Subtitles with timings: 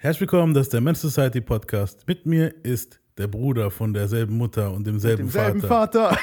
[0.00, 2.06] Herzlich willkommen, das ist der Men's Society Podcast.
[2.06, 6.18] Mit mir ist der Bruder von derselben Mutter und demselben, Demselben Vater, Vater.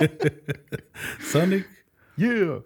[1.20, 1.66] Sonic.
[2.18, 2.62] yeah.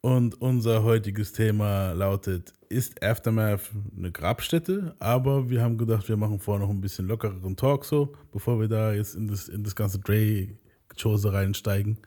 [0.00, 4.94] Und unser heutiges Thema lautet, ist Aftermath eine Grabstätte?
[4.98, 8.68] Aber wir haben gedacht, wir machen vorher noch ein bisschen lockereren Talk so, bevor wir
[8.68, 11.98] da jetzt in das, in das ganze Dre-Chose reinsteigen.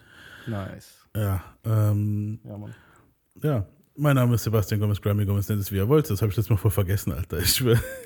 [0.47, 1.05] Nice.
[1.15, 2.75] Ja, ähm, Ja, Mann.
[3.41, 3.65] ja.
[3.97, 6.09] Mein Name ist Sebastian Gomez, Grammy Gomez, nennt es wie ihr wollt.
[6.09, 7.39] Das habe ich letztes Mal voll vergessen, Alter.
[7.39, 7.79] Ich schwöre.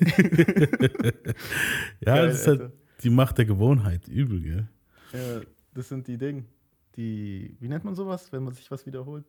[2.00, 2.72] ja, Geil, das ist halt Alter.
[3.02, 4.08] die Macht der Gewohnheit.
[4.08, 4.68] Übel, gell?
[5.12, 5.40] Ja,
[5.74, 6.44] das sind die Dinge,
[6.96, 9.24] die, wie nennt man sowas, wenn man sich was wiederholt?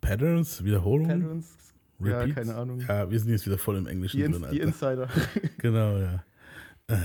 [0.00, 1.56] Patterns, Wiederholungen, Patterns?
[1.98, 2.34] Ja, Repeats?
[2.34, 2.80] keine Ahnung.
[2.86, 4.50] Ja, wir sind jetzt wieder voll im Englischen Die, drin, Alter.
[4.54, 5.08] die Insider.
[5.58, 6.24] Genau, ja.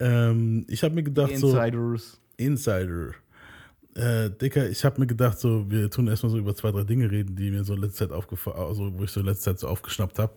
[0.00, 2.20] ähm, ich habe mir Die gedacht, so Insiders.
[2.36, 3.12] Insider.
[3.96, 7.10] Äh, Dicker, ich habe mir gedacht, so wir tun erstmal so über zwei, drei Dinge
[7.10, 10.18] reden, die mir so letzte Zeit aufgefallen, also wo ich so letzte Zeit so aufgeschnappt
[10.18, 10.34] habe.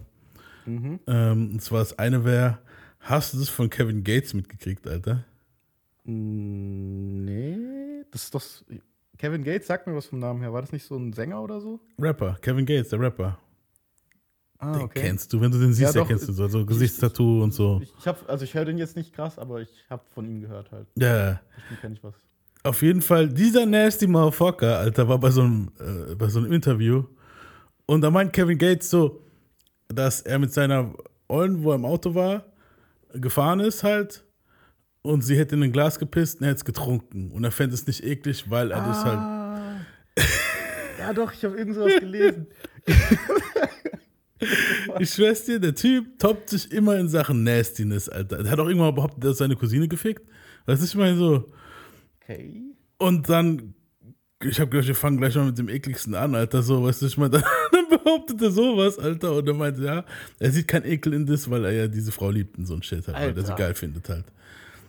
[0.65, 0.99] Mhm.
[1.07, 2.59] Ähm, und zwar das eine wäre,
[2.99, 5.25] hast du das von Kevin Gates mitgekriegt, Alter?
[6.05, 7.57] Mm, Nee,
[8.11, 8.43] das ist doch.
[9.17, 10.53] Kevin Gates, sagt mir was vom Namen her.
[10.53, 11.81] War das nicht so ein Sänger oder so?
[11.99, 13.37] Rapper, Kevin Gates, der Rapper.
[14.57, 16.07] Ah, Den kennst du, wenn du den siehst, Ja, der doch.
[16.07, 17.79] kennst du so, so Gesichtstattoo und so.
[17.83, 20.41] Ich, ich hab, also ich höre den jetzt nicht krass, aber ich habe von ihm
[20.41, 20.87] gehört halt.
[20.95, 22.13] Ja, Bestimmt kenne ich was.
[22.63, 26.51] Auf jeden Fall, dieser nasty Motherfucker, Alter, war bei so einem, äh, bei so einem
[26.51, 27.03] Interview.
[27.85, 29.21] Und da meint Kevin Gates so,
[29.87, 30.93] dass er mit seiner
[31.27, 32.45] Ollen, wo er im Auto war,
[33.13, 34.23] gefahren ist halt.
[35.01, 37.31] Und sie hätte in ein Glas gepisst und er hätte es getrunken.
[37.31, 39.17] Und er fände es nicht eklig, weil er das halt.
[39.17, 39.81] Ah.
[40.99, 42.47] ja, doch, ich habe irgend sowas gelesen.
[44.99, 48.41] Ich schwör's dir, der Typ toppt sich immer in Sachen Nastiness, Alter.
[48.41, 50.25] Der hat auch irgendwann behauptet, er hat seine Cousine gefickt.
[50.65, 51.51] Weißt du, ich meine so.
[52.29, 52.61] Okay.
[52.99, 53.73] Und dann,
[54.43, 56.61] ich habe gedacht, wir fangen gleich mal mit dem ekligsten an, Alter.
[56.61, 59.35] So, weißt du, ich meine, dann, dann behauptet er sowas, Alter.
[59.35, 60.05] Und er meinte, ja,
[60.39, 62.83] er sieht keinen Ekel in das, weil er ja diese Frau liebt und so ein
[62.83, 63.63] Shit halt, weil er sie Alter.
[63.63, 64.25] geil findet halt.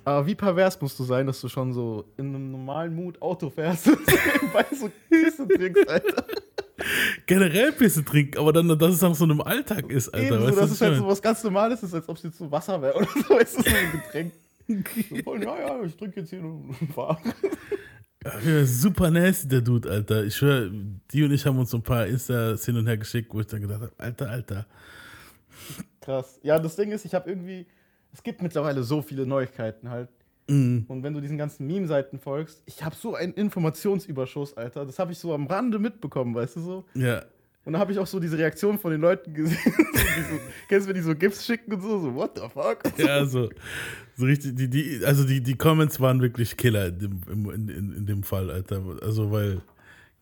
[0.04, 3.50] Aber wie pervers musst du sein, dass du schon so in einem normalen Mut Auto
[3.50, 6.24] fährst und nebenbei so Küsse trinkst, Alter.
[7.26, 10.26] Generell Pisse trinken, aber dann, dass es auch so im Alltag ist, Alter.
[10.26, 12.38] Ebenso, weißt dass was es halt so was ganz Normales ist, als ob es jetzt
[12.38, 14.32] so Wasser wäre oder so, weißt du, so ein Getränk.
[15.24, 17.20] Voll, ja, ja, ich trinke jetzt hier und fahr.
[18.44, 20.24] Ja, super nasty, der Dude, Alter.
[20.24, 20.70] Ich schwör,
[21.10, 23.46] die und ich haben uns so ein paar Instas hin und her geschickt, wo ich
[23.46, 24.66] dann gedacht habe, Alter, Alter.
[26.00, 26.38] Krass.
[26.42, 27.66] Ja, das Ding ist, ich habe irgendwie,
[28.12, 30.10] es gibt mittlerweile so viele Neuigkeiten halt.
[30.48, 30.84] Mhm.
[30.88, 34.84] Und wenn du diesen ganzen Meme-Seiten folgst, ich habe so einen Informationsüberschuss, Alter.
[34.84, 36.84] Das habe ich so am Rande mitbekommen, weißt du so?
[36.94, 37.24] Ja,
[37.64, 39.58] Und da habe ich auch so diese Reaktion von den Leuten gesehen.
[39.74, 42.82] so, kennst du, wenn die so GIFs schicken und so, so, what the fuck?
[42.98, 43.50] Ja, so,
[44.16, 47.92] so richtig, die, die, also die, die Comments waren wirklich Killer in dem, in, in,
[47.92, 48.82] in dem Fall, Alter.
[49.02, 49.60] Also, weil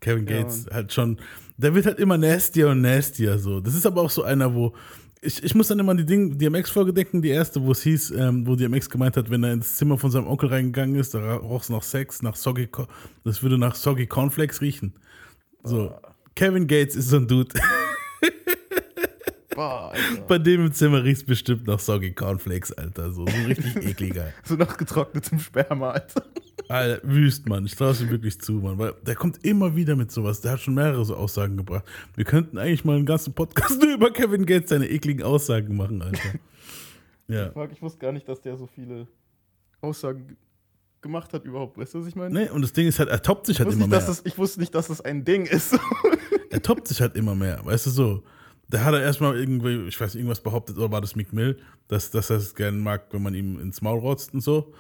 [0.00, 1.19] Kevin Ja, Gates halt schon,
[1.56, 3.60] der wird halt immer nastier und nastier so.
[3.60, 4.75] Das ist aber auch so einer, wo,
[5.20, 8.12] ich, ich muss dann immer an die Ding, DMX-Folge denken, die erste, wo es hieß,
[8.12, 11.37] ähm, wo DMX gemeint hat, wenn er ins Zimmer von seinem Onkel reingegangen ist, da
[11.37, 12.69] roch es nach Sex, nach Soggy,
[13.25, 14.94] das würde nach Soggy Cornflakes riechen.
[15.65, 15.93] So,
[16.38, 17.53] Kevin Gates ist so ein Dude.
[19.56, 19.93] Boah.
[20.28, 23.10] Bei dem im Zimmer riecht es bestimmt nach Soggy Cornflakes, Alter.
[23.12, 24.32] So, so richtig ekliger.
[24.44, 26.25] So nach getrocknetem Sperma, Alter.
[26.69, 27.66] Alter, wüst, Mann.
[27.66, 28.78] Ich traue es ihm wirklich zu, Mann.
[28.78, 30.41] Weil der kommt immer wieder mit sowas.
[30.43, 31.84] Der hat schon mehrere so Aussagen gebracht.
[32.15, 36.03] Wir könnten eigentlich mal einen ganzen Podcast nur über Kevin Gates seine ekligen Aussagen machen,
[36.03, 36.20] Alter.
[37.31, 37.50] Ja.
[37.50, 39.06] Fuck, ich wusste gar nicht, dass der so viele
[39.82, 40.37] Aussagen ge-
[41.03, 41.76] gemacht hat überhaupt.
[41.76, 42.32] Weißt du, was ich meine?
[42.44, 43.99] Nee, und das Ding ist halt, er toppt sich ich, halt immer nicht, mehr.
[44.00, 45.78] das, ich wusste nicht, dass das ein Ding ist.
[46.50, 47.60] Er toppt sich halt immer mehr.
[47.64, 48.22] Weißt du so?
[48.70, 52.10] Da hat er erstmal irgendwie, ich weiß, irgendwas behauptet, oder war das Mick Mill, dass,
[52.10, 54.75] dass er es gerne mag, wenn man ihm ins Maul rotzt und so.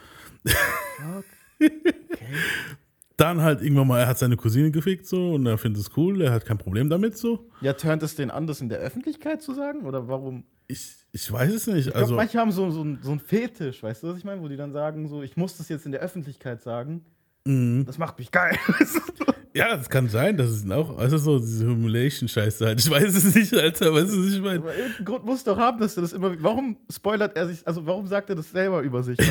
[3.16, 6.20] Dann halt irgendwann mal, er hat seine Cousine gefickt so und er findet es cool,
[6.22, 7.48] er hat kein Problem damit so.
[7.60, 9.86] ja, turnt es den an, das in der Öffentlichkeit zu sagen?
[9.86, 10.44] Oder warum?
[10.68, 11.78] Ich, ich weiß es nicht.
[11.78, 14.40] Ich glaube, Also, manche haben so, so, so einen Fetisch, weißt du, was ich meine?
[14.40, 17.04] Wo die dann sagen, so, ich muss das jetzt in der Öffentlichkeit sagen.
[17.48, 17.84] Mhm.
[17.86, 18.56] Das macht mich geil.
[19.54, 22.80] ja, das kann sein, das ist auch, also so diese Humiliation-Scheiße halt.
[22.80, 24.58] Ich weiß es nicht, Alter, weißt du, was ich meine?
[24.60, 26.34] Aber irgendeinen Grund muss doch haben, dass er das immer.
[26.42, 29.18] Warum spoilert er sich, also warum sagt er das selber über sich?
[29.20, 29.24] So,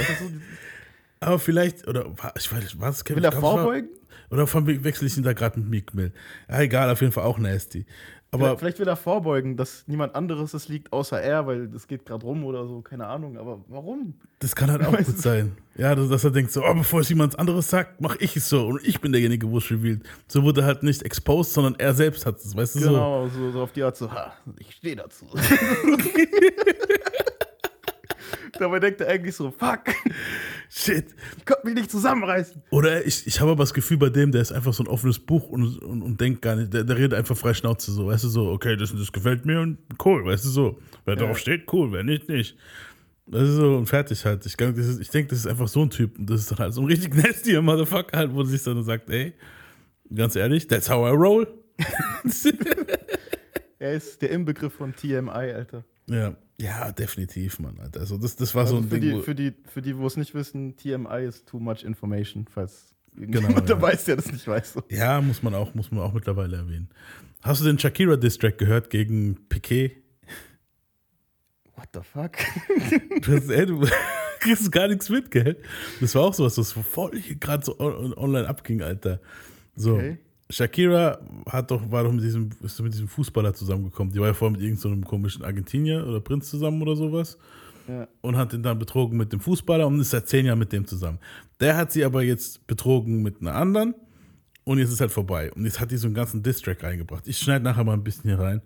[1.19, 2.05] Aber vielleicht, oder
[2.37, 3.89] ich weiß, was Kevin will er war- vorbeugen?
[4.29, 6.11] Oder verwechsel ich ihn da gerade mit Meek Mill?
[6.49, 7.85] Ja, egal, auf jeden Fall auch nasty.
[8.45, 12.05] Aber Vielleicht will er vorbeugen, dass niemand anderes es liegt, außer er, weil das geht
[12.05, 13.37] gerade rum oder so, keine Ahnung.
[13.37, 14.15] Aber warum?
[14.39, 15.57] das kann halt auch gut sein.
[15.75, 18.67] Ja, dass, er denkt so, oh, bevor es jemand anderes sagt, mache ich es so.
[18.67, 20.01] Und ich bin derjenige, wo es revealed.
[20.27, 22.89] So wurde halt nicht exposed, sondern er selbst hat es, weißt du so.
[22.89, 25.27] Genau, so, so auf die Art so, ha, ich stehe dazu.
[28.59, 29.81] Dabei denkt er eigentlich so, fuck.
[30.69, 31.15] Shit.
[31.45, 32.61] Konnte mich nicht zusammenreißen.
[32.71, 35.17] Oder ich, ich habe aber das Gefühl bei dem, der ist einfach so ein offenes
[35.19, 38.25] Buch und, und, und denkt gar nicht, der, der redet einfach frei Schnauze so, weißt
[38.25, 40.79] du, so, okay, das, das gefällt mir und cool, weißt du, so.
[41.05, 41.25] Wer Ja.
[41.25, 42.57] drauf steht, cool, wer nicht, nicht.
[43.27, 44.45] Das ist so und fertig halt.
[44.45, 46.73] Ich, ist- ich denke, das ist einfach so ein Typ und das ist dann halt
[46.73, 49.33] so ein richtig nasty Motherfucker halt, wo sich dann sagt, ey,
[50.13, 51.47] ganz ehrlich, that's how I roll.
[53.79, 55.83] Er ist der Inbegriff von TMI, Alter.
[56.09, 56.35] ja.
[56.59, 57.99] Ja, definitiv, Mann, Alter.
[57.99, 59.97] Also das, das war Also so ein für, Ding, die, wo, für, die, für die,
[59.97, 63.75] wo es nicht wissen, TMI ist too much information, falls Genau, irgendjemand ja.
[63.75, 64.75] dabei ist, der das nicht weiß.
[64.89, 66.89] Ja, muss man auch, muss man auch mittlerweile erwähnen.
[67.41, 69.97] Hast du den Shakira-Distrack gehört gegen Piquet?
[71.75, 72.31] What the fuck?
[73.21, 73.87] Du, hast, ey, du
[74.39, 75.57] kriegst gar nichts mit, gell?
[75.99, 79.19] Das war auch sowas, was voll gerade so on, online abging, Alter.
[79.75, 79.95] So.
[79.95, 80.17] Okay.
[80.49, 84.13] Shakira hat doch, war doch mit diesem, ist mit diesem Fußballer zusammengekommen.
[84.13, 87.37] Die war ja vorher mit irgendeinem so komischen Argentinier oder Prinz zusammen oder sowas.
[87.87, 88.07] Ja.
[88.21, 90.85] Und hat ihn dann betrogen mit dem Fußballer und ist seit zehn Jahren mit dem
[90.85, 91.19] zusammen.
[91.59, 93.95] Der hat sie aber jetzt betrogen mit einer anderen
[94.63, 95.51] und jetzt ist halt vorbei.
[95.53, 97.27] Und jetzt hat die so einen ganzen Distrack reingebracht.
[97.27, 98.61] Ich schneide nachher mal ein bisschen hier rein.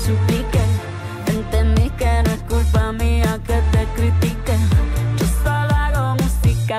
[0.00, 0.39] Esto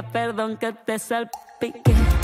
[0.03, 1.81] perdón que te salpique.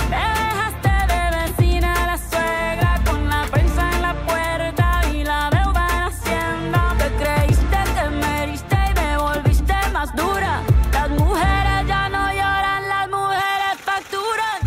[0.10, 6.04] Dejaste de vecina la suegra con la prensa en la puerta y la deuda en
[6.04, 6.96] Hacienda.
[6.98, 10.62] Te creíste que me heriste y me volviste más dura.
[10.94, 14.60] Las mujeres ya no lloran, las mujeres facturan.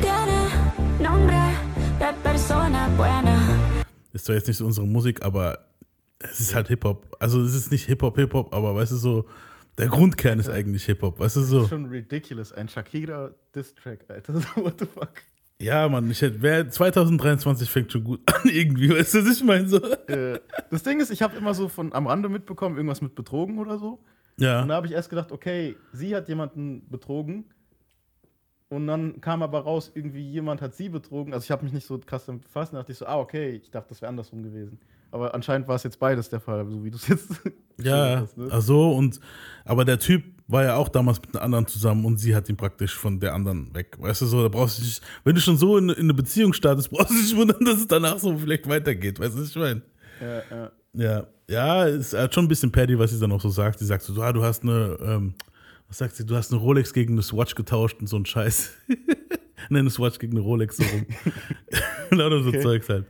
[0.00, 0.48] Tiene
[1.00, 1.38] nombre
[1.98, 3.36] de persona buena.
[4.12, 5.58] Ist zwar jetzt nicht so unsere Musik, aber
[6.20, 7.16] es ist halt Hip-Hop.
[7.20, 9.26] Also es ist nicht Hip-Hop, Hip-Hop, aber weißt du so,
[9.78, 11.18] der Grundkern ist eigentlich Hip-Hop.
[11.18, 11.66] Weißt du so?
[11.68, 12.52] Schon ridiculous.
[12.52, 14.34] Ein Shakira-Distrack, Alter.
[14.56, 15.22] What the fuck?
[15.60, 19.44] Ja, Mann, ich hätte, wer 2023 fängt schon gut an irgendwie, weißt du, was ich
[19.44, 19.78] meine so?
[19.78, 20.38] Äh,
[20.70, 23.78] das Ding ist, ich habe immer so von am Rande mitbekommen, irgendwas mit betrogen oder
[23.78, 23.92] so.
[24.38, 27.46] Und da Ja, habe ich erst gedacht, okay, sie hat jemanden betrogen.
[28.68, 31.32] Und dann kam aber raus, irgendwie jemand hat sie betrogen.
[31.32, 32.72] Also ich habe mich nicht so krass damit befasst.
[32.72, 34.78] Dann dachte ich so, ah, okay, ich dachte, das wäre andersrum gewesen.
[35.16, 37.40] Aber anscheinend war es jetzt beides der Fall, so wie du es jetzt
[37.80, 38.48] ja, hast, ne?
[38.50, 39.18] ach so und,
[39.64, 42.58] aber der Typ war ja auch damals mit einer anderen zusammen und sie hat ihn
[42.58, 45.56] praktisch von der anderen weg, weißt du so, da brauchst du nicht, wenn du schon
[45.56, 48.36] so in, in eine Beziehung startest, brauchst du dich nicht wundern, dass es danach so
[48.36, 49.80] vielleicht weitergeht, weißt du, was ich meine?
[50.20, 50.72] Ja, ja.
[50.92, 53.78] Ja, ja, ist halt schon ein bisschen petty, was sie dann auch so sagt.
[53.78, 55.34] Sie sagt so, ah, du hast eine, ähm,
[55.88, 58.72] was sagt sie, du hast eine Rolex gegen eine Swatch getauscht und so ein Scheiß.
[59.68, 61.06] Nein, eine Swatch gegen eine Rolex so rum.
[62.10, 62.60] Lauter so Okay.
[62.60, 63.06] Zeugs halt.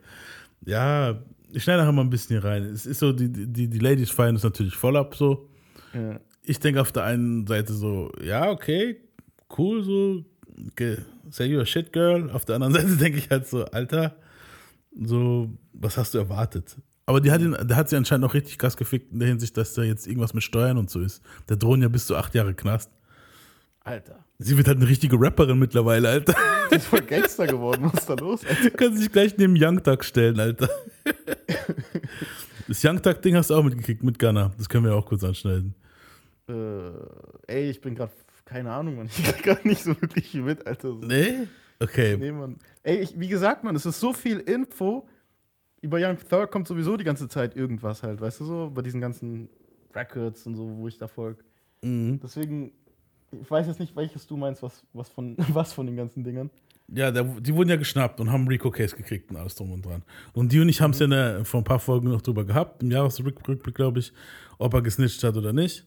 [0.64, 1.22] Ja,
[1.56, 2.64] ich schneide nachher mal ein bisschen hier rein.
[2.64, 5.48] Es ist so, die, die, die Ladies feiern es natürlich voll ab so.
[5.94, 6.20] ja.
[6.42, 9.00] Ich denke auf der einen Seite so, ja, okay,
[9.58, 10.24] cool, so,
[10.70, 10.98] okay,
[11.30, 12.30] say you a shit girl.
[12.30, 14.16] Auf der anderen Seite denke ich halt so, Alter,
[15.02, 16.76] so, was hast du erwartet?
[17.06, 19.56] Aber die hat, ihn, der hat sie anscheinend auch richtig krass gefickt in der Hinsicht,
[19.56, 21.22] dass da jetzt irgendwas mit Steuern und so ist.
[21.46, 22.90] Da drohen ja bis zu acht Jahre Knast.
[23.86, 24.24] Alter.
[24.38, 26.34] Sie wird halt eine richtige Rapperin mittlerweile, Alter.
[26.70, 27.84] Die ist voll Gangster geworden.
[27.84, 28.70] Was ist da los, Alter?
[28.70, 30.68] Kann sich gleich neben Young Thug stellen, Alter.
[32.68, 34.52] Das Young Thug-Ding hast du auch mitgekriegt mit Gunner.
[34.58, 35.74] Das können wir auch kurz anschneiden.
[36.48, 36.90] Äh,
[37.46, 38.12] ey, ich bin gerade,
[38.44, 39.06] keine Ahnung, Mann.
[39.06, 40.88] Ich krieg gerade nicht so wirklich viel mit, Alter.
[40.88, 40.98] So.
[40.98, 41.46] Nee?
[41.78, 42.16] Okay.
[42.16, 42.56] Nee, Mann.
[42.82, 45.08] Ey, ich, wie gesagt, Mann, es ist so viel Info.
[45.80, 48.70] Über Young Thug kommt sowieso die ganze Zeit irgendwas halt, weißt du so?
[48.74, 49.48] Bei diesen ganzen
[49.94, 51.44] Records und so, wo ich da folge.
[51.82, 52.18] Mhm.
[52.20, 52.72] Deswegen,
[53.32, 56.50] ich weiß jetzt nicht, welches du meinst, was, was, von, was von den ganzen Dingern.
[56.88, 59.85] Ja, der, die wurden ja geschnappt und haben Rico Case gekriegt und alles drum und
[59.85, 60.02] dran.
[60.33, 62.83] Und die und ich haben es ja ne, vor ein paar Folgen noch drüber gehabt,
[62.83, 64.12] im Jahresrückblick, glaube ich,
[64.59, 65.85] ob er gesnitcht hat oder nicht.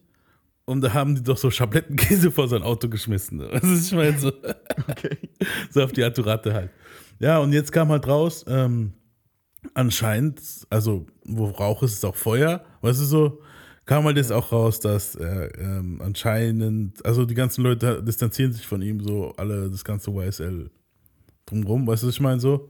[0.66, 3.40] Und da haben die doch so Schablettenkäse vor sein Auto geschmissen.
[3.52, 4.32] Das ist, ich meine, so,
[4.90, 5.18] Okay.
[5.72, 6.70] so auf die Atturate halt.
[7.20, 8.94] Ja, und jetzt kam halt raus, ähm,
[9.74, 13.42] anscheinend, also wo Rauch ist, ist auch Feuer, weißt du so,
[13.90, 18.68] kam halt jetzt auch raus, dass äh, ähm, anscheinend, also die ganzen Leute distanzieren sich
[18.68, 20.70] von ihm, so alle, das ganze YSL
[21.48, 22.70] drumrum, weißt du, was ich meine so?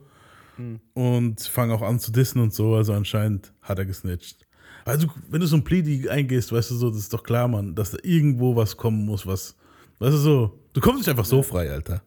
[0.94, 4.48] Und fangen auch an zu dissen und so, also anscheinend hat er gesnitcht.
[4.86, 7.76] Also, wenn du so ein Pleading eingehst, weißt du so, das ist doch klar, Mann,
[7.76, 9.58] dass da irgendwo was kommen muss, was,
[10.00, 12.02] weißt du so, du kommst nicht einfach so frei, Alter.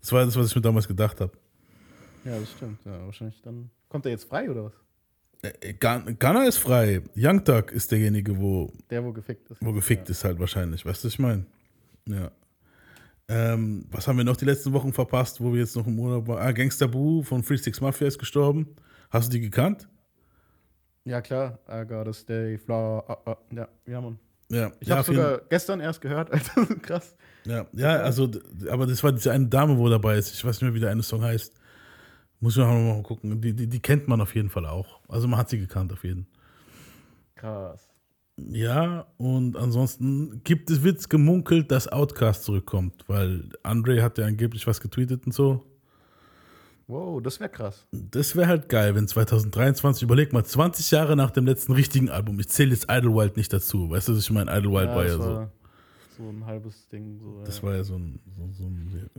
[0.00, 1.30] Das war das, was ich mir damals gedacht habe.
[2.24, 2.84] Ja, das stimmt.
[2.84, 3.70] Ja, wahrscheinlich dann.
[3.88, 4.72] Kommt er jetzt frei oder was?
[5.42, 7.02] Äh, Ghana Ghana ist frei.
[7.16, 9.64] Young Thug ist derjenige, wo, Der, wo gefickt ist.
[9.64, 10.86] wo gefickt ist halt wahrscheinlich.
[10.86, 11.44] Weißt du, was ich meine?
[12.06, 12.30] Ja.
[13.28, 16.28] Ähm, was haben wir noch die letzten Wochen verpasst, wo wir jetzt noch im Urlaub
[16.28, 16.38] waren?
[16.46, 18.74] Ah, Gangster Boo von Free Six Mafia ist gestorben.
[19.10, 19.88] Hast du die gekannt?
[21.04, 21.58] Ja, klar.
[21.68, 22.74] I gotta stay fly.
[22.74, 23.36] Ah, ah.
[23.50, 24.18] Ja, ja, Mann.
[24.50, 24.70] Ja.
[24.80, 26.66] Ich ja, habe sogar gestern erst gehört, Alter.
[26.76, 27.14] Krass.
[27.44, 28.30] Ja, ja, also,
[28.70, 30.32] aber das war diese eine Dame, wo dabei ist.
[30.32, 31.52] Ich weiß nicht mehr, wie der eine Song heißt.
[32.42, 33.40] Muss noch mal gucken.
[33.40, 34.98] Die, die, die kennt man auf jeden Fall auch.
[35.08, 36.26] Also man hat sie gekannt auf jeden.
[37.36, 37.88] Krass.
[38.36, 44.66] Ja, und ansonsten gibt es, wird gemunkelt, dass Outcast zurückkommt, weil Andre hat ja angeblich
[44.66, 45.62] was getweetet und so.
[46.88, 47.86] Wow, das wäre krass.
[47.92, 52.40] Das wäre halt geil, wenn 2023, überleg mal, 20 Jahre nach dem letzten richtigen Album,
[52.40, 54.50] ich zähle jetzt Idlewild nicht dazu, weißt du, was ich meine?
[54.50, 55.48] Idlewild war ja das so.
[56.16, 57.20] so ein halbes Ding.
[57.20, 57.62] So, Das ja.
[57.62, 59.10] war ja so ein, so, so ein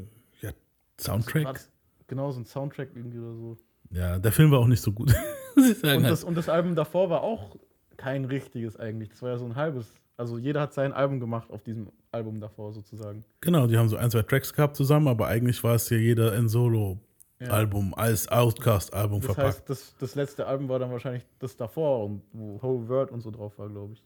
[0.41, 0.55] ja, War
[0.99, 1.69] Soundtrack.
[2.07, 3.57] Genau, so ein Soundtrack irgendwie oder so.
[3.91, 5.13] Ja, der Film war auch nicht so gut.
[5.55, 7.55] Und das, und das Album davor war auch
[7.95, 9.09] kein richtiges eigentlich.
[9.09, 9.93] Das war ja so ein halbes.
[10.17, 13.23] Also jeder hat sein Album gemacht auf diesem Album davor sozusagen.
[13.39, 16.31] genau, die haben so ein, zwei Tracks gehabt zusammen, aber eigentlich war es ja jeder
[16.31, 19.47] ein Solo-Album als Outcast-Album Das verpackt.
[19.47, 23.21] heißt, das, das letzte Album war dann wahrscheinlich das davor und wo Whole World und
[23.21, 24.03] so drauf war, glaube ich.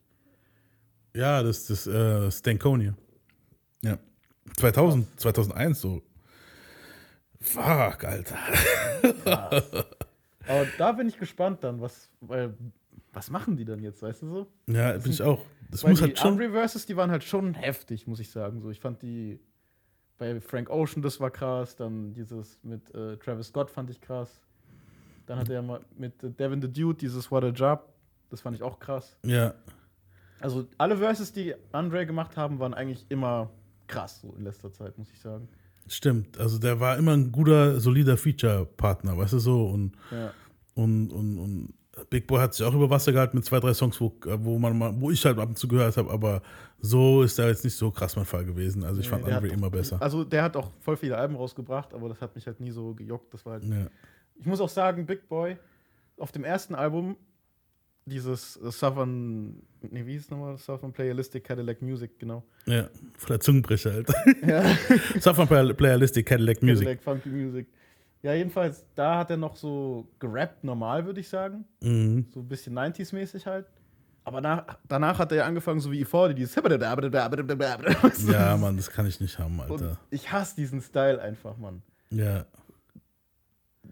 [1.16, 2.94] Ja, das ist äh, Stankonia.
[3.84, 3.98] Ja.
[4.58, 6.02] 2000, 2001 so.
[7.48, 8.38] Fuck, Alter.
[10.48, 12.54] Aber da bin ich gespannt dann, was, weil,
[13.14, 14.48] was machen die dann jetzt, weißt du so?
[14.70, 15.42] Ja, bin ich auch.
[15.70, 16.32] Das muss die halt schon.
[16.34, 18.62] Andre Versus, die waren halt schon heftig, muss ich sagen.
[18.62, 19.40] So, ich fand die
[20.18, 21.76] bei Frank Ocean, das war krass.
[21.76, 24.40] Dann dieses mit äh, Travis Scott fand ich krass.
[25.26, 27.92] Dann hat er mal mit äh, Devin the Dude dieses What a Job,
[28.30, 29.18] das fand ich auch krass.
[29.26, 29.54] Ja,
[30.40, 33.50] Also alle Verses, die Andre gemacht haben, waren eigentlich immer
[33.88, 35.50] krass, so in letzter Zeit, muss ich sagen.
[35.90, 36.38] Stimmt.
[36.40, 39.66] Also der war immer ein guter, solider Feature-Partner, weißt du so.
[39.68, 40.32] Und, Ja.
[40.76, 41.74] und, und, und
[42.10, 44.78] Big Boy hat sich auch über Wasser gehalten mit zwei, drei Songs, wo, wo, man
[44.78, 46.44] mal, wo ich halt ab und zu gehört habe, aber
[46.80, 48.84] so ist da jetzt nicht so krass mein Fall gewesen.
[48.84, 50.00] Also ich Nee, fand Andre immer besser.
[50.00, 52.94] Also der hat auch voll viele Alben rausgebracht, aber das hat mich halt nie so
[52.94, 53.34] gejuckt.
[53.34, 53.88] Das war halt Ja.
[54.36, 55.58] Ich muss auch sagen, Big Boy,
[56.20, 57.16] auf dem ersten Album,
[58.08, 60.58] dieses äh, Southern, nee, wie hieß es nochmal?
[60.58, 62.44] Southern Playalistic Cadillac Music, genau.
[62.66, 64.14] ja, voller Zungenbrecher, Alter.
[64.48, 64.64] Ja,
[65.20, 66.86] Southern Playalistic Cadillac Music.
[66.88, 67.68] Cadillac Funky Music.
[68.24, 71.66] Ja, jedenfalls, da hat er noch so gerappt, normal, würde ich sagen.
[71.82, 72.26] Mhm.
[72.34, 73.68] So ein bisschen 90s-mäßig halt.
[74.24, 76.56] Aber nach, danach hat er ja angefangen, so wie E40, dieses.
[78.28, 79.98] Ja, Mann, das kann ich nicht haben, Und Alter.
[80.10, 81.82] ich hasse diesen Style einfach, Mann.
[82.10, 82.46] Ja.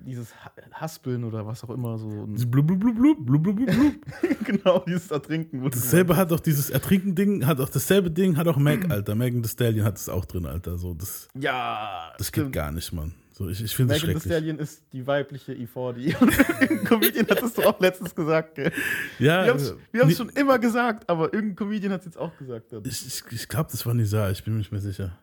[0.04, 2.08] Dieses Ha- Haspeln oder was auch immer so.
[2.28, 3.94] Blub, blub, blub, blub, blub, blub, blub.
[4.46, 5.64] genau, dieses Ertrinken.
[5.70, 9.16] Dasselbe hat auch dieses Ertrinken-Ding, hat auch dasselbe Ding, hat auch Mac, Alter.
[9.16, 10.78] Megan Thee Stallion hat es auch drin, Alter.
[10.78, 12.54] So, das, Ja, das geht stimmt.
[12.54, 13.14] gar nicht, Mann.
[13.32, 14.32] So, ich, ich finde es Megan schrecklich.
[14.34, 16.18] Stallion ist die weibliche E40.
[16.22, 18.72] Und irgendein Comedian hat es doch auch letztens gesagt, gell?
[19.20, 22.36] Ja, Wir haben es nee, schon immer gesagt, aber irgendein Comedian hat es jetzt auch
[22.38, 22.72] gesagt.
[22.72, 22.84] Dann.
[22.86, 25.18] Ich, ich, ich glaube, das war Nisa, ich bin mir nicht mehr sicher.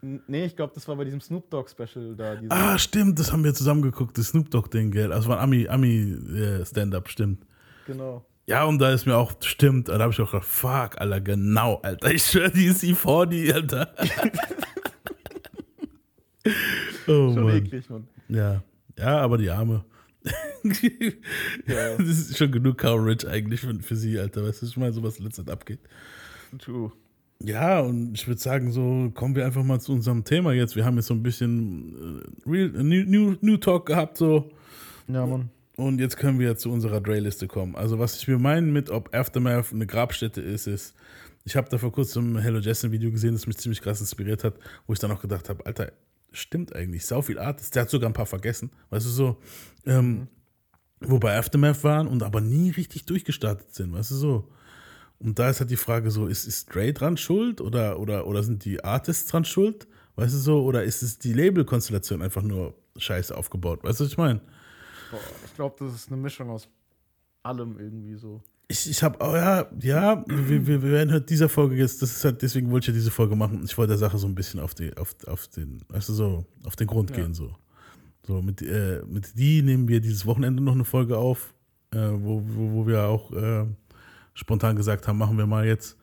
[0.00, 2.40] Nee, ich glaube, das war bei diesem Snoop Dogg Special da.
[2.50, 5.12] Ah, stimmt, das haben wir zusammen geguckt, das Snoop Dogg-Ding, gell?
[5.12, 7.44] Also war ein Ami, Ami äh, Stand-Up, stimmt.
[7.86, 8.24] Genau.
[8.46, 11.80] Ja, und da ist mir auch, stimmt, da habe ich auch gedacht, fuck, Alter, genau,
[11.82, 12.12] Alter.
[12.12, 13.94] Ich schwöre, die ist E40, Alter.
[17.08, 17.56] oh, Schon Mann.
[17.56, 18.08] eklig, Mann.
[18.28, 18.62] Ja,
[18.96, 19.84] ja, aber die Arme.
[20.24, 20.32] Ja.
[21.98, 24.44] Das ist schon genug Coverage eigentlich für, für sie, Alter.
[24.44, 25.80] Weißt du, ich meine, so was letztendlich abgeht.
[26.58, 26.92] True.
[27.42, 30.74] Ja, und ich würde sagen, so kommen wir einfach mal zu unserem Thema jetzt.
[30.74, 34.50] Wir haben jetzt so ein bisschen äh, Real, äh, New, New, New Talk gehabt, so.
[35.06, 35.50] Ja, Mann.
[35.76, 37.76] Und jetzt können wir zu unserer Dre-Liste kommen.
[37.76, 40.96] Also, was ich mir meine mit, ob Aftermath eine Grabstätte ist, ist,
[41.44, 44.54] ich habe da vor kurzem ein Hello Justin-Video gesehen, das mich ziemlich krass inspiriert hat,
[44.88, 45.92] wo ich dann auch gedacht habe, Alter,
[46.32, 47.70] stimmt eigentlich, sau viel Artists.
[47.70, 48.72] Der hat sogar ein paar vergessen.
[48.90, 49.36] Weißt du, so,
[49.86, 50.26] ähm,
[51.00, 54.48] wo bei Aftermath waren und aber nie richtig durchgestartet sind, weißt du, so.
[55.20, 58.42] Und da ist halt die Frage so, ist, ist Dre dran schuld oder, oder, oder
[58.42, 59.88] sind die Artists dran schuld?
[60.16, 63.82] Weißt du so, oder ist es die Label-Konstellation einfach nur scheiße aufgebaut?
[63.82, 64.40] Weißt du, was ich meine?
[65.44, 66.68] Ich glaube, das ist eine Mischung aus
[67.42, 68.42] allem irgendwie so.
[68.68, 72.10] Ich, ich habe, oh ja, ja, wir, wir, wir werden halt dieser Folge jetzt, das
[72.16, 73.62] ist halt, deswegen wollte ich ja diese Folge machen.
[73.64, 76.44] Ich wollte der Sache so ein bisschen auf, die, auf, auf den, weißt du, so,
[76.64, 77.16] auf den Grund Ja.
[77.16, 77.56] gehen, so.
[78.26, 81.54] So, mit, äh, mit die nehmen wir dieses Wochenende noch eine Folge auf,
[81.92, 83.64] äh, wo, wo, wo wir auch äh,
[84.38, 85.96] spontan gesagt haben, machen wir mal jetzt.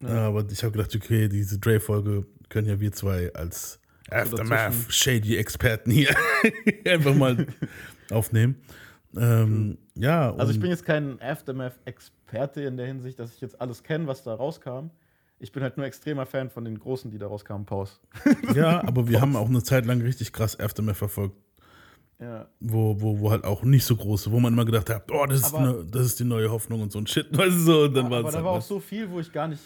[0.00, 0.28] Ja.
[0.28, 4.90] Aber ich habe gedacht, okay, diese Dre-Folge können ja wir zwei als Aftermath dazwischen.
[4.90, 6.14] Shady-Experten hier
[6.86, 7.46] einfach mal
[8.10, 8.56] aufnehmen.
[9.16, 13.82] Ähm, ja, Also ich bin jetzt kein Aftermath-Experte in der Hinsicht, dass ich jetzt alles
[13.82, 14.90] kenne, was da rauskam.
[15.40, 17.94] Ich bin halt nur extremer Fan von den Großen, die da rauskamen, Pause.
[18.54, 21.36] Ja, aber wir haben auch eine Zeit lang richtig krass Aftermath verfolgt,
[22.20, 22.48] Ja.
[22.58, 25.40] wo, wo, wo halt auch nicht so große, wo man immer gedacht hat, oh, das
[25.40, 27.82] ist, Aber- ne, das ist die neue Hoffnung und so ein Shit, weißt du so,
[27.84, 29.62] und dann war aber da halt war auch so viel, wo ich gar nicht,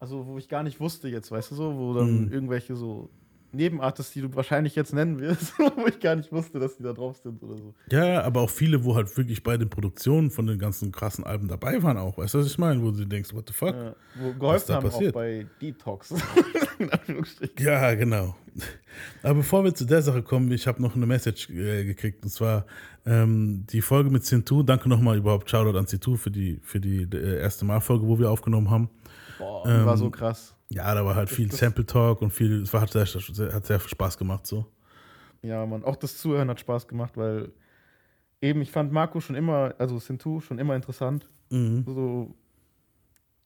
[0.00, 2.32] also wo ich gar nicht wusste jetzt, weißt du so, wo dann Mhm.
[2.32, 3.08] irgendwelche so
[3.52, 6.92] Nebenartists, die du wahrscheinlich jetzt nennen wirst, wo ich gar nicht wusste, dass die da
[6.92, 7.74] drauf sind oder so.
[7.90, 11.48] Ja, aber auch viele, wo halt wirklich bei den Produktionen von den ganzen krassen Alben
[11.48, 12.18] dabei waren auch.
[12.18, 12.82] Weißt du, was ich meine?
[12.82, 13.74] Wo du denkst, what the fuck?
[13.74, 15.14] Ja, wo Was geholfen da haben passiert?
[15.14, 16.14] auch bei Detox.
[17.58, 18.36] Ja, genau.
[19.22, 22.30] Aber bevor wir zu der Sache kommen, ich habe noch eine Message äh, gekriegt und
[22.30, 22.66] zwar
[23.06, 24.62] ähm, die Folge mit Cintu.
[24.62, 28.30] Danke nochmal überhaupt Shoutout an Cintu für die, für die äh, erste Mal-Folge, wo wir
[28.30, 28.90] aufgenommen haben.
[29.38, 30.54] Boah, die war Ähm, so krass.
[30.70, 33.66] Ja, da war halt viel das- Sample Talk und viel, es war, hat, sehr, hat
[33.66, 34.66] sehr viel Spaß gemacht so.
[35.42, 37.52] Ja, Mann, auch das Zuhören hat Spaß gemacht, weil
[38.40, 41.28] eben, ich fand Marco schon immer, also Sintu schon immer interessant.
[41.50, 41.84] Mhm.
[41.86, 42.34] So,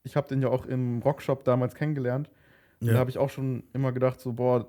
[0.03, 2.29] ich habe den ja auch im Rockshop damals kennengelernt.
[2.81, 2.95] Und Ja.
[2.95, 4.67] Da habe ich auch schon immer gedacht, so, boah,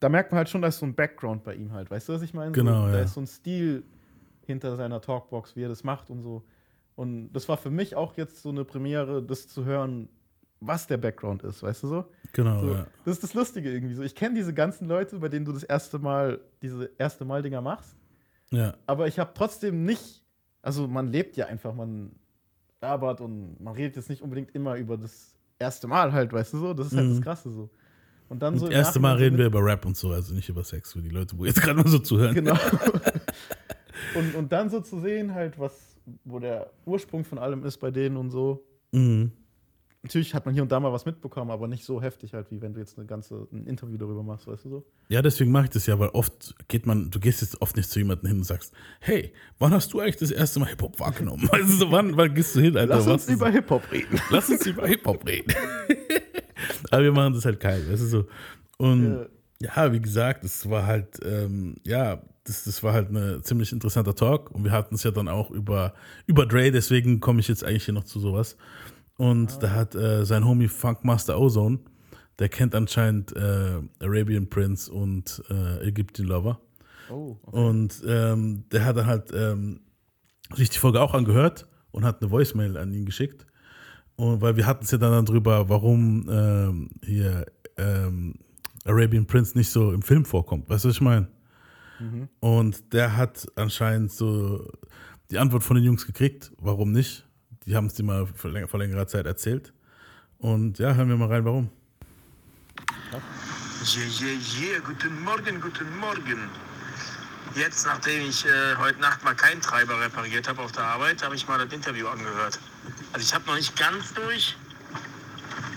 [0.00, 1.90] da merkt man halt schon, da ist so ein Background bei ihm halt.
[1.90, 2.52] Weißt du, was ich meine?
[2.52, 3.04] Genau, so, Da ja.
[3.04, 3.84] ist so ein Stil
[4.46, 6.42] hinter seiner Talkbox, wie er das macht und so.
[6.96, 10.08] Und das war für mich auch jetzt so eine Premiere, das zu hören,
[10.64, 12.04] was der Background ist, weißt du so?
[12.32, 12.86] Genau, So, ja.
[13.04, 14.02] Das ist das Lustige irgendwie so.
[14.02, 17.60] Ich kenne diese ganzen Leute, bei denen du das erste Mal diese erste Mal Dinger
[17.60, 17.96] machst,
[18.50, 18.74] ja.
[18.86, 20.22] aber ich habe trotzdem nicht,
[20.62, 22.12] also man lebt ja einfach, man
[22.80, 26.58] labert und man redet jetzt nicht unbedingt immer über das erste Mal halt, weißt du
[26.58, 26.74] so?
[26.74, 27.14] Das ist halt Mhm.
[27.14, 27.70] das Krasse so.
[28.28, 30.64] Und dann so Das erste Mal reden wir über Rap und so, also nicht über
[30.64, 32.34] Sex, für die Leute, wo jetzt gerade mal so zuhören.
[32.34, 32.54] Genau.
[34.14, 37.90] und, und dann so zu sehen, halt, was, wo der Ursprung von allem ist bei
[37.90, 38.64] denen und so.
[38.92, 39.32] Mhm.
[40.04, 42.60] Natürlich hat man hier und da mal was mitbekommen, aber nicht so heftig halt, wie
[42.60, 44.86] wenn du jetzt eine ganze, ein Interview darüber machst, weißt du so?
[45.08, 47.88] Ja, deswegen mache ich das ja, weil oft geht man, du gehst jetzt oft nicht
[47.88, 51.48] zu jemandem hin und sagst, hey, wann hast du eigentlich das erste Mal Hip-Hop wahrgenommen?
[51.52, 52.96] Weißt du, so, wann, wann gehst du hin, Alter?
[52.96, 54.20] Lass uns über Hip-Hop reden.
[54.30, 55.54] Lass uns über Hip-Hop reden.
[56.90, 58.26] Aber wir machen das halt geil, weißt du so.
[58.78, 59.28] Und
[59.60, 64.14] ja, wie gesagt, es war halt, ähm, ja, das, das war halt ein ziemlich interessanter
[64.14, 65.94] Talk und wir hatten es ja dann auch über,
[66.26, 68.56] über Dre, deswegen komme ich jetzt eigentlich hier noch zu sowas.
[69.16, 71.78] Und da hat äh, sein Homie Funkmaster Ozone,
[72.38, 76.60] der kennt anscheinend äh, Arabian Prince und äh, Egyptian Lover.
[77.10, 79.80] Oh, Und ähm, der hat dann halt ähm,
[80.54, 83.46] sich die Folge auch angehört und hat eine Voicemail an ihn geschickt.
[84.16, 88.34] Und weil wir hatten es ja dann drüber, warum ähm, hier ähm,
[88.84, 90.68] Arabian Prince nicht so im Film vorkommt.
[90.68, 91.28] Weißt du, was ich meine?
[92.40, 94.68] Und der hat anscheinend so
[95.30, 97.26] die Antwort von den Jungs gekriegt, warum nicht.
[97.66, 99.72] Die haben es dir mal vor, länger, vor längerer Zeit erzählt.
[100.38, 101.70] Und ja, hören wir mal rein, warum.
[103.12, 106.48] Yeah, yeah, yeah, guten Morgen, guten Morgen.
[107.54, 111.34] Jetzt, nachdem ich äh, heute Nacht mal keinen Treiber repariert habe auf der Arbeit, habe
[111.34, 112.58] ich mal das Interview angehört.
[113.12, 114.56] Also ich habe noch nicht ganz durch,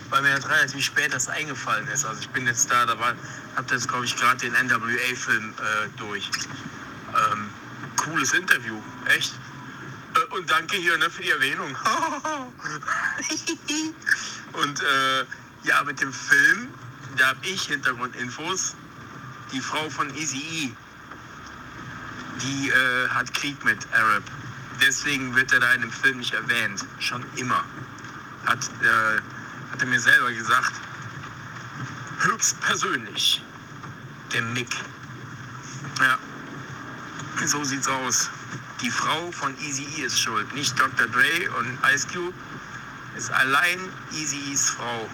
[0.09, 2.05] weil mir das relativ spät erst eingefallen ist.
[2.05, 3.13] Also ich bin jetzt da, da war,
[3.55, 6.29] habe jetzt glaube ich gerade den NWA-Film äh, durch.
[7.09, 7.49] Ähm,
[7.97, 8.79] cooles Interview,
[9.15, 9.33] echt.
[10.15, 11.75] Äh, und danke hier ne, für die Erwähnung.
[14.53, 15.25] und äh,
[15.63, 16.69] ja, mit dem Film,
[17.17, 18.75] da habe ich Hintergrundinfos.
[19.51, 20.71] Die Frau von Easy E,
[22.41, 24.23] die äh, hat Krieg mit Arab.
[24.81, 26.83] Deswegen wird er da in dem Film nicht erwähnt.
[26.99, 27.63] Schon immer.
[28.45, 29.21] Hat, äh,
[29.71, 30.73] hat er mir selber gesagt.
[32.19, 33.43] Höchstpersönlich.
[34.33, 34.75] Der Mick.
[35.99, 36.17] Ja.
[37.45, 38.29] So sieht's aus.
[38.81, 40.53] Die Frau von Easy E ist schuld.
[40.53, 41.07] Nicht Dr.
[41.07, 42.33] Dre und Ice Cube.
[43.17, 43.79] Ist allein
[44.13, 45.07] Easy E's Frau.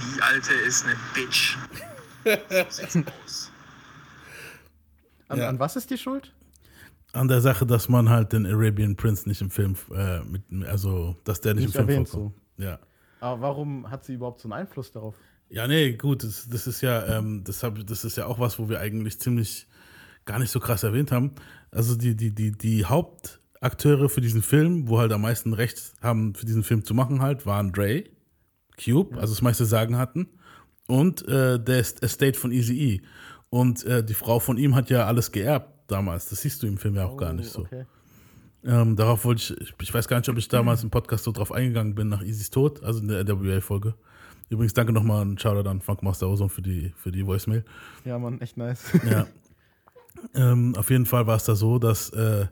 [0.00, 1.56] Die alte ist eine Bitch.
[2.24, 3.50] So sieht's aus.
[5.28, 5.48] An, Ja.
[5.48, 6.32] an was ist die Schuld?
[7.12, 11.16] An der Sache, dass man halt den Arabian Prince nicht im Film, äh, mit, also,
[11.24, 12.34] dass der nicht, Nicht im Film erwähnt, vorkommt.
[12.58, 12.78] Ja.
[13.20, 15.14] Aber warum hat sie überhaupt so einen Einfluss darauf?
[15.48, 18.58] Ja, nee, gut, das, das ist ja, ähm, das, hab, das ist ja auch was,
[18.58, 19.66] wo wir eigentlich ziemlich
[20.26, 21.32] gar nicht so krass erwähnt haben.
[21.70, 26.34] Also die, die, die, die Hauptakteure für diesen Film, wo halt am meisten Recht haben,
[26.34, 28.04] für diesen Film zu machen, halt, waren Dre,
[28.82, 30.28] Cube, also das meiste Sagen hatten,
[30.86, 33.00] und äh, der Est- Estate von Easy E.
[33.50, 36.28] Und äh, die Frau von ihm hat ja alles geerbt damals.
[36.28, 37.62] Das siehst du im Film ja auch gar nicht so.
[37.62, 37.84] Oh, Okay.
[38.64, 41.52] Ähm, darauf wollte ich, ich, weiß gar nicht, ob ich damals im Podcast so drauf
[41.52, 43.94] eingegangen bin nach Easys Tod, also in der NWA-Folge.
[44.48, 47.64] Übrigens, danke nochmal an Shoutout an Funkmaster Ozone für die, für die Voicemail.
[48.04, 48.82] Ja, Mann, echt nice.
[49.08, 49.26] Ja.
[50.34, 52.46] ähm, auf jeden Fall war es da so, dass äh,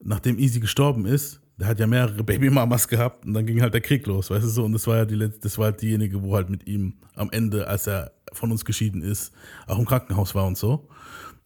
[0.00, 3.80] nachdem Easy gestorben ist, der hat ja mehrere Babymamas gehabt und dann ging halt der
[3.80, 4.64] Krieg los, weißt du so.
[4.64, 7.30] Und das war ja die letzte, das war halt diejenige, wo halt mit ihm am
[7.30, 9.32] Ende, als er von uns geschieden ist,
[9.66, 10.88] auch im Krankenhaus war und so.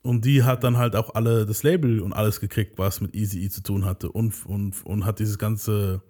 [0.03, 3.45] Und die hat dann halt auch alle das Label und alles gekriegt, was mit Easy
[3.45, 6.01] E zu tun hatte und, und, und hat dieses ganze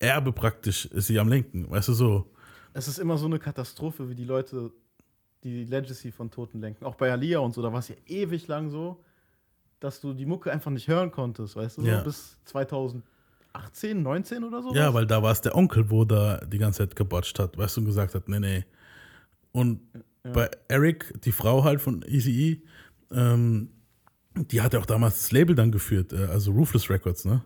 [0.00, 2.32] Erbe praktisch, sie am Lenken, weißt du so.
[2.72, 4.72] Es ist immer so eine Katastrophe, wie die Leute
[5.44, 6.84] die Legacy von Toten lenken.
[6.84, 9.04] Auch bei Alia und so, da war es ja ewig lang so,
[9.78, 12.00] dass du die Mucke einfach nicht hören konntest, weißt du, so Ja.
[12.02, 14.74] bis 2018, 19 oder so.
[14.74, 17.76] Ja, weil da war es der Onkel, wo da die ganze Zeit gebotcht hat, weißt
[17.76, 18.64] du, und gesagt hat, nee, nee.
[19.52, 19.80] Und
[20.22, 22.64] bei Eric, die Frau halt von Easy
[23.12, 23.68] ähm,
[24.36, 27.44] die hat ja auch damals das Label dann geführt, äh, also Ruthless Records, ne?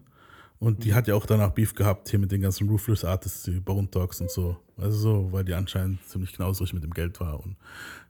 [0.60, 3.60] Und die hat ja auch danach Beef gehabt hier mit den ganzen Ruthless Artists, die
[3.60, 4.56] Bone Talks und so.
[4.76, 7.40] Also so, weil die anscheinend ziemlich knausrig mit dem Geld war.
[7.40, 7.56] Und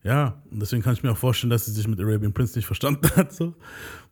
[0.03, 2.67] ja, und deswegen kann ich mir auch vorstellen, dass sie sich mit Arabian Prince nicht
[2.67, 3.33] verstanden hat.
[3.33, 3.55] So.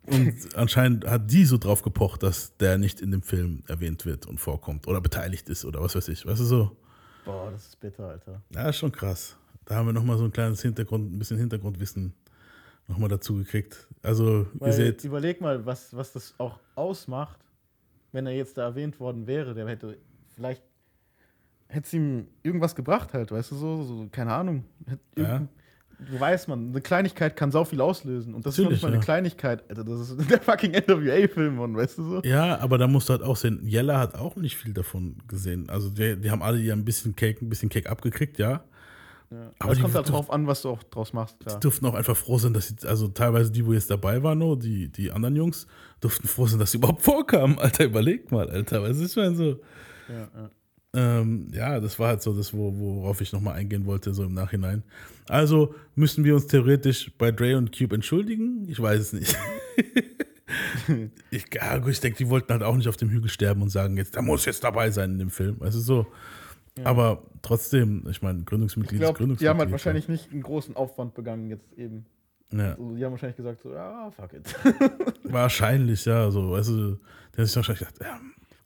[0.07, 4.27] Und anscheinend hat die so drauf gepocht, dass der nicht in dem Film erwähnt wird
[4.27, 6.27] und vorkommt oder beteiligt ist oder was weiß ich.
[6.27, 6.77] Weißt du so?
[7.25, 8.43] Boah, das ist bitter, Alter.
[8.55, 9.37] Ja, ist schon krass.
[9.65, 12.15] Da haben wir nochmal so ein kleines Hintergrund, ein bisschen Hintergrundwissen
[12.87, 13.89] nochmal dazu gekriegt.
[14.03, 17.41] Also, Weil, ihr seht, Überleg mal, was, was das auch ausmacht,
[18.17, 19.55] wenn er jetzt da erwähnt worden wäre.
[19.55, 19.99] Der hätte
[20.35, 20.63] vielleicht
[21.69, 24.65] hätte es ihm irgendwas gebracht halt, weißt du so, so keine Ahnung.
[25.19, 25.47] Ja.
[25.99, 28.89] Du weißt man, eine Kleinigkeit kann sau viel auslösen und das ist Natürlich, nicht mal
[28.89, 29.03] eine ja.
[29.03, 32.23] Kleinigkeit, Alter, das ist der fucking NWA-Film, Mann, weißt du so?
[32.23, 35.71] ja, aber da musst du halt auch sehen, Jella hat auch nicht viel davon gesehen.
[35.71, 38.63] Also, die, die haben alle ihr ein bisschen Cake, ein bisschen Cake abgekriegt, ja.
[39.31, 39.53] Ja.
[39.59, 41.57] Aber es kommt halt drauf an, was du auch draus machst, klar.
[41.57, 44.39] Die durften auch einfach froh sein, dass sie, also teilweise die, wo jetzt dabei waren,
[44.39, 45.67] nur die, die anderen Jungs,
[46.01, 47.59] durften froh sein, dass sie überhaupt vorkamen.
[47.59, 48.83] Alter, überleg mal, Alter.
[48.83, 49.61] Was ist denn so?
[50.09, 50.51] Ja, ja.
[50.97, 54.33] Ähm, ja, das war halt so das, wo, worauf ich nochmal eingehen wollte, so im
[54.33, 54.83] Nachhinein.
[55.29, 58.67] Also müssen wir uns theoretisch bei Dre und Cube entschuldigen?
[58.69, 59.37] Ich weiß es nicht.
[61.31, 64.15] ich ich denke, die wollten halt auch nicht auf dem Hügel sterben und sagen, jetzt,
[64.15, 65.61] der muss jetzt dabei sein in dem Film.
[65.61, 66.07] Weißt du
[66.85, 69.41] Aber trotzdem, ich meine, Ich Gründungsmitglied ist Gründungsmitglied.
[69.41, 72.07] die haben halt wahrscheinlich nicht einen großen Aufwand begangen jetzt eben.
[72.53, 72.73] Ja.
[72.73, 74.55] Also, die haben wahrscheinlich gesagt so, ja, fuck it.
[75.25, 76.99] Wahrscheinlich, ja, so, weißt du,
[77.35, 78.21] der hat sich wahrscheinlich gedacht, ja,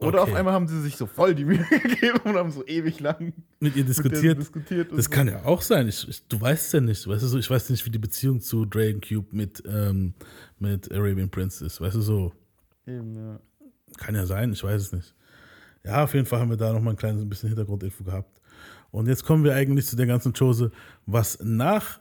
[0.07, 0.31] Oder okay.
[0.33, 3.33] auf einmal haben sie sich so voll die Mühe gegeben und haben so ewig lang
[3.59, 4.23] mit ihr mit diskutiert.
[4.23, 4.92] denen diskutiert.
[4.92, 5.11] Das so.
[5.11, 5.88] kann ja auch sein.
[5.88, 7.07] Ich, ich, du weißt es ja nicht.
[7.09, 10.12] Weißt du, so, ich weiß nicht, wie die Beziehung zu und Cube mit, ähm,
[10.59, 11.81] mit Arabian Prince ist.
[11.81, 12.33] Weißt du, so.
[12.87, 13.40] Eben, ja.
[13.96, 15.14] Kann ja sein, ich weiß es nicht.
[15.85, 18.40] Ja, auf jeden Fall haben wir da nochmal ein kleines bisschen Hintergrundinfo gehabt.
[18.90, 20.73] Und jetzt kommen wir eigentlich zu der ganzen Chose,
[21.07, 22.01] was nach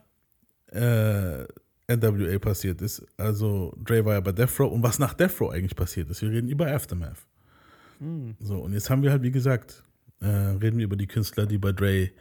[0.67, 1.43] äh,
[1.87, 3.05] NWA passiert ist.
[3.17, 6.21] Also Dre war ja bei Death Row und was nach Death Row eigentlich passiert ist.
[6.21, 7.25] Wir reden über Aftermath.
[8.39, 9.83] So, und jetzt haben wir halt, wie gesagt,
[10.21, 12.11] äh, reden wir über die Künstler, die bei Dre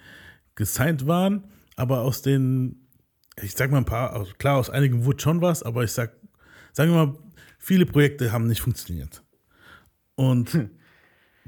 [0.55, 1.45] gesigned waren,
[1.77, 2.89] aber aus den,
[3.41, 6.13] ich sag mal ein paar, also klar, aus einigen wurde schon was, aber ich sag,
[6.73, 7.19] sagen wir mal,
[7.59, 9.23] viele Projekte haben nicht funktioniert.
[10.17, 10.69] Und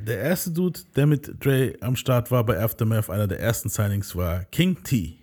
[0.07, 4.15] der erste Dude, der mit Dre am Start war bei Aftermath, einer der ersten Signings
[4.17, 5.20] war King T.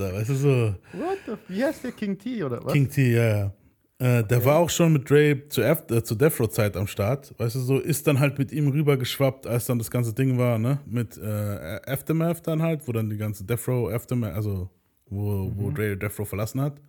[0.00, 0.14] Alter.
[0.16, 2.72] Weißt du so, What the, wie heißt der King T oder was?
[2.72, 3.52] King T, ja, ja.
[4.00, 6.86] Äh, der war auch schon mit Dre zu, F äh, zu Death Row Zeit am
[6.86, 10.38] Start, weißt du so, ist dann halt mit ihm rübergeschwappt, als dann das ganze Ding
[10.38, 14.70] war, ne, mit äh, Aftermath dann halt, wo dann die ganze Death Row Aftermath, also
[15.10, 16.80] wo, wo Dre Death Row verlassen hat.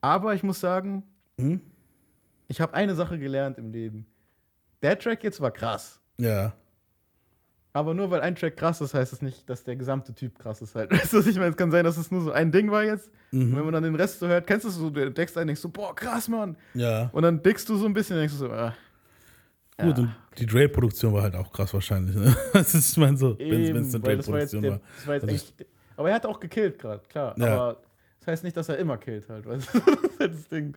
[0.00, 1.04] Aber ich muss sagen,
[1.38, 1.60] Hm?
[2.48, 4.04] ich habe eine Sache gelernt im Leben.
[4.82, 6.00] Der Track jetzt war krass.
[6.18, 6.52] Ja,
[7.76, 10.62] Aber nur weil ein Track krass ist, heißt es nicht, dass der gesamte Typ krass
[10.62, 10.90] ist halt.
[10.92, 11.50] Weißt du, was ich meine?
[11.50, 13.10] Es kann sein, dass es nur so ein Ding war jetzt.
[13.32, 13.50] Mhm.
[13.50, 15.48] Und wenn man dann den Rest so hört, kennst du es so, du denkst ein,
[15.48, 16.56] denkst so, boah, krass, Mann.
[16.72, 17.10] ja.
[17.12, 18.74] Und dann dickst du so ein bisschen denkst du so, ah,
[19.76, 22.34] Gut, und die Dre-Produktion war halt auch krass wahrscheinlich, ne?
[22.52, 24.80] Das ist, ich meine so, wenn es eine das war jetzt, Dre-Produktion der, war.
[24.96, 27.34] das war jetzt Also echt, aber er hat auch gekillt gerade, klar.
[27.38, 27.54] Ja.
[27.54, 27.82] Aber
[28.20, 29.80] das heißt nicht, dass er immer killt halt, weißt du?
[29.80, 30.74] Das ist halt das Ding.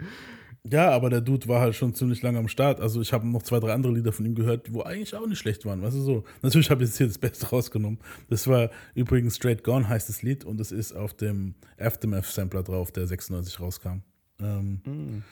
[0.66, 2.82] Ja, aber der Dude war halt schon ziemlich lange am Start.
[2.82, 5.26] Also ich habe noch zwei, drei andere Lieder von ihm gehört, die wo eigentlich auch
[5.26, 5.82] nicht schlecht waren.
[5.82, 6.24] Weißt du so?
[6.42, 8.00] Natürlich habe ich jetzt hier das Beste rausgenommen.
[8.30, 12.92] Das war übrigens Straight Gone heißt das Lied und es ist auf dem Aftermath-Sampler drauf,
[12.92, 14.02] der 96 rauskam.
[14.42, 15.24] Ähm,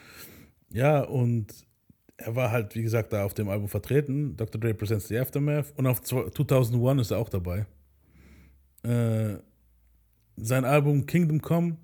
[0.72, 1.52] Ja, und
[2.16, 4.36] er war halt, wie gesagt, da auf dem Album vertreten.
[4.36, 4.60] Dr.
[4.60, 7.66] Dre Presents the Aftermath und auf 2001 ist er auch dabei.
[8.82, 9.36] Äh,
[10.36, 11.76] sein Album Kingdom Come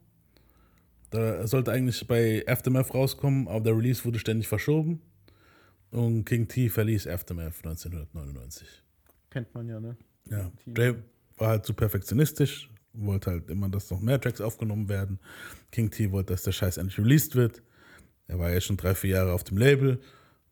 [1.13, 5.01] da sollte eigentlich bei Aftermath rauskommen, aber der Release wurde ständig verschoben.
[5.91, 8.67] Und King T verließ Aftermath 1999.
[9.31, 9.97] Kennt man ja, ne?
[10.31, 10.51] Ja.
[10.67, 11.03] Dre
[11.37, 15.19] war halt zu perfektionistisch, wollte halt immer, dass noch mehr Tracks aufgenommen werden.
[15.71, 17.63] King T wollte, dass der Scheiß endlich released wird.
[18.27, 20.01] Er war jetzt schon drei, vier Jahre auf dem Label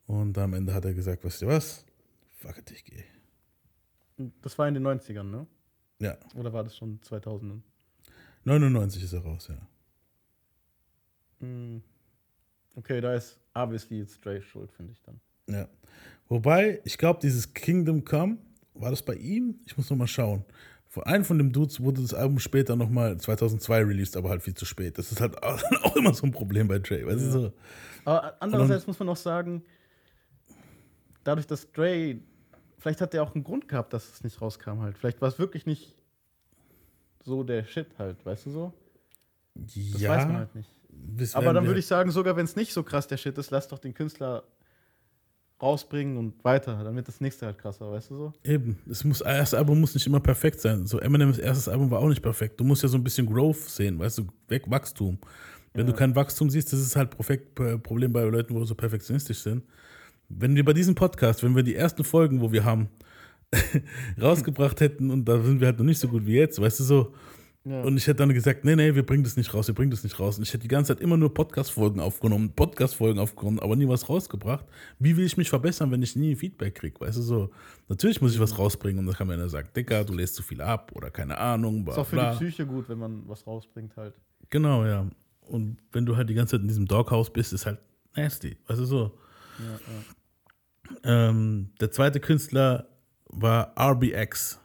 [0.05, 1.85] und am Ende hat er gesagt, weißt du was?
[2.37, 3.03] Fuck it, ich gehe.
[4.41, 5.47] Das war in den 90ern, ne?
[5.99, 7.63] Ja, Oder war das schon 2000?
[8.43, 9.57] 99 ist er raus, ja.
[11.41, 11.81] Hm.
[12.75, 15.19] Okay, da ist obviously jetzt Dre schuld, finde ich dann.
[15.47, 15.67] Ja.
[16.29, 18.37] Wobei, ich glaube, dieses Kingdom Come,
[18.73, 19.59] war das bei ihm?
[19.65, 20.45] Ich muss noch mal schauen.
[20.87, 24.43] Von einem von dem Dudes wurde das Album später noch mal 2002 released, aber halt
[24.43, 24.97] viel zu spät.
[24.97, 27.05] Das ist halt auch, immer so ein Problem bei Dre.
[27.05, 27.53] Weißt du, so.
[28.05, 29.63] Aber andererseits muss man auch sagen,
[31.23, 32.19] dadurch, dass Dre,
[32.77, 34.97] vielleicht hat er auch einen Grund gehabt, dass es nicht rauskam halt.
[34.97, 35.95] Vielleicht war es wirklich nicht
[37.23, 38.73] so der Shit halt, weißt du so?
[39.55, 40.69] Das ja, weiß man halt nicht.
[41.33, 43.51] Aber dann wir- würde ich sagen, sogar wenn es nicht so krass der Shit ist,
[43.51, 44.43] lass doch den Künstler
[45.61, 48.33] rausbringen und weiter, damit das nächste halt krasser, weißt du so?
[48.43, 50.87] Eben, es muss, das erste Album muss nicht immer perfekt sein.
[50.87, 52.59] So Eminems erstes Album war auch nicht perfekt.
[52.59, 55.19] Du musst ja so ein bisschen Growth sehen, weißt du, weg Wachstum.
[55.73, 58.75] Wenn du kein Wachstum siehst, das ist halt perfekt, äh, Problem bei Leuten, wo so
[58.75, 59.63] perfektionistisch sind.
[60.27, 62.89] Wenn wir bei diesem Podcast, wenn wir die ersten Folgen, wo wir haben,
[64.21, 66.83] rausgebracht hätten und da sind wir halt noch nicht so gut wie jetzt, weißt du
[66.83, 67.13] so.
[67.63, 67.83] Ja.
[67.83, 70.03] Und ich hätte dann gesagt, nee, nee, wir bringen das nicht raus, wir bringen das
[70.03, 70.37] nicht raus.
[70.37, 74.09] Und ich hätte die ganze Zeit immer nur Podcast-Folgen aufgenommen, Podcast-Folgen aufgenommen, aber nie was
[74.09, 74.65] rausgebracht.
[74.97, 76.99] Wie will ich mich verbessern, wenn ich nie Feedback kriege?
[76.99, 77.51] Weißt du so,
[77.87, 80.41] natürlich muss ich was rausbringen und dann kann mir einer sagen, Dicker, du lässt zu
[80.41, 82.31] viel ab oder keine Ahnung, bla, Ist auch für bla.
[82.31, 84.15] die Psyche gut, wenn man was rausbringt halt.
[84.49, 85.07] Genau, ja.
[85.41, 87.77] Und wenn du halt die ganze Zeit in diesem Doghouse bist, ist halt
[88.15, 88.57] nasty.
[88.67, 89.11] Weißt du so.
[91.03, 92.87] Ähm, der zweite Künstler
[93.25, 94.60] war RBX.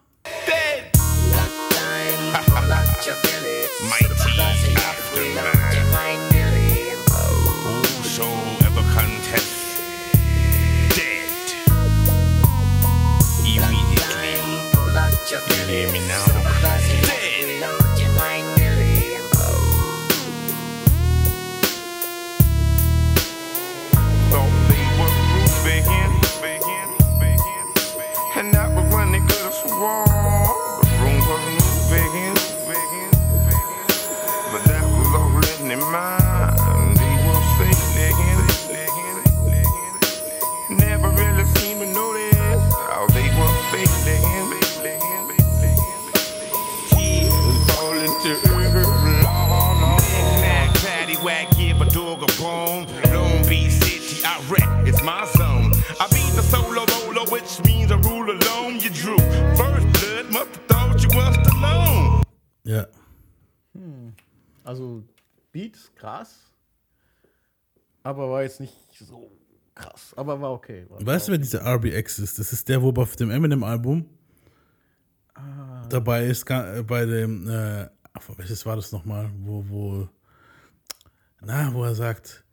[3.06, 5.76] Mighty aftermath.
[7.62, 9.78] Whosoever contest
[10.90, 11.30] dead
[13.46, 14.34] immediately.
[15.30, 15.38] You
[15.68, 16.45] hear me now?
[62.66, 62.86] Ja.
[64.64, 65.04] Also,
[65.52, 66.50] Beat ist krass,
[68.02, 69.30] aber war jetzt nicht so
[69.74, 70.84] krass, aber war okay.
[70.88, 72.38] War, Weißt du, wer dieser RBX ist?
[72.38, 74.04] Das ist der, wo auf dem Eminem-Album
[75.88, 77.88] dabei ist, äh, bei dem, äh,
[78.36, 79.30] welches war das nochmal?
[79.38, 80.08] Wo, wo,
[81.42, 82.44] na, wo er sagt,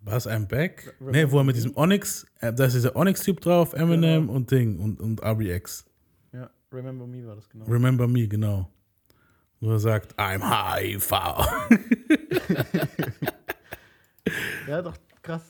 [0.00, 0.94] was I'm back?
[1.00, 4.78] Ne, wo er mit diesem Onyx, äh, da ist dieser Onyx-Typ drauf, Eminem und Ding
[4.78, 5.84] und, und RBX.
[6.32, 7.66] Ja, Remember Me war das genau.
[7.66, 8.70] Remember Me, genau.
[9.62, 11.48] Er sagt, I'm high, far.
[14.68, 15.42] Ja, doch, krass.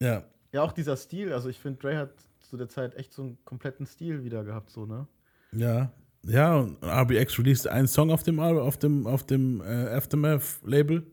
[0.00, 3.22] ja, Ja, auch dieser Stil, also ich finde, Dre hat zu der Zeit echt so
[3.22, 5.06] einen kompletten Stil wieder gehabt, so, ne?
[5.52, 5.90] ja.
[6.24, 11.04] Ja, und RBX released einen Song auf dem, auf dem, auf dem äh, Aftermath-Label.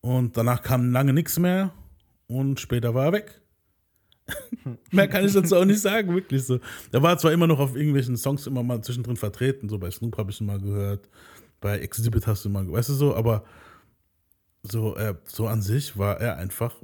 [0.00, 1.74] Und danach kam lange nichts mehr.
[2.26, 3.42] Und später war er weg.
[4.90, 6.58] mehr kann ich dazu auch nicht sagen, wirklich so.
[6.90, 10.16] Der war zwar immer noch auf irgendwelchen Songs immer mal zwischendrin vertreten, so bei Snoop
[10.16, 11.06] habe ich ihn mal gehört,
[11.64, 13.42] bei Exhibit hast du mal weißt du so, aber
[14.64, 16.74] so, äh, so an sich war er einfach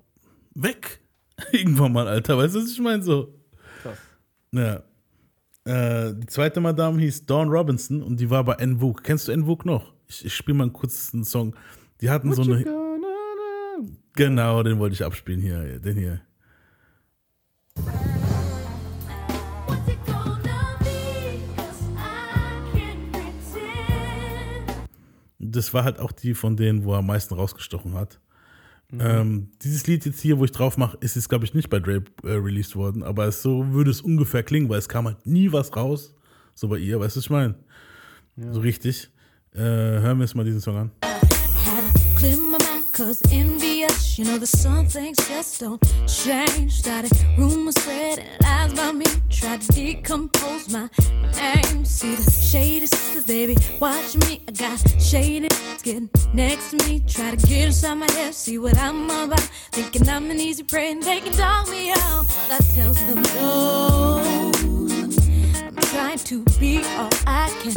[0.55, 1.01] weg.
[1.53, 3.03] Irgendwann mal, Alter, weißt du, was ich meine?
[3.03, 3.35] So.
[3.83, 3.99] Krass.
[4.53, 4.83] Ja.
[5.67, 9.05] Äh, die zweite Madame hieß Dawn Robinson und die war bei Envook.
[9.05, 9.93] Kennst du Envook noch?
[10.09, 11.55] Ich, ich spiele mal einen kurzen Song.
[12.01, 12.65] Die hatten so eine.
[14.15, 15.79] Genau, den wollte ich abspielen hier.
[15.79, 16.23] Den hier.
[25.51, 28.21] Das war halt auch die von denen, wo er am meisten rausgestochen hat.
[28.99, 31.79] Ähm, dieses Lied jetzt hier, wo ich drauf mache, ist jetzt, glaube ich, nicht bei
[31.79, 35.25] Dre äh, released worden, aber es so würde es ungefähr klingen, weil es kam halt
[35.27, 36.15] nie was raus.
[36.55, 37.55] So bei ihr, weißt du, was ich meine?
[38.37, 39.11] So richtig.
[39.55, 40.91] Äh, hören wir jetzt mal diesen Song an.
[43.01, 44.19] Cause envious.
[44.19, 46.81] You know, there's some things just don't change.
[46.81, 49.07] Started rumors spreading lies about me.
[49.31, 50.91] Tried to decompose my
[51.35, 51.87] name.
[51.87, 53.57] See the shady sisters, baby.
[53.81, 54.43] Watch me.
[54.47, 55.49] I got shady
[55.83, 57.03] getting next to me.
[57.09, 59.41] Try to get inside my head, see what I'm about.
[59.73, 62.27] Thinking I'm an easy prey and they can dog me out.
[62.49, 64.21] But I tells them no.
[65.57, 67.73] I'm trying to be all I can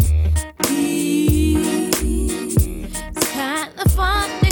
[0.68, 1.88] be.
[3.16, 4.43] It's kind of fun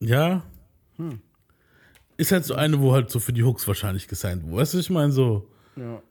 [0.00, 0.42] Ja.
[2.16, 4.56] Ist halt so eine, wo halt so für die Hooks wahrscheinlich gesigned wurde.
[4.58, 6.02] Weißt du, ich meine so, Ja.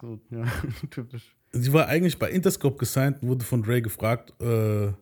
[0.00, 0.44] So, ja,
[0.90, 1.34] typisch.
[1.52, 4.92] sie war eigentlich bei Interscope gesigned und wurde von Dre gefragt, äh,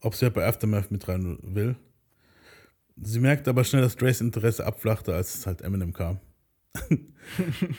[0.00, 1.76] ob sie halt bei Aftermath mit rein will.
[3.00, 6.20] Sie merkte aber schnell, dass Dre's Interesse abflachte, als es halt Eminem kam.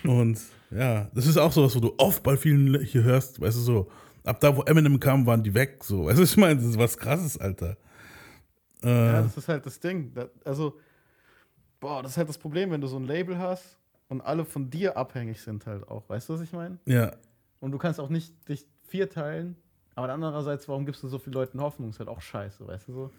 [0.06, 0.40] und
[0.72, 3.92] ja, das ist auch sowas, wo du oft bei vielen hier hörst, weißt du, so,
[4.24, 6.10] ab da, wo Eminem kam, waren die weg, so.
[6.14, 7.78] Du, ich meine, das ist was krasses, Alter.
[8.84, 10.14] Äh, Ja, das ist halt das Ding.
[10.14, 10.78] Da, also,
[11.80, 13.78] boah, das ist halt das Problem, wenn du so ein Label hast
[14.08, 16.08] und alle von dir abhängig sind halt auch.
[16.10, 16.78] Weißt du, was ich meine?
[16.86, 17.12] ja,
[17.60, 19.56] Und du kannst auch nicht dich vierteilen.
[19.96, 21.90] Aber andererseits, warum gibst du so vielen Leuten Hoffnung?
[21.90, 23.12] Ist halt auch scheiße, weißt du so?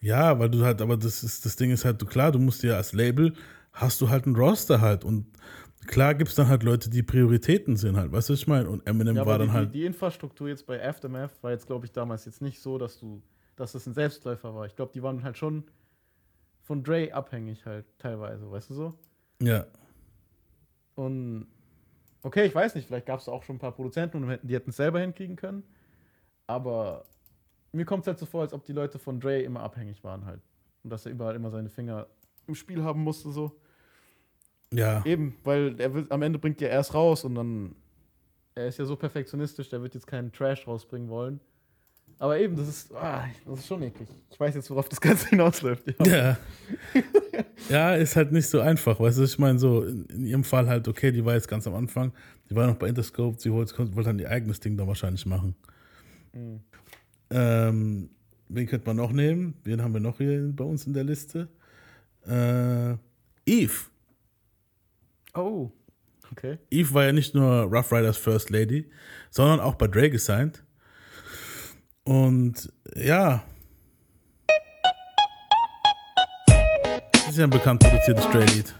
[0.00, 2.62] Ja, weil du halt, aber das ist, das Ding ist halt, du klar, du musst
[2.62, 3.34] ja als Label,
[3.72, 5.26] hast du halt einen Roster halt und
[5.88, 8.68] klar gibt es dann halt Leute, die Prioritäten sind halt, weißt du, was ich meine?
[8.70, 11.86] Und Eminem Ja, war dann die, halt, die Infrastruktur jetzt bei Aftermath war jetzt, glaube
[11.86, 13.22] ich, damals jetzt nicht so, dass du,
[13.56, 14.66] dass das ein Selbstläufer war.
[14.66, 15.64] Ich glaube, die waren halt schon
[16.62, 18.98] von Dre abhängig halt teilweise, weißt du so?
[19.40, 19.66] ja,
[20.94, 21.46] Und
[22.22, 24.70] okay, ich weiß nicht, vielleicht gab es auch schon ein paar Produzenten und die hätten
[24.70, 25.64] es selber hinkriegen können.
[26.46, 27.06] Aber
[27.72, 30.26] mir kommt es halt so vor, als ob die Leute von Dre immer abhängig waren
[30.26, 30.42] halt.
[30.84, 32.08] Und dass er überall immer seine Finger
[32.46, 33.60] im Spiel haben musste, so.
[34.72, 37.74] Ja, Eben, weil er will, am Ende bringt ja erst raus und dann.
[38.54, 41.40] Er ist ja so perfektionistisch, der wird jetzt keinen Trash rausbringen wollen.
[42.18, 44.08] Aber eben, das ist, ah, das ist schon eklig.
[44.30, 45.84] Ich weiß jetzt, worauf das Ganze hinausläuft.
[46.04, 46.16] Ja.
[46.16, 46.36] ja.
[47.68, 50.88] ja, ist halt nicht so einfach, weißt du, ich meine, so in, ihrem Fall halt,
[50.88, 52.12] okay, die war jetzt ganz am Anfang,
[52.50, 55.54] die war noch bei Interscope, sie wollte, wollte dann ihr eigenes Ding da wahrscheinlich machen.
[57.30, 58.10] Ähm,
[58.48, 59.54] wen könnte man noch nehmen?
[59.62, 61.48] Wen haben wir noch hier bei uns in der Liste?
[62.26, 62.96] Äh,
[63.46, 63.90] Eve.
[65.34, 65.70] Oh.
[66.32, 66.58] Okay.
[66.70, 68.90] Eve war ja nicht nur Rough Riders First Lady,
[69.30, 70.62] sondern auch bei Dre gesigned.
[72.04, 73.42] Und ja.
[77.12, 78.74] Das ist ja ein bekannt produziertes Dre-Lied.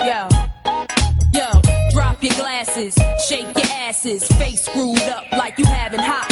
[0.00, 0.28] Yo,
[1.32, 1.60] yo,
[1.92, 2.94] drop your glasses,
[3.28, 6.27] shake your asses, face screwed up like you having hot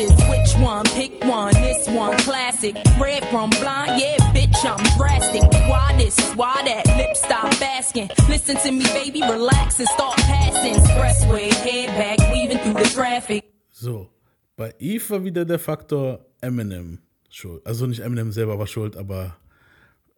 [0.00, 0.28] flashes.
[0.28, 0.84] Which one?
[0.84, 1.54] Pick one.
[1.54, 2.76] This one, classic.
[2.98, 5.42] Red from blind, yeah, bitch, I'm drastic.
[5.68, 6.18] Why this?
[6.34, 6.86] Why that?
[6.96, 8.10] Lip stop asking.
[8.28, 10.74] Listen to me, baby, relax and start passing.
[10.74, 13.44] Expressway, head back, weaving through the traffic.
[13.70, 14.10] So,
[14.56, 16.98] bei Eve war wieder der Faktor Eminem
[17.30, 17.66] schuld.
[17.66, 19.36] Also nicht Eminem selber war schuld, aber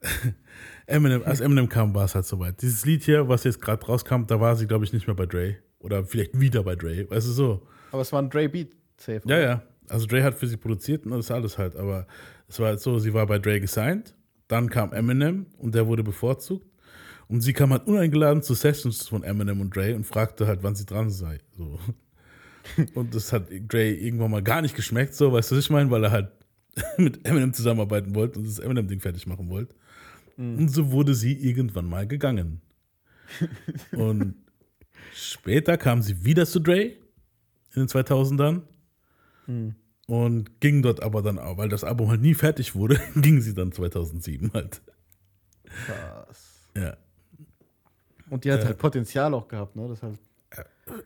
[0.86, 2.60] Eminem, als Eminem kam, war es halt soweit.
[2.60, 5.26] Dieses Lied hier, was jetzt gerade rauskam, da war sie, glaube ich, nicht mehr bei
[5.26, 5.56] Dre.
[5.78, 7.08] Oder vielleicht wieder bei Dre.
[7.10, 7.66] Weißt du so?
[7.90, 9.20] Aber es war ein Dre Beat safe.
[9.26, 9.62] Ja, ja.
[9.92, 11.76] Also Dre hat für sie produziert und das ist alles halt.
[11.76, 12.06] Aber
[12.48, 14.14] es war halt so, sie war bei Dre gesigned,
[14.48, 16.66] dann kam Eminem und der wurde bevorzugt.
[17.28, 20.74] Und sie kam halt uneingeladen zu Sessions von Eminem und Dre und fragte halt, wann
[20.74, 21.38] sie dran sei.
[21.56, 21.78] So.
[22.94, 25.90] Und das hat Dre irgendwann mal gar nicht geschmeckt, so, weißt du, was ich meine?
[25.90, 26.30] Weil er halt
[26.98, 29.74] mit Eminem zusammenarbeiten wollte und das Eminem-Ding fertig machen wollte.
[30.36, 32.60] Und so wurde sie irgendwann mal gegangen.
[33.92, 34.36] und
[35.14, 36.96] später kam sie wieder zu Dre in
[37.74, 38.62] den 2000ern
[40.06, 43.54] und ging dort aber dann auch, weil das Album halt nie fertig wurde, ging sie
[43.54, 44.82] dann 2007 halt.
[45.86, 46.68] Krass.
[46.76, 46.96] Ja.
[48.30, 48.66] Und die hat Ja.
[48.66, 49.88] halt Potenzial auch gehabt, ne?
[49.88, 50.18] Das halt.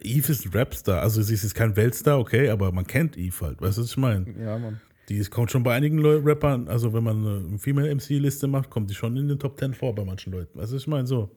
[0.00, 3.44] Eve ist ein Rapstar, also sie ist jetzt kein Weltstar, okay, aber man kennt Eve
[3.44, 4.24] halt, weißt du, was ich meine?
[4.42, 4.80] Ja, Mann.
[5.08, 8.90] Die ist- kommt schon bei einigen Leu Rappern, also wenn man eine Female-MC-Liste macht, kommt
[8.90, 11.06] die schon in den Top 10 vor bei manchen Leuten, weißt du, was ich meine?
[11.06, 11.30] So.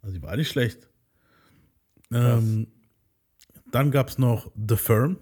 [0.00, 0.88] Also die war nicht schlecht.
[2.12, 2.68] Ähm,
[3.70, 5.18] dann gab es noch The Firm.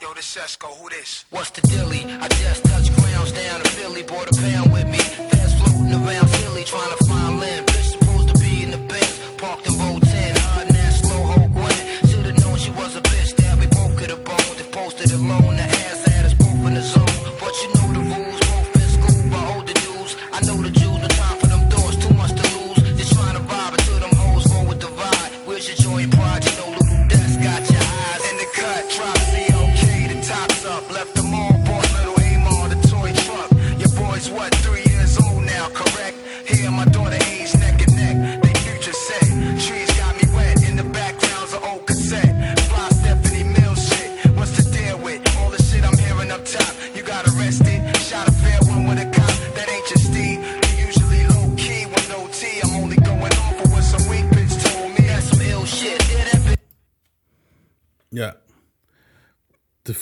[0.00, 1.24] Yo, this Sesko, who this?
[1.30, 2.04] What's the dilly?
[2.04, 4.98] I just touched grounds down in Philly, bought a pound with me.
[4.98, 7.03] Fast floating around Philly, trying to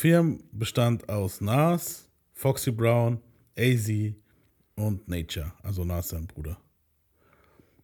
[0.07, 3.21] Firm bestand aus Nas, Foxy Brown,
[3.57, 3.89] AZ
[4.75, 6.57] und Nature, also Nas sein Bruder.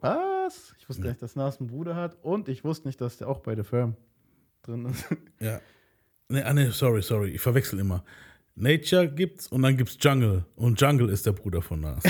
[0.00, 0.74] Was?
[0.80, 3.28] Ich wusste gar nicht, dass Nas einen Bruder hat und ich wusste nicht, dass der
[3.28, 3.94] auch bei The Firm
[4.62, 5.04] drin ist.
[5.40, 5.60] Ja.
[6.28, 8.02] Nee, ah, nee, sorry, sorry, ich verwechsel immer.
[8.56, 10.44] Nature gibt's und dann gibt's Jungle.
[10.56, 12.02] Und Jungle ist der Bruder von Nas.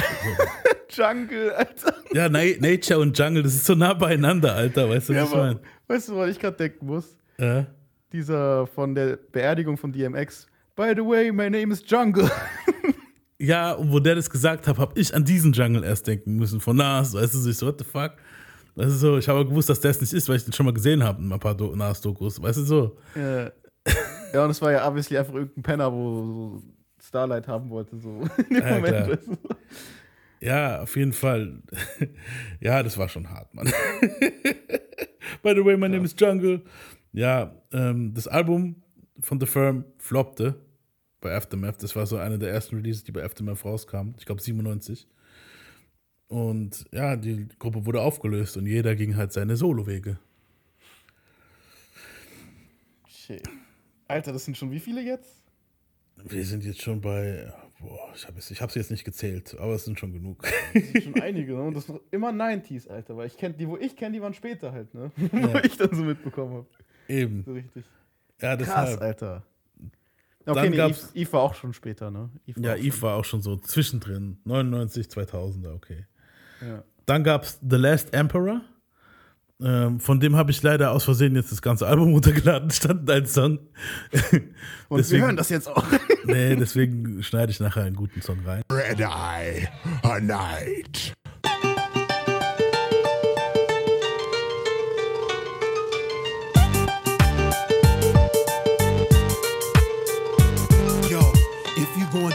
[0.91, 1.95] Jungle, Alter.
[2.15, 5.29] ja, Na Nature und Jungle, das ist so nah beieinander, Alter, weißt du, Ja, was
[5.29, 5.61] ich aber, meine?
[5.87, 7.15] weißt du, was ich gerade denken muss?
[7.39, 7.67] Ja.
[8.13, 10.47] Dieser von der Beerdigung von DMX.
[10.75, 12.31] By the way, my name is Jungle.
[13.41, 16.59] Ja, und wo der das gesagt hat, habe ich an diesen Jungle erst denken müssen,
[16.59, 18.15] von Nas, weißt du, so, ich so, what the fuck?
[18.75, 20.67] Das ist so, ich habe gewusst, dass der es nicht ist, weil ich den schon
[20.67, 22.97] mal gesehen habe in ein paar Do Nas-Dokus, weißt du so?
[23.15, 23.53] ja.
[24.33, 26.63] ja, und es war ja obviously einfach irgendein Penner, wo so
[27.01, 29.09] Starlight haben wollte, so in dem Ja, Moment.
[29.09, 29.37] weißt du?
[30.41, 31.63] Ja, auf jeden Fall.
[32.61, 33.67] ja, das war schon hart, Mann.
[35.45, 36.61] By the way, my name is Jungle.
[37.19, 38.77] Ja, ähm, das Album
[39.19, 40.55] von The Firm floppte
[41.21, 41.83] bei Aftermath.
[41.83, 44.15] Das war so eine der ersten Releases, die bei Aftermath rauskamen.
[44.19, 45.09] Ich glaube 97.
[46.29, 50.21] Und ja, die Gruppe wurde aufgelöst und jeder ging halt seine Solowege.
[53.09, 53.43] Shit.
[54.07, 55.43] Alter, das sind schon wie viele jetzt?
[56.25, 59.75] Wir sind jetzt schon bei, boah, ich habe es ich hab's jetzt nicht gezählt, aber
[59.75, 60.45] es sind schon genug.
[60.73, 61.63] Das sind schon einige, ne?
[61.63, 63.17] Und das sind immer 90s, Alter.
[63.17, 65.11] Weil ich kenne die, wo ich kenne, die waren später halt, ne?
[65.33, 65.65] wo Ja.
[65.65, 66.67] ich dann so mitbekommen habe.
[67.09, 67.43] Eben.
[67.45, 67.85] So richtig.
[68.41, 69.01] Ja, Krass, deshalb.
[69.03, 69.43] Alter.
[70.45, 72.31] Dann Okay, nee, gab's- Eve, Eve war auch schon später, ne?
[72.47, 74.39] Eve Ja, auch Eve war auch schon so zwischendrin.
[74.45, 76.07] 99, 2000er, okay.
[76.59, 76.69] schon.
[76.69, 76.83] Ja.
[77.07, 78.61] Dann gab es The Last Emperor.
[79.61, 83.27] Ähm, von dem habe ich leider aus Versehen jetzt das ganze Album runtergeladen, stand ein
[83.27, 83.59] Song.
[84.89, 85.85] Und Deswegen- wir hören das jetzt auch.
[86.25, 88.63] Nee, deswegen schneide ich nachher einen guten Song rein.
[88.71, 89.69] Red Eye,
[90.03, 91.13] a night.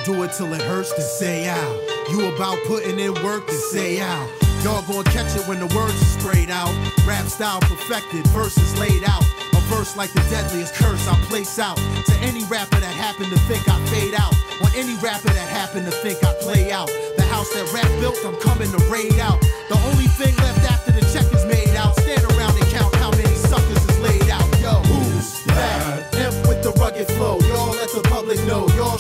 [0.06, 1.76] Do it till it hurts, then say out.
[2.10, 4.30] You about putting in work, then say out.
[4.64, 6.74] Y'all gonna catch it when the words are sprayed out.
[7.08, 9.24] Rap style perfected, verses laid out.
[9.54, 11.78] A verse like the deadliest curse I place out.
[11.78, 14.34] To any rapper that happen to think I fade out.
[14.64, 16.88] On any rapper that happen to think I play out.
[17.18, 19.40] The house that rap built, I'm coming to raid out.
[19.70, 21.96] The only thing left after the check is made out.
[22.00, 24.48] Stand around and count how many suckers is laid out.
[24.60, 26.14] Yo, who's that?
[26.16, 27.40] Imp with the rugged flow.
[27.52, 28.68] Y'all let the public know.
[28.76, 28.98] Y'all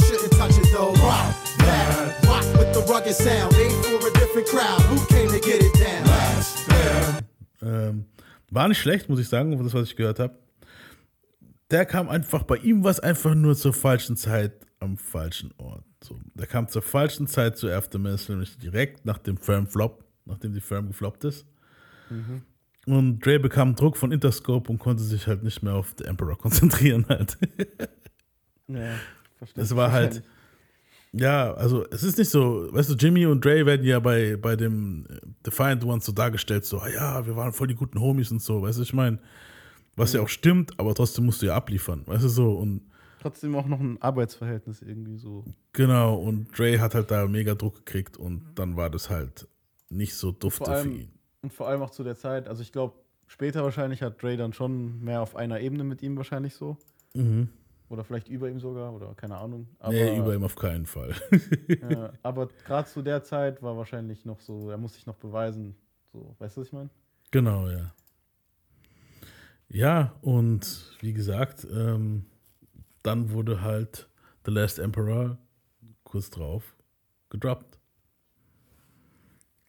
[0.91, 2.25] Rock that.
[2.25, 3.51] Rock with the rugged sound.
[3.53, 4.81] Made for a different crowd.
[4.89, 6.03] Who came to get it down?
[7.61, 8.05] Ähm,
[8.51, 10.37] war nicht schlecht, muss ich sagen, das, was ich gehört habe.
[11.71, 15.85] Der kam einfach, bei ihm war es einfach nur zur falschen Zeit am falschen Ort.
[16.03, 20.53] So, der kam zur falschen Zeit zu Aftermath, nämlich direkt nach dem Firm Flop, nachdem
[20.53, 21.45] die Firm gefloppt ist.
[22.85, 26.37] Und Dre bekam Druck von Interscope und konnte sich halt nicht mehr auf The Emperor
[26.37, 27.37] konzentrieren halt.
[28.67, 28.95] Ja,
[29.37, 29.63] verstehe.
[29.63, 30.21] Es war halt,
[31.13, 34.55] ja, also es ist nicht so, weißt du, Jimmy und Dre werden ja bei, bei
[34.55, 38.31] dem äh, Defiant Ones so dargestellt, so, ah ja, wir waren voll die guten Homies
[38.31, 39.19] und so, weißt du, ich meine,
[39.95, 42.81] was ja auch stimmt, aber trotzdem musst du ja abliefern, weißt du so, und
[43.21, 45.45] Trotzdem auch noch ein Arbeitsverhältnis irgendwie so.
[45.71, 49.47] genau, und Dre hat halt da mega Druck gekriegt und dann war das halt
[49.89, 51.11] nicht so dufte Vor für allem, ihn.
[51.41, 52.49] und vor allem auch zu der Zeit.
[52.49, 52.95] Also ich glaube,
[53.27, 56.77] später wahrscheinlich hat Dre dann schon mehr auf einer Ebene mit ihm wahrscheinlich so.
[57.13, 57.49] Mhm.
[57.89, 59.67] Oder vielleicht über ihm sogar, oder keine Ahnung.
[59.79, 61.13] Aber, nee, über ihm auf keinen Fall.
[61.89, 65.75] Ja, aber gerade zu der Zeit war wahrscheinlich noch so, er muss sich noch beweisen.
[66.11, 66.89] So, weißt du, was ich meine?
[67.31, 67.93] Genau, ja.
[69.67, 72.25] Ja, und wie gesagt, ähm,
[73.01, 74.07] dann wurde halt
[74.45, 75.37] The Last Emperor
[76.03, 76.75] kurz drauf
[77.29, 77.79] gedroppt.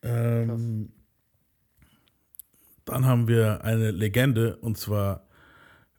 [0.03, 0.93] Ähm,
[2.85, 5.27] dann haben wir eine Legende und zwar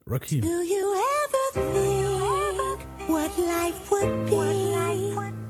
[0.06, 0.42] Rakim.
[0.42, 2.05] Do you ever think
[3.08, 4.32] what life would be?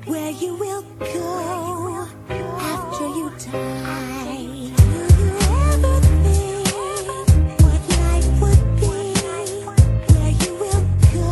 [0.05, 2.07] Where you will go
[2.59, 4.71] after you die?
[8.01, 8.87] Life would be?
[10.11, 10.83] Where you will
[11.13, 11.27] go?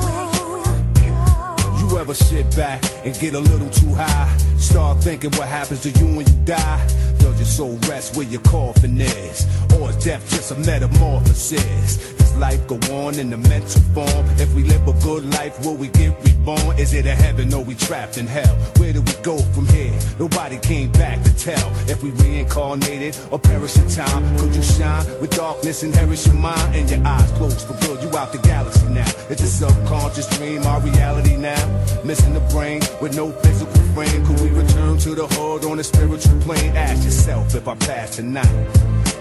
[1.80, 4.36] You ever sit back and get a little too high?
[4.58, 6.88] Start thinking what happens to you when you die?
[7.20, 9.46] Does your soul rest where your coffin is?
[9.78, 12.13] Or is death just a metamorphosis?
[12.38, 14.26] Life go on in the mental form?
[14.38, 16.78] If we live a good life, will we get reborn?
[16.78, 18.56] Is it a heaven or we trapped in hell?
[18.78, 19.98] Where do we go from here?
[20.20, 24.38] Nobody came back to tell if we reincarnated or perish in time.
[24.38, 28.02] Could you shine with darkness, inherit your mind and your eyes closed for good?
[28.04, 29.10] You out the galaxy now.
[29.30, 31.64] It's a subconscious dream, our reality now.
[32.04, 34.26] Missing the brain with no physical frame.
[34.26, 36.76] Could we return to the hood on a spiritual plane?
[36.76, 38.48] Ask yourself if I pass tonight.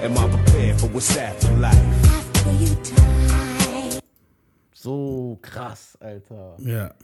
[0.00, 2.21] Am I prepared for what's after life?
[4.72, 6.56] So krass, Alter.
[6.58, 6.94] Ja.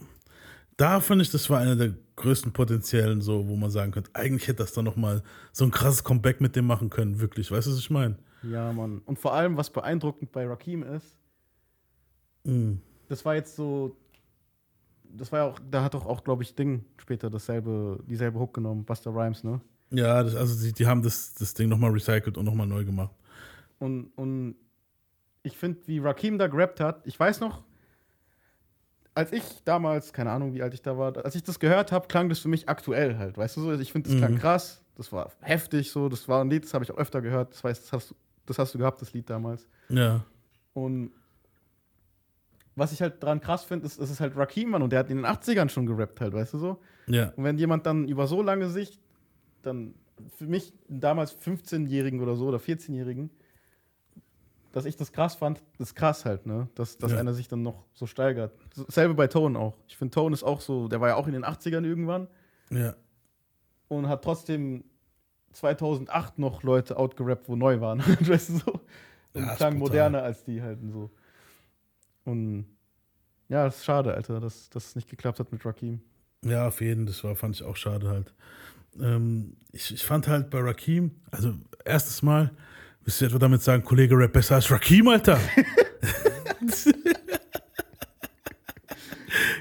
[0.77, 4.47] da fand ich, das war einer der größten Potenziellen, so, wo man sagen könnte, eigentlich
[4.47, 7.51] hätte das dann nochmal so ein krasses Comeback mit dem machen können, wirklich.
[7.51, 8.17] Weißt du, was ich meine?
[8.43, 9.01] Ja, Mann.
[9.05, 11.17] Und vor allem, was beeindruckend bei Rakim ist,
[13.07, 13.95] das war jetzt so.
[15.11, 18.53] Das war ja auch, da hat doch auch, glaube ich, Ding später dasselbe, dieselbe Hook
[18.53, 19.59] genommen, Buster Rhymes, ne?
[19.89, 23.15] Ja, das, also die, die haben das, das Ding nochmal recycelt und nochmal neu gemacht.
[23.79, 24.55] Und, und
[25.43, 27.63] ich finde, wie Rakim da gerappt hat, ich weiß noch,
[29.15, 32.07] als ich damals, keine Ahnung, wie alt ich da war, als ich das gehört habe,
[32.07, 33.73] klang das für mich aktuell halt, weißt du so?
[33.73, 34.37] Ich finde, das klang Mhm.
[34.39, 37.53] krass, das war heftig so, das war ein Lied, das habe ich auch öfter gehört,
[37.53, 38.15] das, weiß, das, hast, du-
[38.45, 39.67] das hast du gehabt, das Lied damals.
[39.89, 40.23] Ja.
[40.73, 41.11] Und
[42.75, 45.09] was ich halt dran krass finde, ist, es ist halt Rakim, Mann, und der hat
[45.09, 46.81] in den 80ern schon gerappt halt, weißt du so?
[47.07, 47.33] Ja.
[47.35, 48.99] Und wenn jemand dann über so lange Sicht,
[49.63, 49.95] dann
[50.37, 53.29] für mich damals 15-Jährigen oder so oder 14-Jährigen,
[54.71, 56.67] dass ich das krass fand, ist krass halt, ne?
[56.75, 57.17] Dass, dass Ja.
[57.19, 58.53] einer sich dann noch so steigert.
[58.87, 59.77] Selbe bei Tone auch.
[59.87, 62.27] Ich finde, Tone ist auch so, der war ja auch in den 80ern irgendwann
[62.69, 62.95] Ja.
[63.87, 64.83] und hat trotzdem
[65.53, 67.99] 2008 noch Leute outgerappt, wo neu waren.
[68.19, 68.71] weißt du so?
[69.33, 71.11] Und Ja, klang moderner als die halt und so.
[72.25, 72.65] Und
[73.47, 76.01] ja, das ist schade, Alter, dass es nicht geklappt hat mit Rakim.
[76.45, 78.33] Ja, auf jeden, das war, fand ich auch schade halt.
[78.99, 81.53] Ähm, ich, ich fand halt bei Rakim, also
[81.85, 82.51] erstes Mal,
[83.03, 85.39] willst du etwa damit sagen, Kollege Rap besser als Rakim, Alter?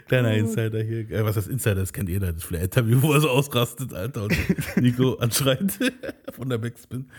[0.08, 1.10] Kleiner Insider hier.
[1.10, 1.76] Äh, was heißt Insider?
[1.76, 2.32] Das kennt jeder.
[2.32, 4.36] Das Interview, wo er so ausrastet, Alter, und
[4.76, 5.78] Nico anschreit
[6.32, 7.10] von der Backspin.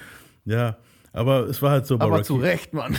[0.45, 0.78] Ja,
[1.13, 2.24] aber es war halt so Aber Rakim.
[2.26, 2.97] zu Recht, Mann.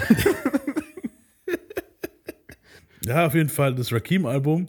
[3.05, 4.69] Ja, auf jeden Fall das Rakim-Album.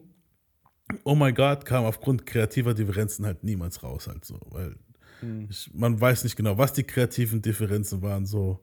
[1.04, 4.76] Oh my God kam aufgrund kreativer Differenzen halt niemals raus, halt so, weil
[5.50, 8.60] ich, man weiß nicht genau, was die kreativen Differenzen waren, so.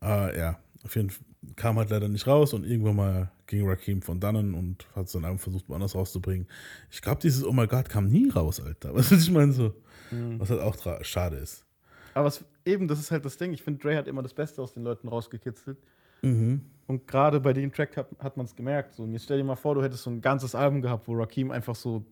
[0.00, 1.24] Ah, ja, auf jeden Fall
[1.54, 5.24] kam halt leider nicht raus und irgendwann mal ging Rakim von dannen und hat sein
[5.24, 6.48] Album versucht, woanders rauszubringen.
[6.90, 8.94] Ich glaube, dieses Oh my God kam nie raus, Alter.
[8.94, 9.74] Was ich meine, so.
[10.38, 11.64] Was halt auch schade ist.
[12.14, 13.52] Aber es, eben, das ist halt das Ding.
[13.52, 15.78] Ich finde, Dre hat immer das Beste aus den Leuten rausgekitzelt.
[16.22, 16.62] Mhm.
[16.86, 18.94] Und gerade bei dem Track hat, hat man es gemerkt.
[18.94, 21.14] So, und jetzt stell dir mal vor, du hättest so ein ganzes Album gehabt, wo
[21.14, 22.04] Rakim einfach so,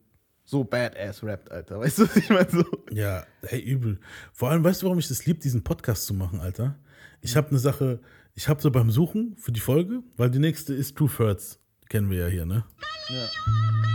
[0.45, 1.81] so badass rappt, Alter.
[1.81, 2.51] Weißt du, was ich meine?
[2.51, 2.65] So.
[2.95, 3.99] Ja, hey, übel.
[4.33, 6.79] Vor allem, weißt du, warum ich das lieb, diesen Podcast zu machen, Alter?
[7.21, 8.01] Ich habe eine Sache,
[8.35, 11.59] ich habe so beim Suchen für die Folge, weil die nächste ist True Thirds.
[11.89, 12.65] Kennen wir ja hier, ne?
[13.09, 13.94] Ja.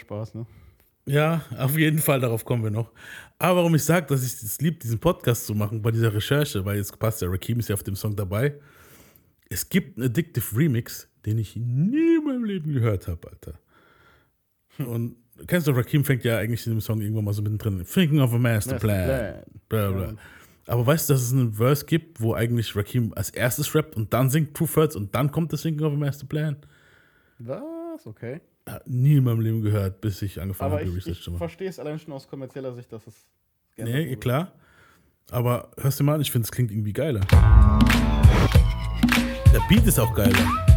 [0.00, 0.46] Spaß, ne?
[1.06, 2.92] Ja, auf jeden Fall, darauf kommen wir noch.
[3.38, 6.64] Aber warum ich sage, dass ich es lieb, diesen Podcast zu machen bei dieser Recherche,
[6.64, 8.54] weil jetzt passt ja, Rakim ist ja auf dem Song dabei.
[9.48, 13.58] Es gibt einen Addictive Remix, den ich nie in meinem Leben gehört habe, Alter.
[14.78, 18.20] Und kennst du, Rakim fängt ja eigentlich in dem Song irgendwann mal so mittendrin, Thinking
[18.20, 19.42] of a Master, Plan.
[19.68, 20.14] Bla, bla.
[20.66, 24.12] Aber weißt du, dass es einen Verse gibt, wo eigentlich Rakim als erstes rappt und
[24.12, 26.56] dann singt True Thirds und dann kommt das Thinking of a Master Plan?
[27.38, 28.06] Was?
[28.06, 28.40] Okay.
[28.86, 31.38] Nie in meinem Leben gehört, bis ich angefangen habe, ich, Research ich zu machen.
[31.38, 33.26] verstehe es allein schon aus kommerzieller Sicht, dass es.
[33.76, 34.16] Nee, wurde.
[34.16, 34.52] klar.
[35.30, 37.20] Aber hörst du mal an, ich finde, es klingt irgendwie geiler.
[39.52, 40.69] Der Beat ist auch geiler.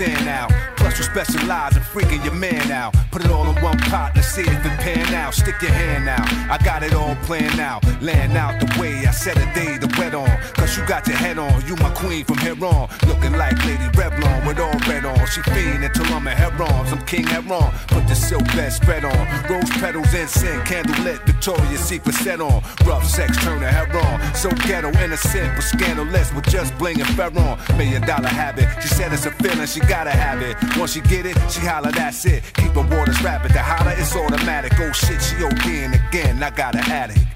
[0.00, 0.69] Stand out.
[1.00, 2.94] We specialize in freaking your man out.
[3.10, 5.32] Put it all in one pot, let's see if it pan out.
[5.32, 7.82] Stick your hand out, I got it all planned out.
[8.02, 10.28] Laying out the way, I set a day to wet on.
[10.56, 12.90] Cause you got your head on, you my queen from here on.
[13.08, 15.26] Looking like Lady Revlon with all red on.
[15.26, 16.68] She fiend until I'm a heron.
[16.92, 17.72] I'm King Heron.
[17.88, 19.20] Put the silk bed spread on.
[19.48, 22.62] Rose petals, incense, candle lit, Victoria's Secret set on.
[22.84, 24.34] Rough sex, turn a heron.
[24.34, 27.58] So ghetto, innocent, but scandalous with just bling and ferron.
[27.78, 28.68] Million dollar habit.
[28.82, 30.58] She said it's a feeling, she gotta have it.
[30.76, 32.42] Once she get it, she holler, that's it.
[32.54, 33.52] Keep her waters rapid.
[33.52, 34.72] The holler, it's automatic.
[34.80, 36.42] Oh shit, she ODing again.
[36.42, 37.26] I got an addict.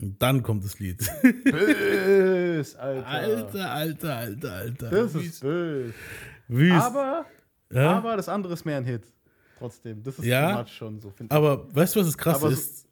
[0.00, 0.98] Und dann kommt das Lied.
[1.44, 3.06] Bös, Alter.
[3.06, 4.90] Alter, alter, alter, alter.
[4.90, 5.94] Das ist bös.
[6.48, 6.74] Wüst.
[6.84, 7.24] Aber,
[7.72, 7.92] Ja?
[7.96, 9.02] aber das andere ist mehr ein Hit.
[9.58, 10.02] Trotzdem.
[10.02, 11.36] Das ist Ja, schon so, finde ich.
[11.36, 12.86] Aber weißt du, was das krass Aber so- ist?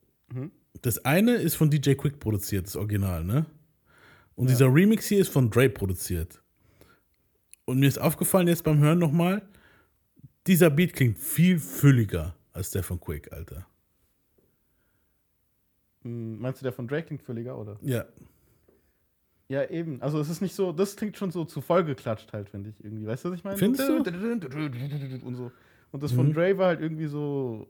[0.81, 3.45] Das eine ist von DJ Quick produziert, das Original, ne?
[4.35, 6.42] Und dieser Remix hier ist von Dre produziert.
[7.65, 9.43] Und mir ist aufgefallen jetzt beim Hören nochmal,
[10.47, 13.67] dieser Beat klingt viel fülliger als der von Quick, Alter.
[16.03, 17.79] Hm, Meinst du, der von Drake klingt völliger, oder?
[17.83, 18.05] Ja.
[19.49, 20.01] Ja, eben.
[20.01, 22.85] Also es ist nicht so, das klingt schon so zu voll geklatscht halt, finde ich
[22.85, 23.07] irgendwie.
[23.07, 23.57] Weißt du, was ich meine?
[23.59, 23.97] Findest du?
[23.97, 25.53] Und so.
[25.93, 26.33] Und das von Mhm.
[26.33, 27.69] Dre war halt irgendwie so,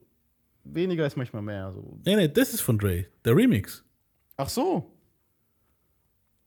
[0.64, 1.72] weniger ist manchmal mehr.
[1.72, 1.98] So.
[2.04, 3.84] Nee, nee, das ist von Dre, der Remix.
[4.36, 4.92] Ach so.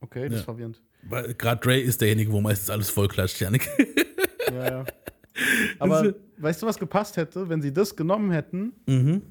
[0.00, 0.38] Okay, das Ja.
[0.38, 0.80] ist verwirrend.
[1.08, 3.68] Weil gerade Dre ist derjenige, wo meistens alles voll klatscht, Janik.
[4.52, 4.84] Ja, ja.
[5.78, 9.22] Aber weißt du, was gepasst hätte, wenn sie das genommen hätten mhm.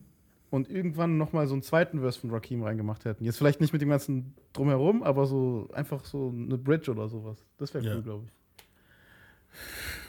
[0.52, 3.24] und irgendwann nochmal so einen zweiten Verse von Rakim reingemacht hätten?
[3.26, 7.44] Jetzt vielleicht nicht mit dem ganzen Drumherum, aber so einfach so eine Bridge oder sowas.
[7.58, 7.96] Das wäre Ja.
[7.96, 8.32] cool, glaube ich.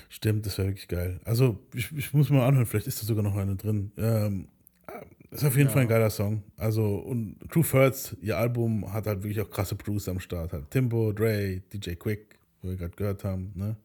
[0.08, 1.20] Stimmt, das wäre wirklich geil.
[1.24, 3.92] Also, ich, ich muss mal anhören, vielleicht ist da sogar noch eine drin.
[3.96, 4.48] Ähm,
[5.30, 5.72] ist auf jeden Ja.
[5.72, 6.42] Fall ein geiler Song.
[6.56, 10.52] Also, und True Hurts, ihr Album hat halt wirklich auch krasse Producer am Start.
[10.52, 13.76] Halt Timbo, Dre, DJ Quick, wo wir gerade gehört haben, ne?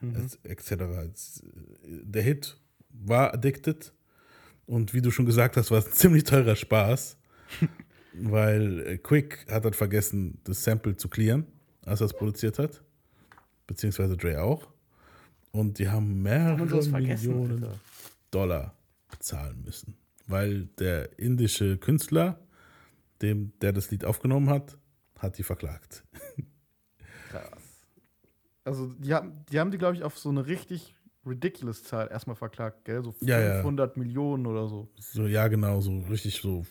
[0.00, 0.16] Mhm.
[0.44, 0.72] Et- Etc.
[1.12, 1.42] Es-
[1.84, 2.56] Der Hit
[2.90, 3.92] war Addicted.
[4.66, 7.16] Und wie du schon gesagt hast, war es ein ziemlich teurer Spaß.
[8.20, 11.46] weil äh, Quick hat halt vergessen, das Sample zu clearen,
[11.84, 12.82] als er es produziert hat.
[13.66, 14.68] Beziehungsweise Dre auch.
[15.52, 16.56] Und die haben mehrere
[16.90, 17.78] Millionen Alter?
[18.30, 18.74] Dollar
[19.10, 19.94] bezahlen müssen.
[20.28, 22.38] Weil der indische Künstler,
[23.22, 24.78] dem, der das Lied aufgenommen hat,
[25.18, 26.04] hat die verklagt.
[27.30, 27.50] Krass.
[28.64, 30.94] Also, die haben die, haben die glaube ich, auf so eine richtig
[31.26, 33.02] ridiculous Zahl erstmal verklagt, gell?
[33.02, 33.54] So Ja, ja.
[33.54, 34.88] 500 Millionen oder so.
[35.00, 36.64] So, ja, genau, so richtig so.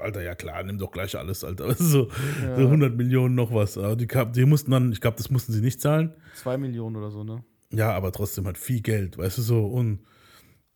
[0.00, 1.74] Alter, ja klar, nimm doch gleich alles, Alter.
[1.78, 2.08] So,
[2.42, 2.56] Ja.
[2.56, 3.78] so 100 Millionen noch was.
[3.78, 6.12] Aber die, die mussten dann, ich glaube, das mussten sie nicht zahlen.
[6.34, 7.44] Zwei Millionen oder so, ne?
[7.72, 9.66] Ja, aber trotzdem halt viel Geld, weißt du so.
[9.66, 10.00] Und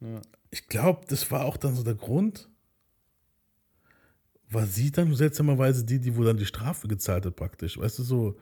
[0.01, 0.21] Ja.
[0.51, 2.49] Ich glaube, das war auch dann so der Grund.
[4.51, 7.79] War sie dann seltsamerweise die, die wo dann die Strafe gezahlt hat, praktisch.
[7.79, 8.37] Weißt du so.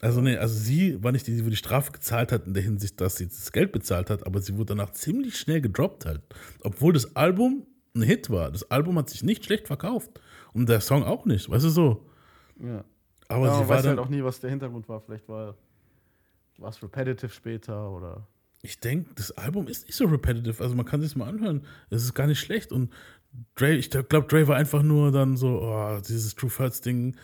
[0.00, 2.62] Also, nee, also sie war nicht die, die wo die Strafe gezahlt hat, in der
[2.62, 6.22] Hinsicht, dass sie das Geld bezahlt hat, aber sie wurde danach ziemlich schnell gedroppt halt.
[6.62, 8.50] Obwohl das Album ein Hit war.
[8.50, 10.20] Das Album hat sich nicht schlecht verkauft.
[10.52, 12.06] Und der Song auch nicht, weißt du so.
[12.60, 12.84] Ja.
[13.28, 13.90] Aber ja, sie war weiß dann.
[13.90, 15.00] halt auch nie, was der Hintergrund war.
[15.00, 15.56] Vielleicht war
[16.58, 18.26] war es repetitive später oder.
[18.66, 20.62] Ich denke, das Album ist nicht so repetitive.
[20.62, 21.62] Also man kann sich mal anhören.
[21.88, 22.72] Es ist gar nicht schlecht.
[22.72, 22.92] Und
[23.54, 27.14] Dre, ich glaube, Dre war einfach nur dann so, oh, dieses True Hurts Ding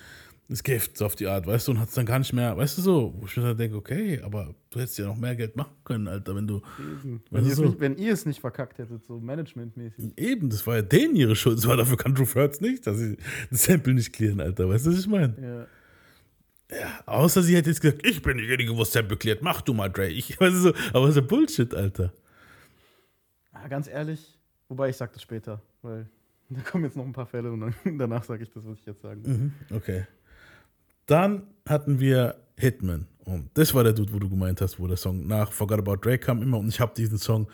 [0.49, 2.57] ist Gift, so auf die Art, weißt du, und hat es dann gar nicht mehr,
[2.57, 5.35] weißt du so, wo ich mir dann denke, okay, aber du hättest ja noch mehr
[5.35, 6.61] Geld machen können, Alter, wenn du.
[7.03, 10.13] Wenn, Weißt ihr so, nicht, wenn ihr es nicht verkackt hättet, so managementmäßig.
[10.19, 11.59] eben, das war ja denen ihre Schuld.
[11.59, 13.17] Das war dafür kann True Hurts nicht, dass sie
[13.51, 14.69] das Sample nicht clearen, Alter.
[14.69, 15.35] Weißt du, was ich meine?
[15.41, 15.67] Ja.
[17.07, 20.09] Außer sie hätte jetzt gesagt, ich bin diejenige, wo Sample cleart, mach du mal, Dre.
[20.09, 22.13] Ich, weißt so, aber das ist ja Bullshit, Alter.
[23.53, 26.09] Ah, ganz ehrlich, wobei ich sag das später, weil
[26.51, 28.87] da kommen jetzt noch ein paar Fälle und dann, danach sage ich das, was ich
[28.87, 29.35] jetzt sagen will.
[29.35, 30.07] Mhm, okay.
[31.07, 33.07] Dann hatten wir Hitman.
[33.25, 35.97] Und das war der Dude, wo du gemeint hast, wo der Song nach Forgot About
[35.97, 36.59] Drake kam immer.
[36.59, 37.49] Und ich habe diesen Song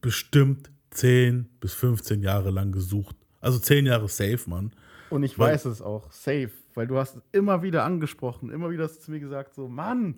[0.00, 3.16] bestimmt 10 bis 15 Jahre lang gesucht.
[3.40, 4.72] Also 10 Jahre safe, Mann.
[5.10, 8.70] Und ich Weil- weiß es auch, safe, weil du hast es immer wieder angesprochen, immer
[8.70, 10.16] wieder hast du zu mir gesagt, so, Mann,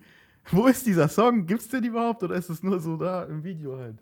[0.51, 1.47] wo ist dieser Song?
[1.47, 3.97] Gibt's den überhaupt oder ist es nur so da im Video halt?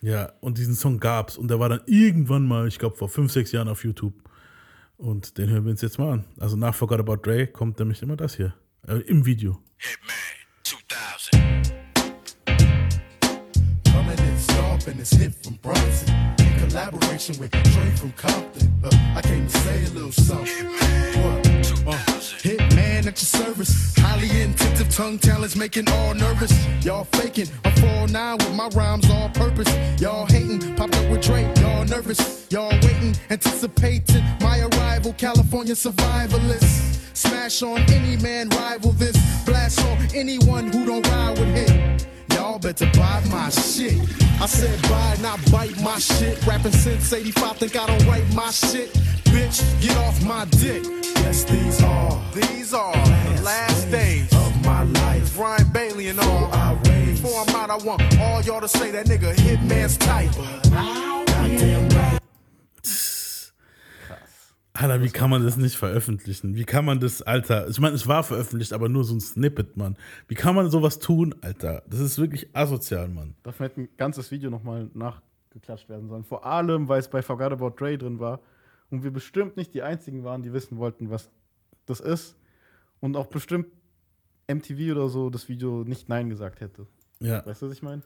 [0.00, 1.38] Ja, und diesen Song gab's.
[1.38, 4.14] Und der war dann irgendwann mal, ich glaube, vor 5, 6 Jahren auf YouTube.
[4.96, 6.24] Und den hören wir uns jetzt mal an.
[6.38, 8.54] Also nach Forgot About Dre kommt nämlich immer das hier.
[8.86, 9.60] Äh, Im Video.
[13.84, 16.08] Coming in stomping this hit from Bronson.
[16.38, 18.72] In collaboration with Trey from Compton.
[18.84, 20.66] Uh, I came to say a little something.
[21.22, 21.51] What?
[21.84, 21.92] Uh,
[22.42, 23.94] Hitman at your service.
[23.96, 26.52] Highly intensive tongue talents making all nervous.
[26.84, 27.48] Y'all faking.
[27.64, 29.68] I'm 409 with my rhymes all purpose.
[30.00, 30.76] Y'all hating.
[30.76, 31.48] Popped up with Drake.
[31.58, 32.46] Y'all nervous.
[32.50, 33.16] Y'all waiting.
[33.30, 35.12] Anticipating my arrival.
[35.14, 37.16] California survivalists.
[37.16, 39.16] Smash on any man rival this.
[39.44, 42.06] Blast on anyone who don't ride with hit.
[42.34, 43.98] Y'all better buy my shit.
[44.40, 46.44] I said buy, not bite my shit.
[46.46, 48.92] Rapping since 85, think I don't write my shit.
[49.32, 50.82] Bitch, get off my dick.
[51.22, 52.20] Yes, these are.
[52.34, 55.34] These are the last days of my life.
[55.36, 56.52] Brian Bailey and all.
[56.52, 57.20] I raise.
[57.20, 60.32] Before I'm out, I want all y'all to say that nigga Hitman's type.
[60.70, 62.21] Goddamn right.
[64.82, 66.56] Alter, wie kann man das nicht veröffentlichen?
[66.56, 67.68] Wie kann man das, Alter?
[67.68, 69.96] Ich meine, es war veröffentlicht, aber nur so ein Snippet, Mann.
[70.28, 71.82] Wie kann man sowas tun, Alter?
[71.86, 73.34] Das ist wirklich asozial, Mann.
[73.42, 76.24] Dafür hätte ein ganzes Video nochmal nachgeklatscht werden sollen.
[76.24, 78.40] Vor allem, weil es bei Forgot About Dre drin war
[78.90, 81.30] und wir bestimmt nicht die einzigen waren, die wissen wollten, was
[81.86, 82.36] das ist.
[83.00, 83.66] Und auch bestimmt
[84.48, 86.86] MTV oder so das Video nicht Nein gesagt hätte.
[87.20, 88.02] Ja, Weißt du, was ich meine?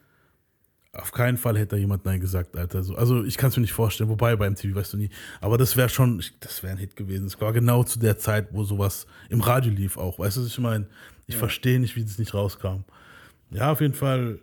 [1.00, 2.82] Auf keinen Fall hätte da jemand Nein gesagt, Alter.
[2.82, 5.10] So, also ich kann es mir nicht vorstellen, wobei beim TV weißt du nie.
[5.40, 7.26] Aber das wäre schon, das wäre ein Hit gewesen.
[7.26, 10.18] Es war genau zu der Zeit, wo sowas im Radio lief auch.
[10.18, 10.86] Weißt du, was ich meine?
[11.26, 12.84] Ich verstehe nicht, wie das nicht rauskam.
[13.50, 14.38] Ja, auf jeden Fall.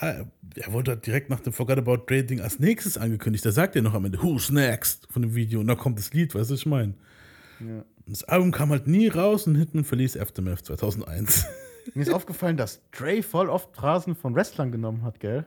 [0.00, 0.24] Ja,
[0.56, 3.44] er- wurde halt direkt nach dem Forgot About Dre Ding als nächstes angekündigt.
[3.44, 5.06] Da sagt er noch am Ende, Who's next?
[5.10, 5.60] von dem Video.
[5.60, 6.94] Und dann kommt das Lied, weißt du, was ich meine?
[7.60, 7.84] Ja.
[8.06, 11.46] Das Album kam halt nie raus und Hitman verließ Aftermath 2001.
[11.94, 15.46] Mir ist aufgefallen, dass Dre voll oft Phrasen von Wrestlern genommen hat, gell?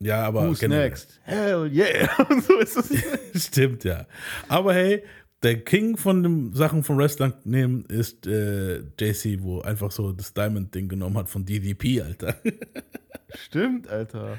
[0.00, 0.48] Ja, aber.
[0.48, 1.20] Who's next?
[1.24, 2.08] Hell yeah!
[2.30, 3.46] Und so ist es.
[3.46, 4.06] Stimmt, ja.
[4.48, 5.02] Aber hey,
[5.42, 10.34] der King von den Sachen von Wrestlern nehmen ist äh, JC, wo einfach so das
[10.34, 12.36] Diamond-Ding genommen hat von DDP, Alter.
[13.34, 14.38] Stimmt, Alter.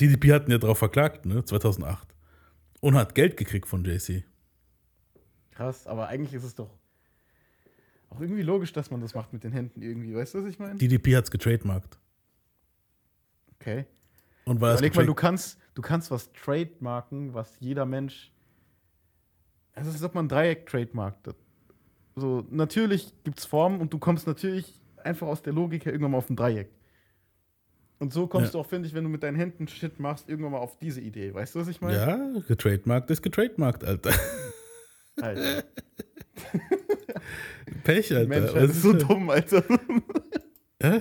[0.00, 2.08] DDP hatten ja drauf verklagt, ne, 2008.
[2.80, 4.24] Und hat Geld gekriegt von JC.
[5.52, 6.70] Krass, aber eigentlich ist es doch
[8.14, 10.14] auch irgendwie logisch, dass man das macht mit den Händen irgendwie.
[10.14, 10.76] Weißt du, was ich meine?
[10.76, 11.98] DDP hat's getrademarkt.
[13.54, 13.86] Okay.
[14.44, 18.30] Und weil Überleg mal, du kannst, du kannst was trademarken, was jeder Mensch.
[19.72, 21.28] Es ist, als ob man ein Dreieck trademarkt.
[22.16, 26.12] So, natürlich gibt es Formen und du kommst natürlich einfach aus der Logik her irgendwann
[26.12, 26.70] mal auf ein Dreieck.
[27.98, 28.52] Und so kommst Ja.
[28.52, 31.00] du auch, finde ich, wenn du mit deinen Händen Shit machst, irgendwann mal auf diese
[31.00, 31.32] Idee.
[31.32, 31.96] Weißt du, was ich meine?
[31.96, 34.12] Ja, getrademarkt ist getrademarkt, Alter.
[35.20, 35.62] Alter,
[37.84, 38.28] Pech, die Alter.
[38.28, 39.64] Menschheit Was ist so dumm, Alter.
[40.82, 41.00] Hä?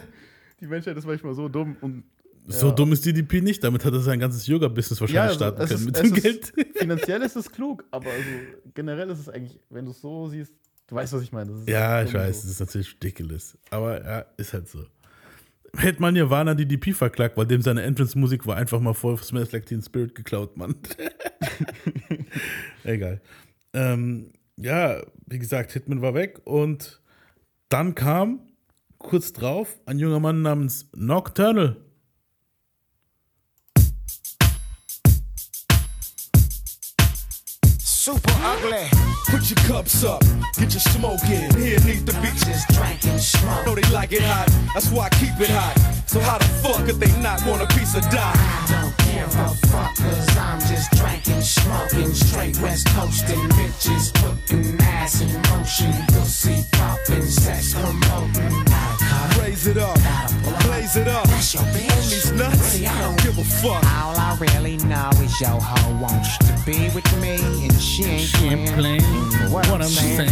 [0.59, 2.03] Die Menschheit ist manchmal so dumm und
[2.47, 2.73] So Ja.
[2.73, 3.63] dumm ist DDP nicht.
[3.63, 6.23] Damit hat er sein ganzes Yoga-Business wahrscheinlich starten also es können ist- mit dem es
[6.23, 6.49] Geld.
[6.67, 8.29] Ist, finanziell ist es klug, aber also
[8.73, 10.51] generell ist es eigentlich, wenn du es so siehst,
[10.87, 11.51] du weißt, was ich meine.
[11.53, 12.47] Ist Ja, ich weiß, so.
[12.47, 13.57] das ist natürlich ridiculous.
[13.69, 14.83] Aber ja, ist halt so.
[15.75, 19.65] Hätte man Nirvana DDP verklagt, weil dem seine Entrance-Musik war einfach mal vor Smells Like
[19.65, 20.75] Teen Spirit geklaut, Mann.
[22.83, 23.21] Egal.
[23.73, 27.01] Ähm, ja, wie gesagt, Hitman war weg und
[27.69, 28.41] dann kam
[28.99, 31.77] kurz drauf ein junger Mann namens Nocturnal.
[38.03, 38.89] Super ugly.
[39.29, 40.19] Put your cups up,
[40.59, 41.55] get your smoke in.
[41.55, 42.65] Here neath the beaches.
[42.75, 43.65] Drinking smoke.
[43.65, 45.73] Know they like it hot, that's why I keep it hot.
[46.05, 48.33] So how the fuck could they not want a piece of die?
[48.35, 54.81] I don't care a fuck, cause I'm just drinking, smoking, straight west coasting, bitches putting
[54.81, 58.65] ass in motion, pussy popping, sex promoting.
[59.39, 59.95] Raise it up,
[60.65, 61.25] blaze it up.
[61.27, 61.92] That's your bitch.
[63.35, 63.83] Give a fuck.
[63.85, 68.69] All I really know is your hoe wants to be with me, and she ain't
[68.73, 69.01] playing.
[69.51, 70.29] What, I'm saying.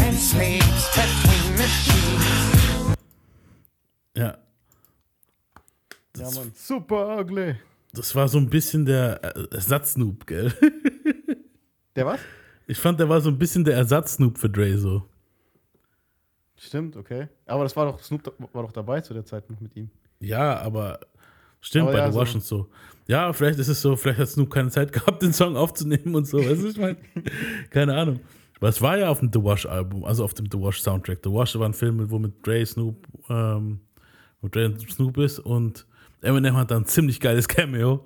[0.00, 2.96] And sleeps between the sheets.
[4.14, 4.36] Ja,
[6.16, 6.52] Ja, Mann.
[6.54, 7.56] Super ugly.
[7.94, 9.20] das war so ein bisschen der
[9.52, 10.52] Ersatz-Snoop, gell?
[11.96, 12.20] Der was?
[12.66, 15.02] Ich fand, der war so ein bisschen der Ersatz-Snoop für Dre so.
[16.56, 17.28] Stimmt, okay.
[17.44, 19.90] Aber das war doch, Snoop war doch dabei zu der Zeit noch mit ihm.
[20.20, 21.00] Ja, aber
[21.62, 22.68] stimmt Aber bei ja, The so- Wash und so.
[23.08, 26.26] Ja, vielleicht ist es so, vielleicht hat Snoop keine Zeit gehabt, den Song aufzunehmen und
[26.26, 26.38] so.
[26.38, 26.96] Weißt du, ich meine?
[27.70, 28.20] Keine Ahnung.
[28.58, 31.18] Aber es war ja auf dem The Wash-Album, also auf dem The Wash-Soundtrack.
[31.24, 33.80] The Wash war ein Film, wo mit Dre, Snoop, ähm,
[34.40, 35.84] wo Dre und Snoop ist und
[36.20, 38.04] Eminem hat dann ein ziemlich geiles Cameo.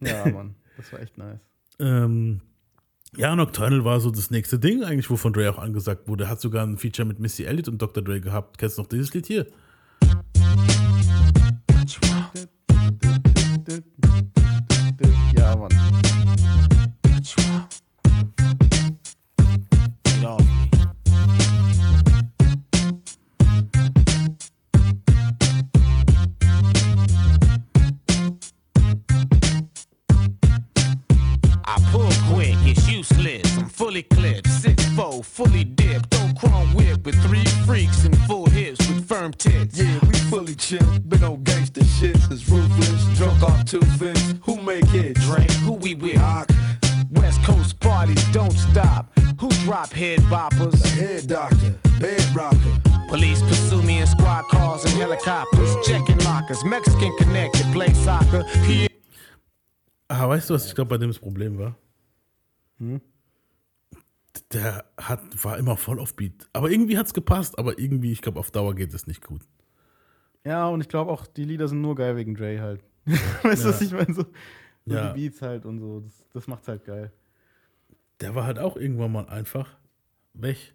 [0.00, 0.54] Ja, Mann.
[0.76, 1.40] Das war echt nice.
[1.78, 2.42] Ähm,
[3.16, 6.28] ja, Nocturnal war so das nächste Ding eigentlich, wovon Dre auch angesagt wurde.
[6.28, 8.02] Hat sogar ein Feature mit Missy Elliott und Dr.
[8.02, 8.58] Dre gehabt.
[8.58, 9.46] Kennst du noch dieses Lied hier?
[15.36, 15.68] Ja, Mann.
[17.02, 17.80] Get.
[31.66, 33.58] I pull quick, it's useless.
[33.58, 36.10] I'm fully clipped, six fold, fully dipped.
[36.10, 38.53] Don't chrome whip with three freaks and with
[39.04, 39.78] firm tits.
[39.78, 40.86] Yeah, we fully chill.
[41.06, 43.18] Been on gangster shit since ruthless.
[43.18, 44.34] Drunk off two fists.
[44.42, 45.14] Who make it?
[45.20, 46.20] Drink, who we with?
[47.10, 49.16] West Coast parties don't stop.
[49.40, 50.80] Who drop head boppers?
[50.96, 52.80] Head doctor, bed rocker.
[53.08, 55.76] Police pursue me in squad cars and helicopters.
[55.86, 56.64] Checking lockers.
[56.64, 58.44] Mexican connected, play soccer.
[58.64, 58.88] P
[60.08, 61.76] Ah, weißt du, was ich glaube, bei dem das Problem war?
[62.78, 63.00] Hm?
[64.52, 66.48] Der hat, war immer voll auf Beat.
[66.52, 69.42] Aber irgendwie hat es gepasst, aber irgendwie, ich glaube, auf Dauer geht es nicht gut.
[70.44, 72.82] Ja, und ich glaube auch, die Lieder sind nur geil wegen Dre halt.
[73.42, 73.86] weißt du, was Ja.
[73.86, 74.12] ich meine?
[74.14, 74.24] So,
[74.86, 75.12] so Ja.
[75.12, 76.00] die Beats halt und so.
[76.00, 77.12] Das, das macht's halt geil.
[78.20, 79.76] Der war halt auch irgendwann mal einfach
[80.34, 80.74] weg.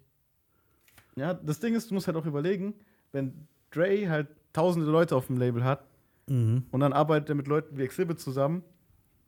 [1.16, 2.74] Ja, das Ding ist, du musst halt auch überlegen,
[3.12, 5.84] wenn Dre halt tausende Leute auf dem Label hat
[6.28, 6.64] Mhm.
[6.70, 8.62] und dann arbeitet er mit Leuten wie Exhibit zusammen,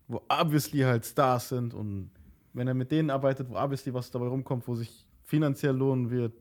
[0.06, 2.10] wo obviously halt Stars sind und
[2.52, 6.32] wenn er mit denen arbeitet, wo obviously was dabei rumkommt, wo sich finanziell lohnen wird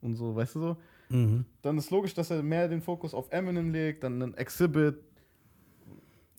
[0.00, 0.76] und so, weißt du so,
[1.10, 1.44] Mhm.
[1.62, 4.96] dann ist logisch, dass er mehr den Fokus auf Eminem legt, dann ein Exhibit.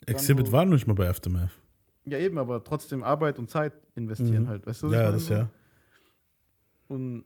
[0.05, 1.49] Exhibit so- war noch nicht mal bei Aftermath.
[2.05, 4.47] Ja, eben, aber trotzdem Arbeit und Zeit investieren Mhm.
[4.47, 4.91] halt, weißt du?
[4.91, 5.33] Ja, das So.
[5.33, 5.49] ja.
[6.87, 7.23] Und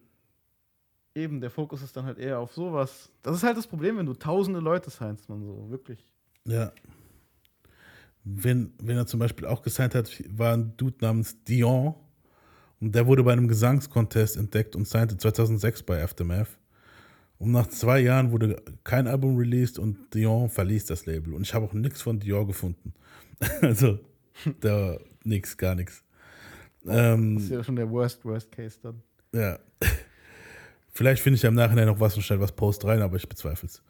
[1.15, 3.11] eben, der Fokus ist dann halt eher auf sowas.
[3.21, 6.03] Das ist halt das Problem, wenn du tausende Leute signst, man so, wirklich.
[6.45, 6.71] Ja.
[8.25, 11.95] Wenn, wenn er zum Beispiel auch gesigned hat, war ein Dude namens Dion.
[12.79, 16.57] Und der wurde bei einem Gesangscontest entdeckt und signte 2006 bei Aftermath.
[17.37, 21.33] Und nach zwei Jahren wurde kein Album released und Dion verließ das Label.
[21.33, 22.93] Und ich habe auch nichts von Dion gefunden.
[23.61, 23.99] also,
[24.61, 26.03] da nix, gar nichts.
[26.85, 29.01] Ähm, Das ist ja schon der Worst, Worst Case dann.
[29.33, 29.59] ja.
[30.95, 33.27] Vielleicht finde ich ja im Nachhinein noch was und schnell was Post rein, aber ich
[33.27, 33.81] bezweifle es.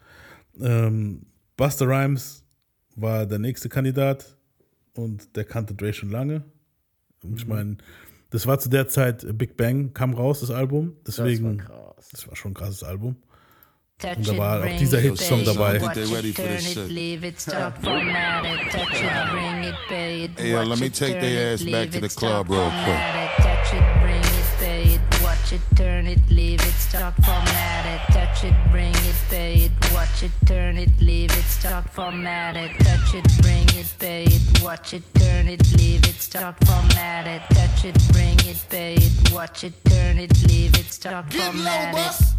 [0.61, 1.25] Ähm,
[1.57, 2.42] Buster Rhymes
[2.95, 4.35] war der nächste Kandidat
[4.95, 6.43] und der kannte Dre schon lange.
[7.23, 7.77] Und Ich meine,
[8.29, 10.97] das war zu der Zeit äh, Big Bang kam raus, das Album.
[11.05, 12.37] Deswegen, das war, krass.
[12.37, 13.15] schon ein krasses Album.
[13.99, 15.79] Touch Und da war auch dieser it, Hitsong dabei.
[20.35, 22.97] Hey, yo, let me take their ass back to the club real quick.
[23.37, 28.43] touch it, bring it, pay it, watch it, turn it, leave it, stop, format touch
[28.43, 33.13] it, bring it, pay it, watch it, turn it, leave it, stop, format it, touch
[33.15, 37.85] it, bring it, pay it, watch it, turn it, leave it, stop, format it, touch
[37.85, 42.33] it, bring it, pay it, watch it, turn it, leave it, stop, format it.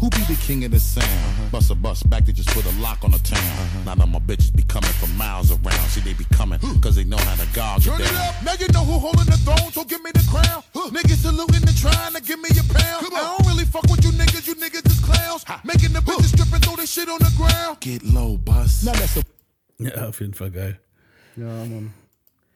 [0.00, 1.04] Who be the king of the sound?
[1.04, 1.50] Uh-huh.
[1.52, 3.38] Bust a bus back, they just put a lock on the town.
[3.38, 3.84] Uh-huh.
[3.84, 5.88] Now that my bitches be coming from miles around.
[5.92, 8.28] See, they be coming cause they know how to gog Turn it it down.
[8.28, 10.62] up, now you know who holding the throne, so give me the crown.
[10.88, 13.12] Niggas saluting and trying to give me a pound.
[13.12, 15.44] I don't really fuck with you niggas, you niggas is clowns.
[15.64, 17.80] Making the bitches strip and throw this shit on the ground.
[17.80, 18.84] Get low, bus.
[19.78, 20.78] Ja, auf jeden Fall geil.
[21.36, 21.92] Ja, Mann.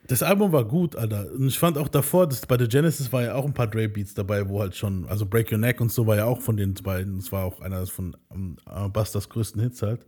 [0.07, 1.33] Das Album war gut, Alter.
[1.33, 4.13] Und ich fand auch davor, das, bei der Genesis war ja auch ein paar Dre-Beats
[4.13, 6.75] dabei, wo halt schon, also Break Your Neck und so war ja auch von den
[6.75, 7.17] beiden.
[7.17, 8.57] Das war auch einer von um,
[8.93, 10.05] Busters größten Hits halt.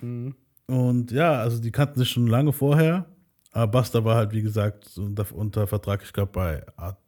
[0.00, 0.36] Mhm.
[0.66, 3.06] Und ja, also die kannten sich schon lange vorher.
[3.50, 6.98] Aber Buster war halt, wie gesagt, unter, unter Vertrag, ich glaube, bei, Art,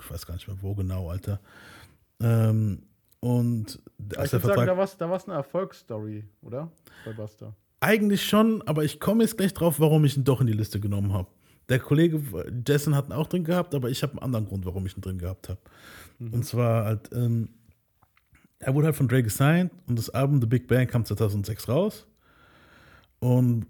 [0.00, 1.40] ich weiß gar nicht mehr, wo genau, Alter.
[2.20, 2.82] Ähm,
[3.20, 4.76] und Aber als ich der würde sagen, da Vertrag.
[4.76, 6.70] war es da war's eine Erfolgsstory, oder?
[7.04, 7.54] Bei Buster.
[7.80, 10.80] Eigentlich schon, aber ich komme jetzt gleich drauf, warum ich ihn doch in die Liste
[10.80, 11.28] genommen habe.
[11.68, 12.20] Der Kollege
[12.66, 15.00] Jason hat ihn auch drin gehabt, aber ich habe einen anderen Grund, warum ich ihn
[15.02, 15.60] drin gehabt habe.
[16.18, 17.50] Und zwar halt, ähm,
[18.58, 22.06] er wurde halt von Dre gesigned und das Album The Big Bang kam 2006 raus.
[23.20, 23.66] Und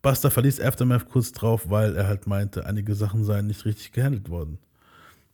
[0.00, 4.30] Buster verließ Aftermath kurz drauf, weil er halt meinte, einige Sachen seien nicht richtig gehandelt
[4.30, 4.58] worden.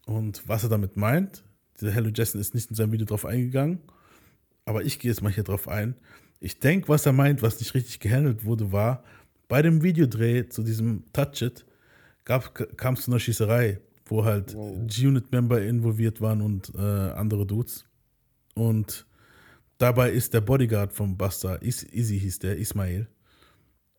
[0.06, 1.42] Und was er damit meint,
[1.80, 3.80] dieser Hello Jason ist nicht in seinem Video drauf eingegangen,
[4.64, 5.94] aber ich gehe jetzt mal hier drauf ein.
[6.40, 9.02] Ich denke, was er meint, was nicht richtig gehandelt wurde, war,
[9.48, 11.64] bei dem Videodreh zu diesem Touch It
[12.76, 14.54] kam es zu einer Schießerei, wo halt
[14.86, 17.86] G-Unit-Member involviert waren und äh, andere Dudes.
[18.54, 19.06] Und
[19.78, 23.08] dabei ist der Bodyguard vom Buster, Is Easy hieß der, Ismail,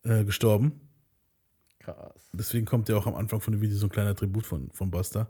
[0.04, 0.80] äh, gestorben.
[1.80, 2.30] Krass.
[2.32, 4.90] Deswegen kommt ja auch am Anfang von dem Video so ein kleiner Tribut von, von
[4.90, 5.28] Buster.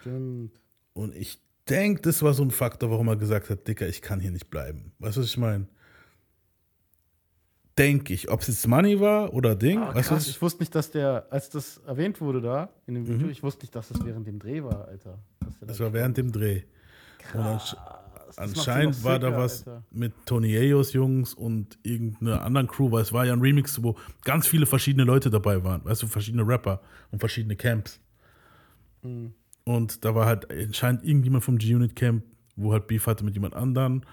[0.00, 0.58] Stimmt.
[0.94, 4.20] Und ich denke, das war so ein Faktor, warum er gesagt hat, Dicker, ich kann
[4.20, 4.92] hier nicht bleiben.
[4.98, 5.66] Weißt du, was ich meine?
[7.78, 8.30] Denke ich.
[8.30, 9.78] Ob es jetzt Money war oder Ding.
[9.78, 12.68] Ah, weißt du, krass, ich, ich wusste nicht, dass der, als das erwähnt wurde da
[12.86, 13.32] in dem Video, Mhm.
[13.32, 15.18] ich wusste nicht, dass das während dem Dreh war, Alter.
[15.40, 16.62] Dass der das da war während dem Dreh.
[17.34, 17.74] Macht's
[18.36, 19.84] anscheinend war da sicker, was Alter.
[19.90, 23.96] mit Tony Ayos Jungs und irgendeiner anderen Crew, weil es war ja ein Remix, wo
[24.24, 25.82] ganz viele verschiedene Leute dabei waren.
[25.84, 28.00] Weißt du, verschiedene Rapper und verschiedene Camps.
[29.02, 29.32] Mhm.
[29.64, 32.24] Und da war halt anscheinend irgendjemand vom G-Unit Camp,
[32.56, 34.04] wo halt Beef hatte mit jemand anderen.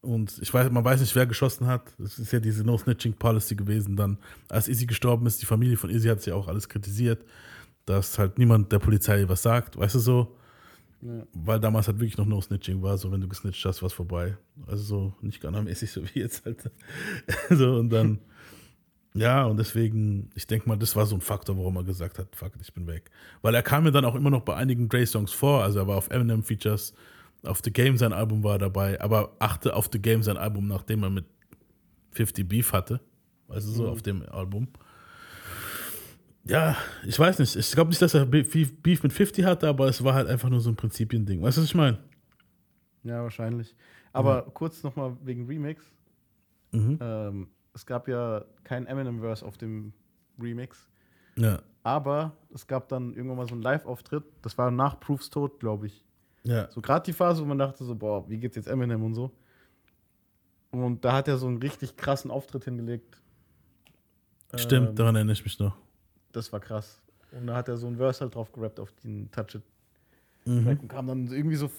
[0.00, 1.92] Und ich weiß, man weiß nicht, wer geschossen hat.
[1.98, 3.96] Das ist ja diese No-Snitching-Policy gewesen.
[3.96, 4.18] Dann,
[4.48, 7.24] als Izzy gestorben ist, die Familie von Izzy hat sich auch alles kritisiert,
[7.86, 10.36] dass halt niemand der Polizei was sagt, weißt du so?
[11.02, 11.26] Ja.
[11.34, 14.36] Weil damals halt wirklich noch No-Snitching war, so wenn du gesnitcht hast, was vorbei.
[14.66, 16.70] Also so nicht gunnermäßig, so wie jetzt halt.
[17.50, 18.18] so und dann,
[19.16, 22.34] ja, und deswegen, ich denke mal, das war so ein Faktor, warum er gesagt hat,
[22.36, 23.10] fuck ich bin weg.
[23.42, 25.96] Weil er kam mir dann auch immer noch bei einigen Dre-Songs vor, also er war
[25.96, 26.94] auf Eminem-Features,
[27.44, 30.66] auf The Game sein Album war er dabei, aber achte auf The Game sein Album,
[30.68, 31.24] nachdem er mit
[32.12, 33.00] 50 Beef hatte.
[33.48, 33.88] Also so Mhm.
[33.90, 34.68] auf dem Album.
[36.44, 37.56] Ja, ich weiß nicht.
[37.56, 40.60] Ich glaube nicht, dass er Beef mit 50 hatte, aber es war halt einfach nur
[40.60, 41.42] so ein Prinzipiending.
[41.42, 41.98] Weißt du, was ich meine?
[43.02, 43.74] Ja, wahrscheinlich.
[44.12, 45.84] Aber kurz nochmal wegen Remix.
[46.72, 46.98] Mhm.
[47.00, 49.92] Ähm, es gab ja kein Eminem-Verse auf dem
[50.40, 50.88] Remix.
[51.36, 51.58] Ja.
[51.82, 54.24] Aber es gab dann irgendwann mal so einen Live-Auftritt.
[54.40, 56.02] Das war nach Proofs Tod, glaube ich.
[56.42, 56.70] Ja.
[56.70, 59.30] So gerade die Phase, wo man dachte so, boah, wie geht's jetzt Eminem und so.
[60.70, 63.20] Und da hat er so einen richtig krassen Auftritt hingelegt.
[64.54, 65.76] Stimmt, Ähm, daran erinnere ich mich noch.
[66.32, 67.02] Das war krass.
[67.30, 69.62] Und da hat er so ein Verse halt drauf gerappt auf den Touch It.
[70.46, 70.66] Mhm.
[70.66, 71.70] Und kam dann irgendwie so,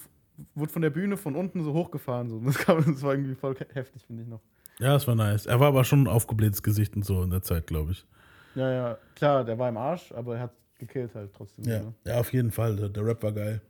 [0.54, 2.28] wurde von der Bühne von unten so hochgefahren.
[2.28, 2.38] So.
[2.44, 4.40] Das, kam, das war irgendwie voll heftig, finde ich noch.
[4.80, 5.46] Ja, das war nice.
[5.46, 8.06] Er war aber schon ein aufgeblähtes Gesicht und so in der Zeit, glaube ich.
[8.54, 11.64] Ja, ja, klar, der war im Arsch, aber er hat gekillt halt trotzdem.
[11.64, 11.94] Ja, Ne?
[12.06, 12.76] ja auf jeden Fall.
[12.76, 13.60] Der, der Rap war geil.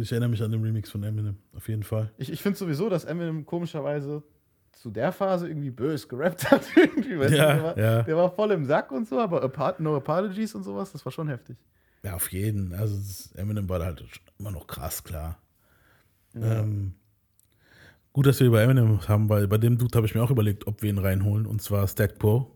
[0.00, 1.36] Ich erinnere mich an den Remix von Eminem.
[1.56, 2.12] Auf jeden Fall.
[2.16, 4.22] Ich, ich finde sowieso, dass Eminem komischerweise
[4.70, 6.62] zu der Phase irgendwie böse gerappt hat.
[6.76, 8.02] irgendwie, weißt Ja, du, der, war, ja.
[8.04, 11.10] der war voll im Sack und so, aber Apart No Apologies und sowas, das war
[11.12, 11.56] schon heftig.
[12.04, 12.72] Ja, auf jeden.
[12.74, 12.96] Also
[13.36, 14.04] Eminem war halt
[14.38, 15.38] immer noch krass, klar.
[16.34, 16.60] Ja.
[16.60, 16.94] Ähm,
[18.12, 20.66] gut, dass wir über Eminem haben, weil bei dem Dude habe ich mir auch überlegt,
[20.66, 21.46] ob wir ihn reinholen.
[21.46, 22.50] Und zwar Stack Pro.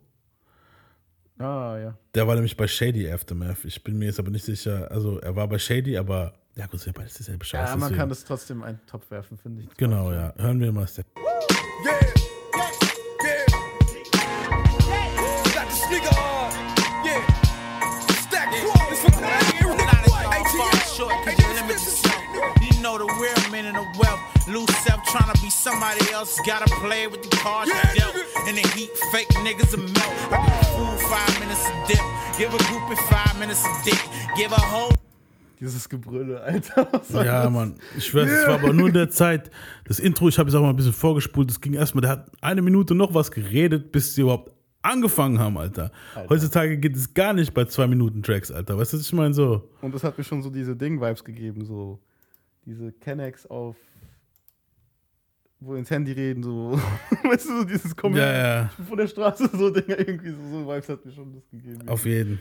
[1.39, 1.99] Ah, ja.
[2.15, 3.65] Der war nämlich bei Shady Aftermath.
[3.65, 4.91] Ich bin mir jetzt aber nicht sicher.
[4.91, 7.65] Also er war bei Shady, aber ja gut, ist ja beides dieselbe Scheiße.
[7.65, 7.99] Ja, man deswegen.
[7.99, 9.77] kann das trotzdem einen Topf werfen, finde ich.
[9.77, 10.33] Genau, ja.
[10.39, 11.07] Hören wir mal Stack.
[11.15, 11.26] Got
[25.67, 26.41] somebody else.
[26.47, 28.15] Gotta play with the cards you dealt.
[28.49, 30.15] In the heat, fake niggas a melt.
[30.31, 32.05] I give a fool five minutes a dip.
[32.39, 34.01] Give a groupie five minutes a dick.
[34.37, 34.93] Give a whole
[35.59, 36.87] Dieses Gebrülle, Alter.
[37.25, 37.51] Ja, das?
[37.51, 37.77] Mann.
[37.97, 39.51] Ich schwöre, es war aber nur in der Zeit.
[39.87, 41.49] Das Intro, ich habe es auch mal ein bisschen vorgespult.
[41.49, 44.53] Das ging erstmal, der hat eine Minute noch was geredet, bis sie überhaupt
[44.83, 45.91] angefangen haben, Alter.
[46.15, 46.29] Alter.
[46.29, 48.79] Heutzutage geht es gar nicht bei zwei Minuten Tracks, Alter.
[48.79, 49.33] Weißt du, was ich meine?
[49.33, 49.69] So.
[49.81, 51.99] Und das hat mir schon so diese Ding-Vibes gegeben, so
[52.67, 53.77] diese Kennex auf,
[55.61, 56.73] wo ins Handy reden, so,
[57.25, 58.71] weißt du, so dieses Kommen Ja, ja.
[58.89, 61.89] von der Straße, so Dinger, irgendwie so, so Vibes hat mir schon das gegeben.
[61.89, 62.39] Auf jeden.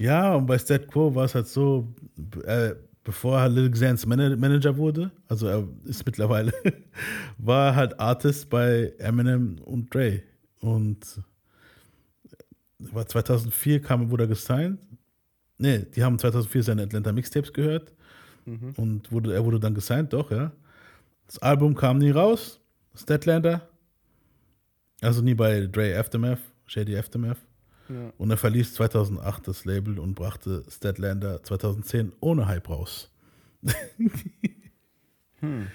[0.00, 1.88] Ja, und bei Stat Quo war es halt so,
[2.44, 2.74] äh,
[3.04, 6.52] bevor er Lil Xans Man Manager wurde, also er ist mittlerweile,
[7.38, 10.22] war er halt Artist bei Eminem und Dre.
[10.60, 10.98] Und
[12.78, 14.78] war 2004 kam, wurde er gesigned.
[15.58, 17.92] Nee, die haben 2004 seine Atlanta Mixtapes gehört.
[18.44, 18.72] Mhm.
[18.76, 20.52] Und wurde, er wurde dann gesigned, doch, ja.
[21.28, 22.58] Das Album kam nie raus,
[22.96, 23.68] Statlander.
[25.02, 27.38] Also nie bei Dre Aftermath, Shady Aftermath.
[27.88, 28.12] Ja.
[28.18, 33.10] Und er verließ 2008 das Label und brachte Statlander 2010 ohne Hype raus.
[35.40, 35.68] Hm.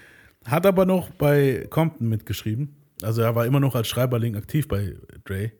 [0.44, 2.76] Hat aber noch bei Compton mitgeschrieben.
[3.00, 4.94] Also er war immer noch als Schreiberling aktiv bei
[5.24, 5.52] Dre.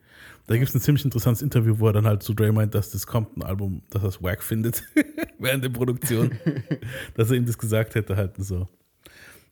[0.46, 2.90] Da gibt es ein ziemlich interessantes Interview, wo er dann halt zu Dre meint, dass
[2.90, 4.82] das Compton-Album, dass er es wack findet
[5.38, 6.32] während der Produktion.
[7.14, 8.68] dass er ihm das gesagt hätte halt und so.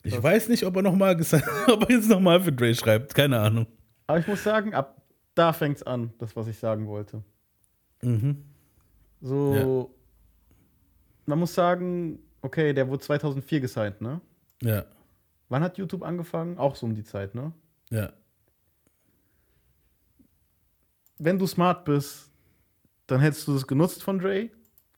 [0.04, 0.22] Ich Krass.
[0.22, 3.14] weiß nicht, ob er noch mal gesagt, ob er jetzt nochmal für Dre schreibt.
[3.14, 3.66] Keine Ahnung.
[4.06, 5.00] Aber ich muss sagen, ab
[5.34, 7.22] da fängt's an, das, was ich sagen wollte.
[8.02, 8.44] Mhm.
[9.20, 9.94] So,
[11.26, 14.20] man muss sagen, okay, der wurde 2004 gesigned, ne?
[14.60, 14.84] Ja.
[15.48, 16.58] Wann hat YouTube angefangen?
[16.58, 17.52] Auch so um die Zeit, ne?
[17.90, 18.12] Ja.
[21.18, 22.30] Wenn du smart bist,
[23.06, 24.50] dann hättest du das genutzt von Dre.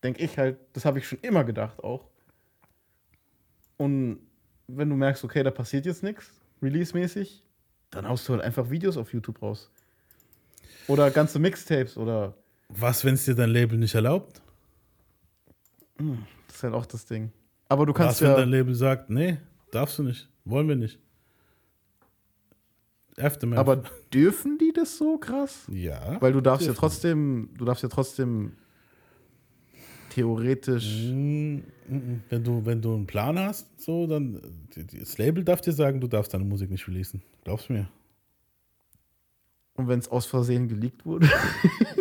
[0.02, 2.08] Denk ich halt, das habe ich schon immer gedacht auch.
[3.76, 4.20] Und
[4.68, 6.30] wenn du merkst, okay, da passiert jetzt nichts,
[6.62, 7.42] release-mäßig,
[7.90, 9.70] dann haust du halt einfach Videos auf YouTube raus.
[10.88, 12.34] Oder ganze Mixtapes oder.
[12.68, 14.40] Was, wenn es dir dein Label nicht erlaubt?
[15.98, 17.30] Hm, Das ist halt auch das Ding.
[17.68, 18.36] Aber du kannst Was, wenn ja.
[18.36, 19.38] dein Label sagt, nee,
[19.70, 20.98] darfst du nicht, wollen wir nicht.
[23.16, 23.58] Aftermath.
[23.58, 23.76] Aber
[24.12, 25.66] dürfen die das so krass?
[25.70, 26.20] Ja.
[26.20, 26.80] Weil du darfst ja dürfen.
[26.80, 28.56] trotzdem, du darfst ja trotzdem
[30.10, 31.04] theoretisch.
[31.10, 34.40] Mm, Wenn du, wenn du einen Plan hast, so, dann
[34.74, 37.22] das Label darf dir sagen, du darfst deine Musik nicht releasen.
[37.44, 37.88] Glaubst du mir?
[39.76, 41.28] Und wenn es aus Versehen geleakt wurde.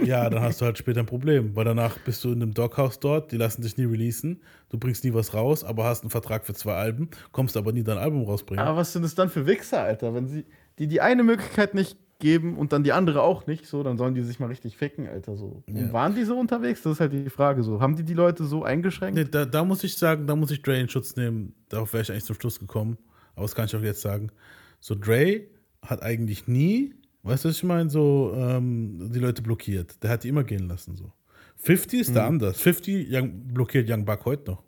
[0.04, 3.00] Ja, dann hast du halt später ein Problem, weil danach bist du in einem Doghouse
[3.00, 6.46] dort, die lassen dich nie releasen, du bringst nie was raus, aber hast einen Vertrag
[6.46, 8.66] für zwei Alben, kommst aber nie dein Album rausbringen.
[8.66, 10.14] Aber was sind es dann für Wichser, Alter?
[10.14, 10.44] Wenn sie
[10.78, 14.16] die die eine Möglichkeit nicht geben und dann die andere auch nicht, so, dann sollen
[14.16, 15.36] die sich mal richtig ficken, Alter.
[15.38, 15.62] So.
[15.68, 15.94] Ja.
[15.94, 16.82] waren die so unterwegs?
[16.82, 17.62] Das ist halt die Frage.
[17.62, 17.80] So.
[17.82, 19.16] Haben die die Leute so eingeschränkt?
[19.16, 21.54] Nee, da, da muss ich sagen, da muss ich Dre in Schutz nehmen.
[21.70, 22.98] Darauf wäre ich eigentlich zum Schluss gekommen.
[23.36, 24.32] Aber das kann ich auch jetzt sagen.
[24.80, 25.42] So, Dre
[25.82, 30.02] hat eigentlich nie, weißt du, was ich meine, so ähm, die Leute blockiert.
[30.02, 30.96] Der hat die immer gehen lassen.
[30.96, 31.12] So.
[31.58, 32.28] 50 ist da Mhm.
[32.36, 32.60] anders.
[32.62, 34.64] 50 Young, blockiert Young Buck heute noch.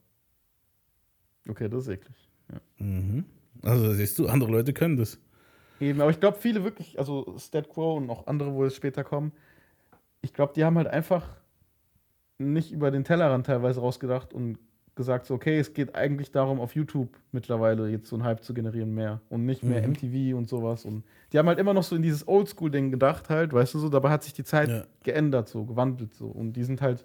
[1.47, 2.15] Okay, das ist eklig.
[2.51, 2.59] Ja.
[2.85, 3.23] Mhm.
[3.61, 5.17] Also siehst du, andere Leute können das.
[5.79, 9.03] Eben, aber ich glaube, viele wirklich, also Stat Quo und auch andere, wo es später
[9.03, 9.31] kommen,
[10.21, 11.27] ich glaube, die haben halt einfach
[12.37, 14.57] nicht über den Tellerrand teilweise rausgedacht und
[14.95, 18.53] gesagt, so, okay, es geht eigentlich darum, auf YouTube mittlerweile jetzt so einen Hype zu
[18.53, 19.93] generieren mehr und nicht mehr Mhm.
[19.93, 20.85] MTV und sowas.
[20.85, 21.03] Und
[21.33, 24.09] die haben halt immer noch so in dieses Oldschool-Ding gedacht, halt, weißt du so, dabei
[24.09, 24.83] hat sich die Zeit Ja.
[25.03, 26.27] geändert, so, gewandelt so.
[26.27, 27.03] Und die sind halt,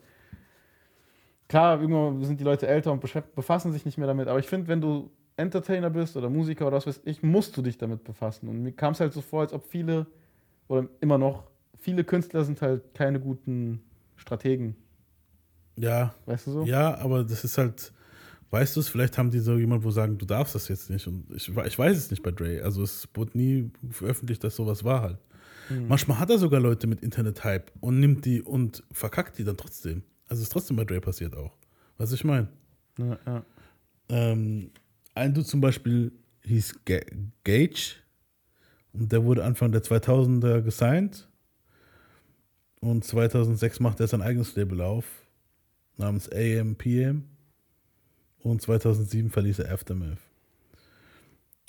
[1.48, 3.00] klar, irgendwann sind die Leute älter und
[3.34, 5.10] befassen sich nicht mehr damit, aber ich finde, wenn du
[5.40, 8.48] Entertainer bist oder Musiker oder was weiß ich, musst du dich damit befassen.
[8.48, 10.06] Und mir kam es halt so vor, als ob viele,
[10.68, 11.44] oder immer noch,
[11.78, 13.82] viele Künstler sind halt keine guten
[14.16, 14.76] Strategen.
[15.76, 16.14] Ja.
[16.26, 16.64] Weißt du so?
[16.64, 17.92] Ja, aber das ist halt,
[18.50, 21.06] weißt du es, vielleicht haben die so jemand, wo sagen, du darfst das jetzt nicht.
[21.06, 22.62] Und ich, ich weiß es nicht bei Dre.
[22.62, 25.18] Also es wurde nie veröffentlicht, dass sowas war halt.
[25.70, 25.88] Mhm.
[25.88, 30.02] Manchmal hat er sogar Leute mit Internet-Hype und nimmt die und verkackt die dann trotzdem.
[30.28, 31.56] Also es ist trotzdem bei Dre passiert auch.
[31.96, 32.48] Was ich meine.
[32.98, 33.44] Ja, ja.
[34.08, 34.70] Ähm,
[35.14, 36.12] ein Dude zum Beispiel
[36.44, 37.00] hieß Ga
[37.44, 37.96] Gage
[38.92, 41.28] und der wurde Anfang der 2000er gesigned
[42.80, 45.04] und 2006 macht er sein eigenes Label auf
[45.96, 47.24] namens AMPM
[48.42, 50.18] und 2007 verließ er Aftermath.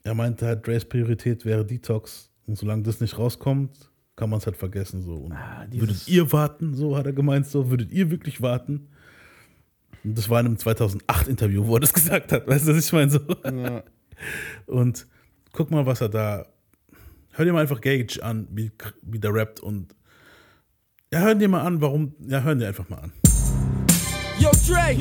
[0.04, 4.46] Er meinte halt, Dre's Priorität wäre Detox und solange das nicht rauskommt, kann man es
[4.46, 5.16] halt vergessen so.
[5.18, 5.34] Und
[5.72, 8.88] dieses- würdet ihr warten, so hat er gemeint, so würdet ihr wirklich warten?
[10.04, 12.48] Und das war in einem 2008-Interview, wo er das gesagt hat.
[12.48, 13.12] Weißt du, was ich meine?
[13.12, 13.20] So.
[13.46, 13.84] Ja.
[14.66, 15.08] Und
[15.52, 16.46] guck mal, was er da.
[17.34, 18.72] Hör dir mal einfach Gage an, wie,
[19.04, 19.60] wie der rappt.
[19.60, 19.96] Und
[21.14, 22.14] ja, hör dir mal an, warum.
[22.28, 23.12] Ja, hören dir einfach mal an.
[24.40, 24.94] Yo, Dre,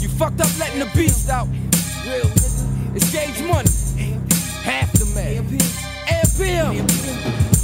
[0.00, 1.48] you fucked up letting the beast out.
[2.06, 2.94] Real nigga.
[2.94, 4.16] It's gauge money.
[4.64, 5.44] Half the man.
[6.08, 6.86] AMPM.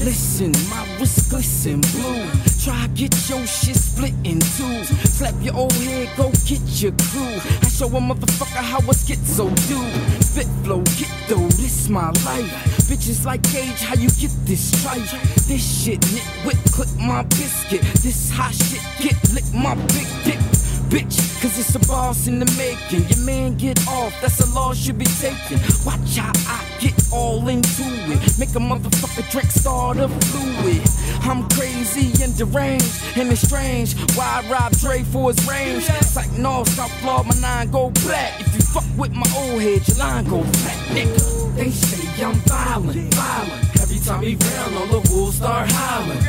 [0.05, 2.54] Listen, my wrist glisten blue.
[2.65, 4.85] Try get your shit split in two.
[5.05, 7.37] Slap your old head, go get your crew.
[7.61, 10.23] I show a motherfucker how a schizo do.
[10.23, 12.51] Spit flow, get though, this my life.
[12.89, 15.03] Bitches like Gage, how you get this stripe?
[15.47, 17.83] This shit, nitwit, clip my biscuit.
[18.03, 20.54] This hot shit, get lick my big dick.
[20.89, 23.09] Bitch, cause it's a boss in the making.
[23.09, 25.59] Your man get off, that's a law should be taken.
[25.85, 28.39] Watch how I get all into it.
[28.39, 30.83] Make a motherfucker drink starter fluid.
[31.23, 33.95] I'm crazy and deranged, and it's strange.
[34.17, 35.85] Why I rob Dre for his range?
[35.89, 38.41] It's like North South Florida, my nine go black.
[38.41, 41.57] If you fuck with my old head, your line go flat, nigga.
[41.57, 43.81] They say I'm violent, violent.
[43.81, 46.25] Every time he round, all the wolves start howling.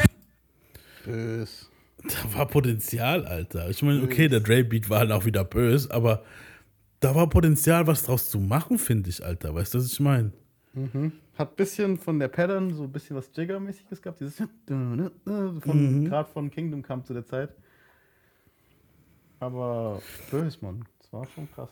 [1.05, 1.64] Bös.
[2.07, 3.69] Da war Potenzial, Alter.
[3.69, 6.23] Ich meine, okay, der Dre-Beat war halt auch wieder böse, aber
[6.99, 9.53] da war Potenzial, was draus zu machen, finde ich, Alter.
[9.55, 10.31] Weißt du, was ich meine?
[10.73, 11.13] Mhm.
[11.37, 14.19] Hat ein bisschen von der Pattern so ein bisschen was Jigger-mäßiges gehabt.
[14.19, 16.05] Dieses von, Mhm.
[16.05, 17.49] Gerade von Kingdom kam zu der Zeit.
[19.39, 20.01] Aber
[20.31, 20.85] bös, Mann.
[20.99, 21.69] Das war schon krass.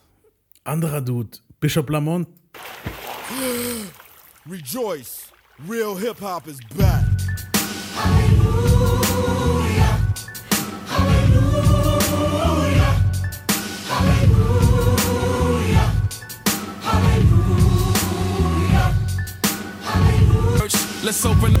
[0.64, 2.28] Anderer Dude, Bishop Lamont.
[4.46, 5.32] Rejoice,
[5.68, 7.04] real hip hop is back.
[21.04, 21.52] Let's open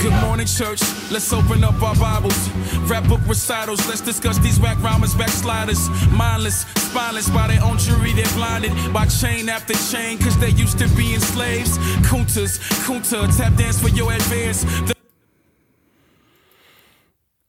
[0.00, 0.80] Good morning, church.
[1.10, 2.48] Let's open up our Bibles.
[2.88, 3.86] Rap book recitals.
[3.88, 5.90] Let's discuss these whack rhymers, backsliders.
[6.10, 8.12] Mindless, spineless by their own jury.
[8.12, 11.76] They're blinded by chain after chain, cause they used to be slaves.
[12.08, 14.64] Kuntas, Kunta, tap dance for your advance.
[14.86, 14.94] The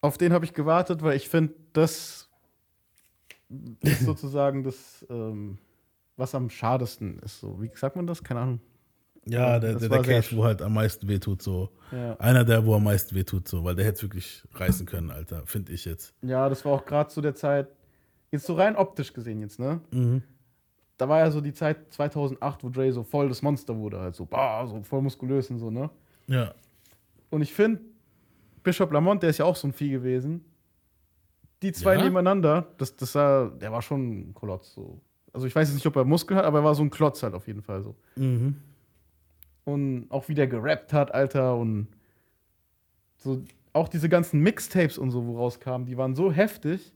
[0.02, 2.27] Auf den habe ich gewartet, weil ich finde, das
[3.82, 5.58] ist sozusagen das, ähm,
[6.16, 7.40] was am schadesten ist.
[7.40, 8.24] So, wie sagt man das?
[8.24, 8.60] Keine Ahnung.
[9.30, 11.70] Ja, der, der, der Case, wo halt am meisten wehtut, so.
[11.92, 12.16] Ja.
[12.18, 15.46] Einer der, wo am meisten wehtut, so, weil der hätte es wirklich reißen können, Alter,
[15.46, 16.14] finde ich jetzt.
[16.22, 17.68] Ja, das war auch gerade zu der Zeit,
[18.32, 19.82] jetzt so rein optisch gesehen jetzt, ne?
[19.92, 20.24] Mhm.
[20.98, 24.16] Da war ja so die Zeit 2008, wo Dre so voll das Monster wurde, halt
[24.16, 25.90] so, bah, so voll muskulös und so, ne?
[26.28, 26.54] Ja.
[27.30, 27.82] Und ich finde,
[28.64, 30.44] Bishop Lamont, der ist ja auch so ein Vieh gewesen.
[31.62, 32.04] Die zwei Ja?
[32.04, 35.02] nebeneinander, das, das war, der war schon ein Klotz, so.
[35.34, 37.22] Also ich weiß jetzt nicht, ob er Muskeln hat, aber er war so ein Klotz
[37.24, 37.96] halt auf jeden Fall so.
[38.16, 38.58] Mhm.
[39.66, 41.88] Und auch wie der gerappt hat, Alter, und
[43.18, 43.44] so
[43.74, 46.94] auch diese ganzen Mixtapes und so, wo rauskamen, die waren so heftig.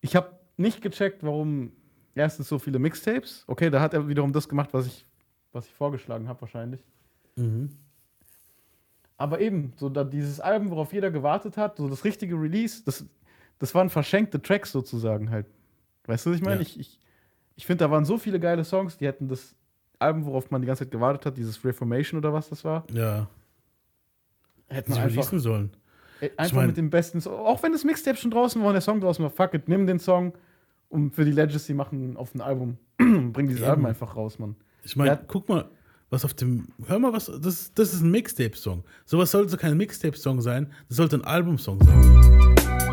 [0.00, 1.72] Ich habe nicht gecheckt, warum
[2.14, 3.44] erstens so viele Mixtapes.
[3.46, 5.06] Okay, da hat er wiederum das gemacht, was ich,
[5.52, 6.84] was ich vorgeschlagen habe, wahrscheinlich.
[7.36, 7.70] Mhm.
[9.16, 13.06] Aber eben, so da dieses Album, worauf jeder gewartet hat, so das richtige Release, das,
[13.62, 15.46] das waren verschenkte Tracks sozusagen halt.
[16.06, 16.56] Weißt du, was ich meine?
[16.56, 16.62] Ja.
[16.62, 16.98] Ich, ich,
[17.54, 19.54] ich finde, da waren so viele geile Songs, die hätten das
[20.00, 23.28] Album, worauf man die ganze Zeit gewartet hat, dieses Reformation oder was das war, Ja.
[24.68, 25.70] hätten Sie releasen sollen.
[26.36, 28.80] einfach mein- mit dem besten, Song- auch wenn das Mixtape schon draußen war und der
[28.82, 30.32] Song draußen war, fuck it, nimm den Song
[30.88, 33.70] Und für die Legacy machen auf ein Album, bringen dieses Eben.
[33.70, 34.56] Album einfach raus, Mann.
[34.84, 35.70] Ich meine, guck mal,
[36.10, 36.68] was auf dem.
[36.86, 37.26] Hör mal, was.
[37.40, 38.84] Das, das ist ein Mixtape-Song.
[39.06, 42.91] Sowas sollte kein Mixtape-Song sein, das sollte ein Album-Song sein.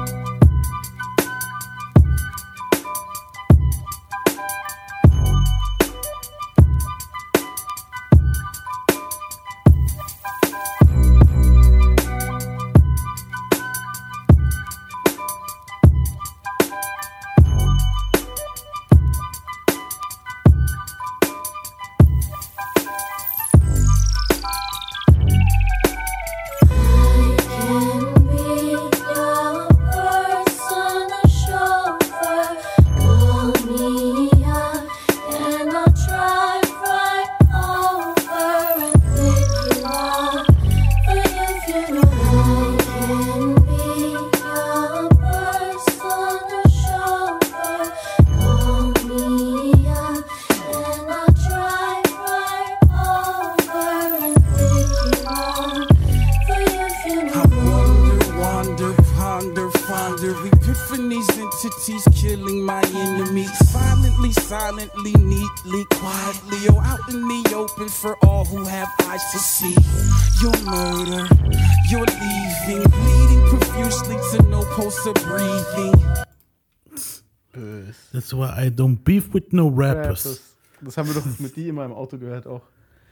[80.09, 82.61] Das, das haben wir doch mit die immer im Auto gehört auch.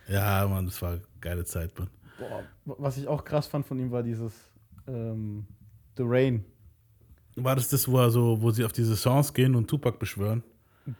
[0.07, 1.89] Ja, Mann, das war eine geile Zeit, Mann.
[2.17, 2.43] Boah,
[2.79, 4.33] was ich auch krass fand von ihm war dieses
[4.87, 5.45] ähm,
[5.97, 6.45] The Rain.
[7.35, 10.43] War das das, wo, er so, wo sie auf diese Songs gehen und Tupac beschwören?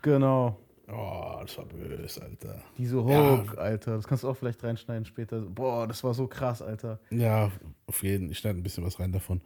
[0.02, 0.60] Genau.
[0.90, 2.64] Oh, das war böse, Alter.
[2.78, 3.38] Diese Ja.
[3.38, 3.95] Hook, Alter.
[3.95, 5.41] Das kannst du auch vielleicht reinschneiden später.
[5.41, 6.99] Boah, das war so krass, Alter.
[7.10, 7.52] Ja,
[7.88, 9.41] auf jeden Ich schneide ein bisschen was rein davon.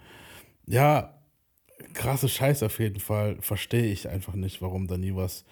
[0.68, 1.18] Ja,
[1.94, 3.38] krasse Scheiße auf jeden Fall.
[3.42, 5.46] Verstehe ich einfach nicht, warum da nie was.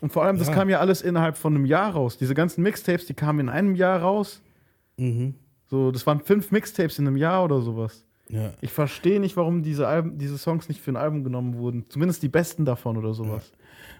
[0.00, 0.54] Und vor allem, das Ja.
[0.54, 2.18] kam ja alles innerhalb von einem Jahr raus.
[2.18, 4.42] Diese ganzen Mixtapes, die kamen in einem Jahr raus.
[4.96, 5.34] Mhm.
[5.66, 8.04] So, das waren fünf Mixtapes in einem Jahr oder sowas.
[8.28, 8.52] Ja.
[8.60, 11.84] Ich verstehe nicht, warum diese, Alben, diese Songs nicht für ein Album genommen wurden.
[11.88, 13.52] Zumindest die besten davon oder sowas.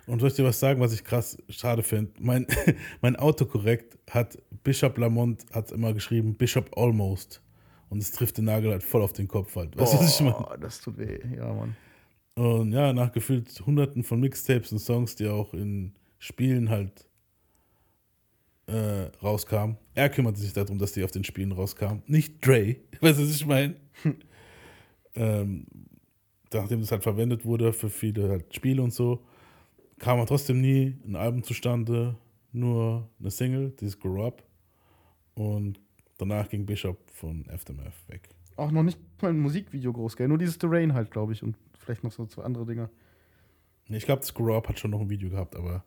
[0.07, 2.13] Und soll ich dir was sagen, was ich krass schade finde?
[2.21, 2.47] Mein,
[3.03, 7.41] mein Autokorrekt hat Bishop Lamont hat immer geschrieben, Bishop Almost.
[7.91, 9.77] Und es trifft den Nagel halt voll auf den Kopf halt.
[9.79, 10.59] Weißt du, was ich meine?
[10.61, 11.19] Das tut weh.
[11.37, 11.77] Ja, Mann.
[12.35, 17.09] Und ja, nach gefühlt hunderten von Mixtapes und Songs, die auch in Spielen halt
[18.67, 19.77] äh, rauskamen.
[19.95, 22.03] Er kümmerte sich darum, dass die auf den Spielen rauskamen.
[22.07, 22.77] Nicht Dre.
[23.01, 23.77] Weißt du, was ich meine?
[25.15, 25.67] ähm,
[26.53, 29.25] nachdem das halt verwendet wurde für viele halt Spiele und so,
[29.99, 32.17] kam aber trotzdem nie ein Album zustande,
[32.53, 34.43] nur eine Single, dieses Grow Up.
[35.35, 35.81] Und
[36.19, 38.29] danach ging Bishop von Aftermath weg.
[38.57, 40.29] Auch noch nicht mal ein Musikvideo groß, gell?
[40.29, 41.43] Nur dieses The Rain halt, glaube ich.
[41.43, 42.91] Und vielleicht noch so zwei andere Dinger.
[43.89, 45.85] Nee, Ich glaube, das Grow Up hat schon noch ein Video gehabt, aber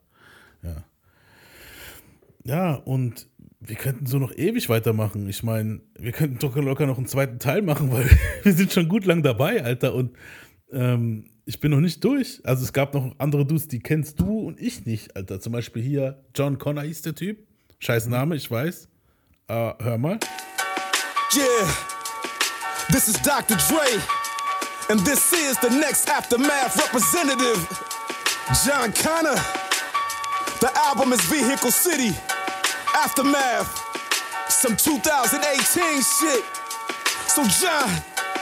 [0.62, 0.84] ja.
[2.44, 3.28] Ja, und
[3.60, 5.28] wir könnten so noch ewig weitermachen.
[5.28, 8.08] Ich meine, wir könnten doch locker noch einen zweiten Teil machen, weil
[8.42, 9.94] wir sind schon gut lang dabei, Alter.
[9.94, 10.16] Und
[10.72, 12.40] ähm, ich bin noch nicht durch.
[12.44, 15.40] Also es gab noch andere Dudes, die kennst du und ich nicht, Alter.
[15.40, 17.46] Zum Beispiel hier John Connor hieß der Typ.
[17.80, 18.88] Scheiß Name, ich weiß.
[19.48, 20.18] Äh, hör mal.
[21.34, 21.68] Yeah,
[22.90, 23.56] this is Dr.
[23.56, 24.00] Dre,
[24.90, 27.60] and this is the next Aftermath representative,
[28.64, 29.36] John Connor.
[30.60, 32.16] The album is Vehicle City,
[32.94, 33.68] Aftermath,
[34.48, 36.44] some 2018 shit.
[37.28, 37.90] So, John,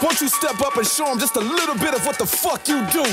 [0.03, 2.69] won't you step up and show him just a little bit of what the fuck
[2.69, 3.05] you do?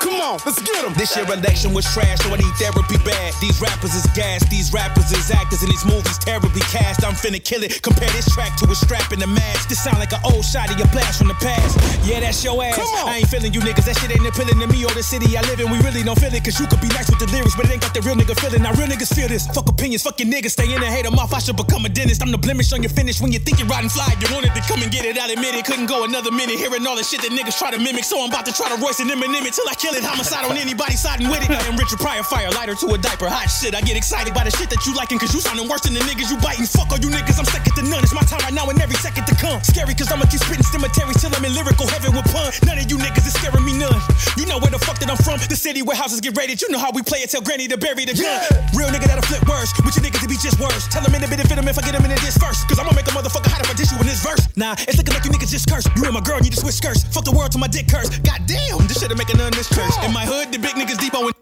[0.00, 0.94] Come on, let's get him.
[0.94, 3.34] This year election was trash, so I need therapy bad.
[3.40, 7.04] These rappers is gas, these rappers is actors, and these movies terribly cast.
[7.04, 7.82] I'm finna kill it.
[7.82, 9.68] Compare this track to a strap in the mask.
[9.68, 11.78] This sound like an old shot of your blast from the past.
[12.06, 12.76] Yeah, that's your ass.
[12.76, 13.08] Come on.
[13.08, 13.84] I ain't feeling you niggas.
[13.86, 15.70] That shit ain't appealing to me or the city I live in.
[15.70, 17.72] We really don't feel it, cause you could be nice with the lyrics, but it
[17.72, 18.62] ain't got the real nigga feeling.
[18.62, 19.46] Now real niggas feel this.
[19.46, 20.58] Fuck opinions, fuck your niggas.
[20.58, 21.32] Stay in and hate them off.
[21.32, 22.22] I should become a dentist.
[22.22, 24.08] I'm the blemish on your finish when you think you're riding fly.
[24.20, 25.18] You wanted to come and get it.
[25.18, 25.64] I'll admit it.
[25.64, 28.02] Couldn't go another minute hearing all the shit that niggas try to mimic.
[28.02, 30.00] So I'm about to try to Royce and Eminem it till I kill it.
[30.00, 31.52] Homicide on anybody siding with it.
[31.52, 33.28] I am Richard Pryor, fire lighter to a diaper.
[33.28, 33.76] Hot shit.
[33.76, 36.00] I get excited by the shit that you liking, cause you sounding worse than the
[36.08, 36.64] niggas you biting.
[36.64, 37.36] Fuck all you niggas.
[37.36, 38.00] I'm second to none.
[38.00, 39.60] It's my time right now and every second to come.
[39.60, 42.48] Scary cause I'ma keep spitting cemeteries till I'm in lyrical heaven with pun.
[42.64, 44.00] None of you niggas is scaring me none.
[44.40, 45.36] You know where the fuck that I'm from.
[45.44, 46.64] The city where houses get raided.
[46.64, 47.28] You know how we play it.
[47.28, 48.40] Tell granny to bury the gun.
[48.72, 49.76] Real nigga that'll flip worse.
[49.84, 50.88] With your niggas to be just worse.
[50.88, 52.64] Tell them in a bit of fit if I get them into this first.
[52.64, 54.40] Cause I'ma make a motherfucker hide if I dish you in this verse.
[54.56, 55.90] Nah, it's looking like you niggas just cursed.
[55.98, 57.02] You and my girl need to switch skirts.
[57.02, 58.08] Fuck the world till my dick curse.
[58.20, 59.90] God damn, this shit'll make none of this church.
[60.04, 61.34] In my hood, the big niggas Debo and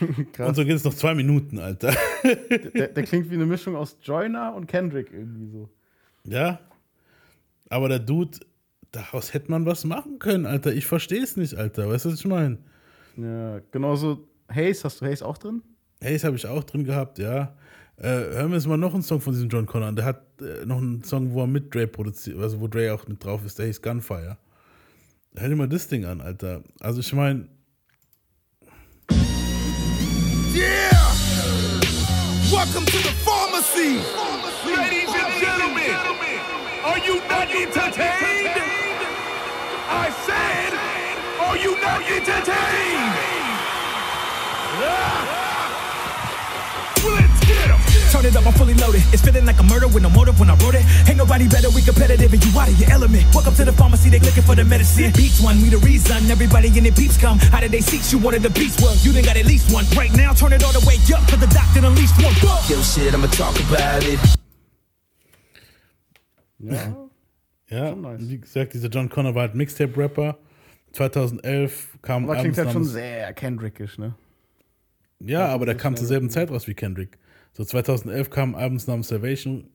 [0.38, 1.94] Und so geht es noch zwei Minuten, Alter.
[2.74, 5.68] Der, der klingt wie eine Mischung aus Joyner und Kendrick irgendwie so.
[6.24, 6.58] Ja.
[7.68, 8.38] Aber der Dude,
[8.92, 10.72] daraus hätte man was machen können, Alter.
[10.72, 11.90] Ich verstehe es nicht, Alter.
[11.90, 12.56] Weißt du, was ich meine?
[13.18, 14.26] Ja, genauso.
[14.48, 15.62] Haze, hast du Haze auch drin?
[16.02, 17.54] Haze habe ich auch drin gehabt, ja.
[17.96, 19.96] Äh, hören wir jetzt mal noch einen Song von diesem John Connor an.
[19.96, 23.06] Der hat äh, noch einen Song, wo er mit Dre produziert, also wo Dre auch
[23.06, 24.36] mit drauf ist, der hieß Gunfire.
[25.36, 26.62] Hör dir mal das Ding an, Alter.
[26.80, 27.48] Also ich meine,
[30.54, 30.90] Yeah!
[32.52, 33.98] Welcome to the pharmacy!
[34.64, 35.94] Ladies and gentlemen,
[36.84, 38.50] are you not entertained?
[39.88, 40.72] I said,
[41.40, 43.14] are you not entertained?
[44.80, 45.43] Ah!
[48.24, 48.32] Well, let's get 'em.
[48.32, 49.02] Turn it up, I'm fully loaded.
[49.12, 50.84] It's feeling like a murder with no motive when I wrote it.
[51.08, 53.24] Ain't nobody better, we competitive, and you out of your element.
[53.34, 55.12] Welcome to the pharmacy, they looking for the medicine.
[55.12, 56.30] Beats one, we the reason.
[56.30, 57.38] Everybody in their peeps come.
[57.52, 58.18] How did they seek you?
[58.18, 59.84] One of the beats, well, you done got at least one.
[59.96, 62.34] Right now, turn it all the way up to the doctor, unleashed one.
[62.68, 64.20] Yo, shit, I'ma talk about it.
[66.58, 66.96] Ja.
[67.68, 70.38] ja, wie gesagt, dieser John Connor war halt Mixtape-Rapper.
[70.92, 74.14] 2011 kam Aber klingt abends halt schon namens- sehr Kendrickisch, ne?
[75.20, 77.18] Ja, aber der kam zur selben Zeit raus wie Kendrick.
[77.54, 79.70] So 2011 kam abends namens Salvation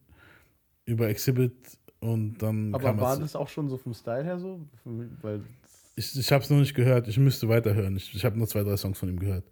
[0.86, 1.54] über Exhibit
[2.02, 4.60] und dann Aber kam war das auch schon so vom Style her so?
[5.22, 5.42] Weil
[5.96, 7.08] Ich, ich habe es noch nicht gehört.
[7.08, 7.96] Ich müsste weiterhören.
[7.96, 9.46] Ich, ich habe nur zwei, drei Songs von ihm gehört.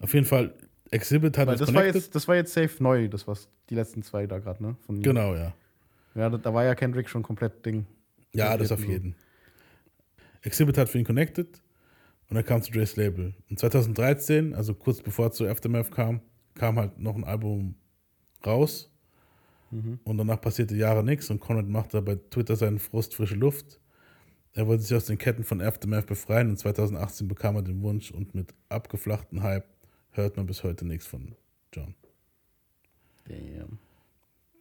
[0.00, 0.54] Auf jeden Fall,
[0.90, 3.74] Exhibit hat Weil uns das war, jetzt, das war jetzt safe neu, das was die
[3.74, 4.76] letzten zwei da gerade, ne?
[4.84, 5.02] Von ihm.
[5.02, 5.54] Genau, ja.
[6.14, 7.86] Ja, da, da war ja Kendrick schon komplett Ding.
[8.34, 9.14] Ja, das auf jeden.
[10.42, 11.62] Exhibit hat für ihn connected
[12.28, 13.34] und er kam zu Dre's Label.
[13.48, 16.20] Und 2013, also kurz bevor er zu Aftermath kam,
[16.54, 17.74] kam halt noch ein Album
[18.44, 18.90] raus.
[19.70, 19.98] Mhm.
[20.04, 23.80] Und danach passierte Jahre nichts und Conrad machte bei Twitter seinen Frust frische Luft.
[24.52, 28.12] Er wollte sich aus den Ketten von Aftermath befreien und 2018 bekam er den Wunsch
[28.12, 29.66] und mit abgeflachten Hype
[30.12, 31.34] hört man bis heute nichts von
[31.72, 31.94] John.
[33.26, 33.78] Damn.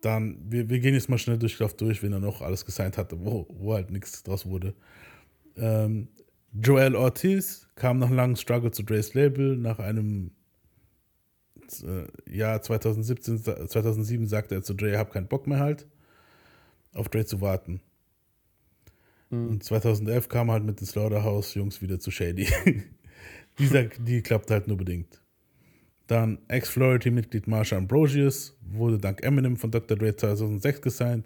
[0.02, 3.24] Dann, wir, wir gehen jetzt mal schnell Durchlauf durch, wen er noch alles gesigned hatte,
[3.24, 4.74] wo, wo halt nichts draus wurde.
[5.56, 6.08] Ähm,
[6.54, 9.56] Joel Ortiz kam nach langem Struggle zu Dre's Label.
[9.58, 10.32] Nach einem
[11.84, 15.88] äh, Jahr 2017, sa- 2007 sagte er zu Dre, hab keinen Bock mehr halt,
[16.94, 17.82] auf Dre zu warten.
[19.30, 22.48] Und 2011 kam er halt mit den Slaughterhouse-Jungs wieder zu Shady.
[23.60, 25.22] Dieser, die klappt halt nur bedingt.
[26.06, 29.98] Dann Ex-Flority-Mitglied Marsha Ambrosius wurde dank Eminem von Dr.
[29.98, 31.26] Dre 2006 gesigned.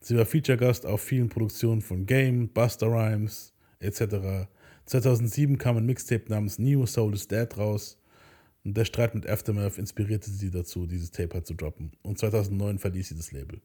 [0.00, 4.48] Sie war Feature-Gast auf vielen Produktionen von Game, Buster Rhymes etc.
[4.86, 7.98] 2007 kam ein Mixtape namens Neo Soul is Dead raus.
[8.66, 11.92] Und der Streit mit Aftermath inspirierte sie dazu, dieses Tape halt zu droppen.
[12.02, 13.60] Und 2009 verließ sie das Label.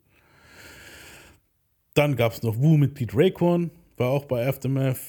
[1.95, 4.99] Dann gab es noch Wu-Mitglied Raekwon, war auch bei Aftermath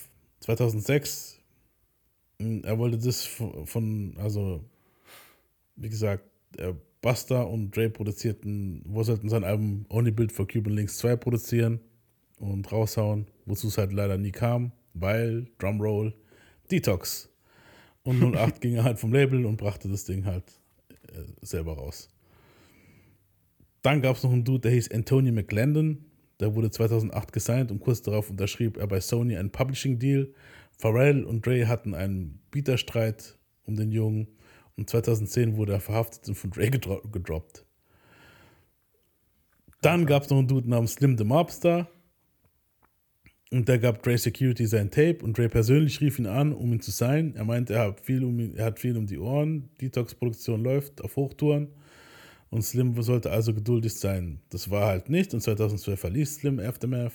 [0.40, 1.40] 2006.
[2.38, 3.26] Er wollte das
[3.66, 4.64] von, also
[5.76, 6.24] wie gesagt,
[6.56, 11.16] äh, Buster und Dre produzierten, wo sollten sein Album Only Built for Cuban Links 2
[11.16, 11.80] produzieren
[12.38, 16.14] und raushauen, wozu es halt leider nie kam, weil Drumroll
[16.70, 17.28] Detox.
[18.04, 20.44] Und 08 ging er halt vom Label und brachte das Ding halt
[20.88, 22.08] äh, selber raus.
[23.82, 26.04] Dann gab es noch einen Dude, der hieß Anthony McLendon.
[26.40, 30.32] Der wurde 2008 gesigned und kurz darauf unterschrieb er bei Sony einen Publishing Deal.
[30.78, 34.28] Pharrell und Dre hatten einen Bieterstreit um den Jungen
[34.76, 37.64] und 2010 wurde er verhaftet und von Dre gedro gedroppt.
[39.80, 41.88] Dann gab es noch einen Dude namens Slim the Mobster.
[43.52, 46.80] Und der gab Dre Security sein Tape und Dre persönlich rief ihn an, um ihn
[46.80, 47.34] zu sein.
[47.36, 49.68] Er meinte, er hat viel um, ihn- er hat viel um die Ohren.
[49.78, 51.68] Detox-Produktion läuft auf Hochtouren.
[52.48, 54.40] Und Slim sollte also geduldig sein.
[54.48, 55.34] Das war halt nicht.
[55.34, 57.12] Und 2012 verließ Slim Aftermath.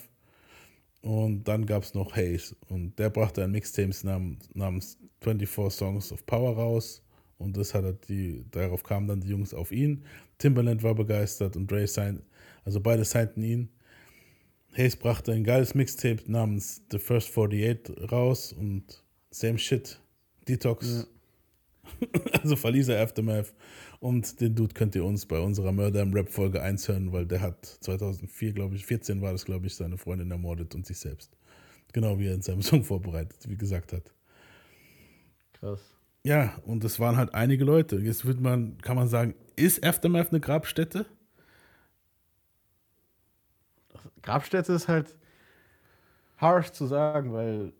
[1.00, 2.54] Und dann gab es noch Hayes.
[2.68, 7.02] Und der brachte ein Mixtape namens, namens 24 Songs of Power raus.
[7.38, 10.04] Und das hat er die, darauf kamen dann die Jungs auf ihn.
[10.38, 12.22] Timberland war begeistert und Dre signed,
[12.64, 13.68] also beide signten ihn.
[14.74, 20.00] Hayes brachte ein geiles Mixtape namens The First 48 raus und same shit.
[20.46, 21.06] Detox.
[22.42, 23.52] also verließ er Aftermath.
[24.00, 27.26] Und den Dude könnt ihr uns bei unserer Murder im Rap Folge 1 hören, weil
[27.26, 30.98] der hat 2004, glaube ich, 14 war das, glaube ich, seine Freundin ermordet und sich
[30.98, 31.36] selbst.
[31.92, 34.12] Genau wie er in seinem Song vorbereitet, wie gesagt hat.
[35.54, 35.80] Krass.
[36.22, 37.96] Ja, und es waren halt einige Leute.
[37.96, 41.06] Jetzt wird man, kann man sagen, ist Aftermath eine Grabstätte?
[44.22, 45.16] Grabstätte ist halt
[46.36, 47.72] harsh zu sagen, weil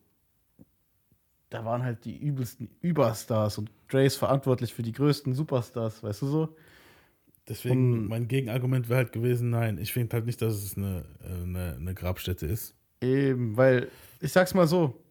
[1.50, 6.22] da waren halt die übelsten Überstars und Dre ist verantwortlich für die größten Superstars, weißt
[6.22, 6.56] du so?
[7.48, 11.42] Deswegen, mein Gegenargument wäre halt gewesen, nein, ich finde halt nicht, dass es eine, äh,
[11.42, 12.74] eine, eine Grabstätte ist.
[13.00, 13.88] Eben, weil,
[14.20, 15.02] ich sag's mal so,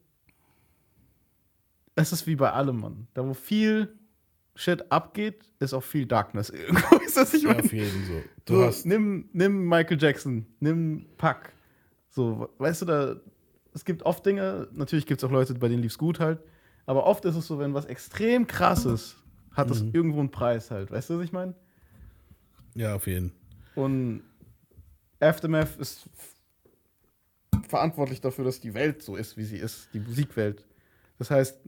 [1.95, 3.07] es ist wie bei allem, Mann.
[3.15, 3.97] Da, wo viel
[4.57, 6.95] Shit abgeht, ist auch viel Darkness irgendwo.
[7.05, 8.21] Ist das nicht Ja, mein- auf jeden so.
[8.45, 11.53] Du so hast- nimm, nimm Michael Jackson, nimm Pack.
[12.09, 13.15] So, weißt du, da,
[13.73, 16.39] es gibt oft Dinge, natürlich gibt es auch Leute, bei denen lief's gut halt,
[16.88, 19.17] Aber oft ist es so, wenn was extrem krass ist,
[19.51, 19.91] hat es Mhm.
[19.93, 20.89] irgendwo einen Preis halt.
[20.89, 21.53] Weißt du, was ich meine?
[22.75, 23.34] Ja, auf jeden.
[23.75, 24.23] Und
[25.19, 26.09] Aftermath ist
[27.67, 30.63] verantwortlich dafür, dass die Welt so ist, wie sie ist, die Musikwelt.
[31.19, 31.59] Das heißt,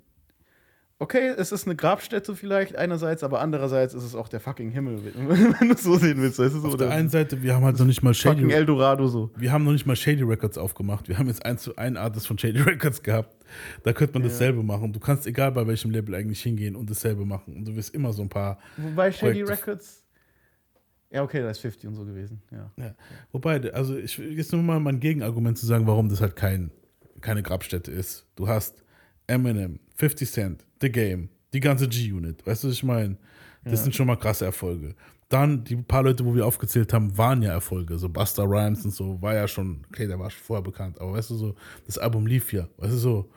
[0.99, 4.99] okay, es ist eine Grabstätte vielleicht einerseits, aber andererseits ist es auch der fucking Himmel,
[5.15, 6.39] wenn du es so sehen willst.
[6.39, 9.07] Weißt du, Auf der einen Seite, wir haben halt noch nicht mal Shady Fucking Eldorado
[9.07, 9.31] so.
[9.37, 11.07] Wir haben noch nicht mal Shady Records aufgemacht.
[11.07, 13.35] Wir haben jetzt eins zu ein Artist von Shady Records gehabt.
[13.83, 14.27] Da könnte man Ja.
[14.29, 14.91] dasselbe machen.
[14.93, 17.55] Du kannst egal bei welchem Label eigentlich hingehen und dasselbe machen.
[17.55, 18.59] Und du wirst immer so ein paar.
[18.77, 20.03] Wobei Shady Projekte- Records.
[21.11, 22.41] Ja, okay, da ist 50 und so gewesen.
[22.51, 22.71] Ja.
[22.77, 22.93] Ja.
[23.31, 26.69] Wobei, also ich will jetzt nur mal mein Gegenargument zu sagen, warum das halt kein,
[27.21, 28.27] keine Grabstätte ist.
[28.35, 28.83] Du hast
[29.29, 32.45] Eminem, 50 Cent, The Game, die ganze G-Unit.
[32.45, 33.17] Weißt du, was ich meine?
[33.63, 33.83] Das Ja.
[33.83, 34.95] sind schon mal krasse Erfolge.
[35.29, 37.97] Dann die paar Leute, wo wir aufgezählt haben, waren ja Erfolge.
[37.97, 40.99] So Buster Rhymes und so war ja schon, okay, der war schon vorher bekannt.
[40.99, 42.67] Aber weißt du, so, das Album lief ja.
[42.77, 43.29] Weißt du, so.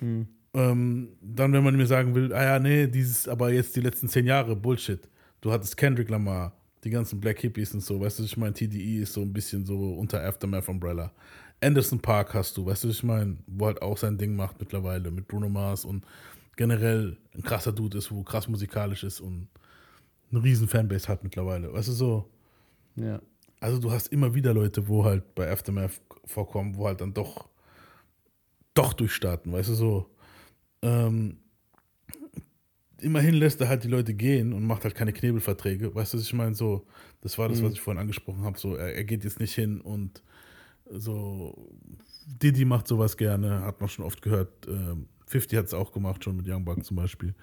[0.00, 0.26] Hm.
[0.54, 4.08] Ähm, dann, wenn man mir sagen will, ah ja, nee, dieses, aber jetzt die letzten
[4.08, 5.00] zehn Jahre, Bullshit.
[5.40, 6.52] Du hattest Kendrick Lamar,
[6.84, 9.64] die ganzen Black Hippies und so, weißt du, ich meine, TDE ist so ein bisschen
[9.64, 11.12] so unter Aftermath Umbrella.
[11.60, 15.10] Anderson Park hast du, weißt du, ich meine, wo halt auch sein Ding macht mittlerweile
[15.10, 16.04] mit Bruno Mars und
[16.56, 19.48] generell ein krasser Dude ist, wo krass musikalisch ist und
[20.30, 22.30] eine riesen Fanbase hat mittlerweile, weißt du, so.
[22.96, 23.20] Ja.
[23.60, 27.48] Also du hast immer wieder Leute, wo halt bei Aftermath vorkommen, wo halt dann doch,
[28.74, 30.10] doch durchstarten, weißt du, so.
[30.82, 31.38] Ähm,
[33.00, 35.94] immerhin lässt er halt die Leute gehen und macht halt keine Knebelverträge.
[35.94, 36.54] Weißt du, was ich meine?
[36.54, 36.86] So,
[37.20, 37.64] das war das, Mhm.
[37.66, 38.58] was ich vorhin angesprochen habe.
[38.58, 40.22] So, er, er geht jetzt nicht hin und
[40.90, 41.68] so,
[42.26, 44.66] Diddy macht sowas gerne, hat man schon oft gehört.
[44.66, 47.34] Ähm, 50 hat es auch gemacht, schon mit Young Buck zum Beispiel.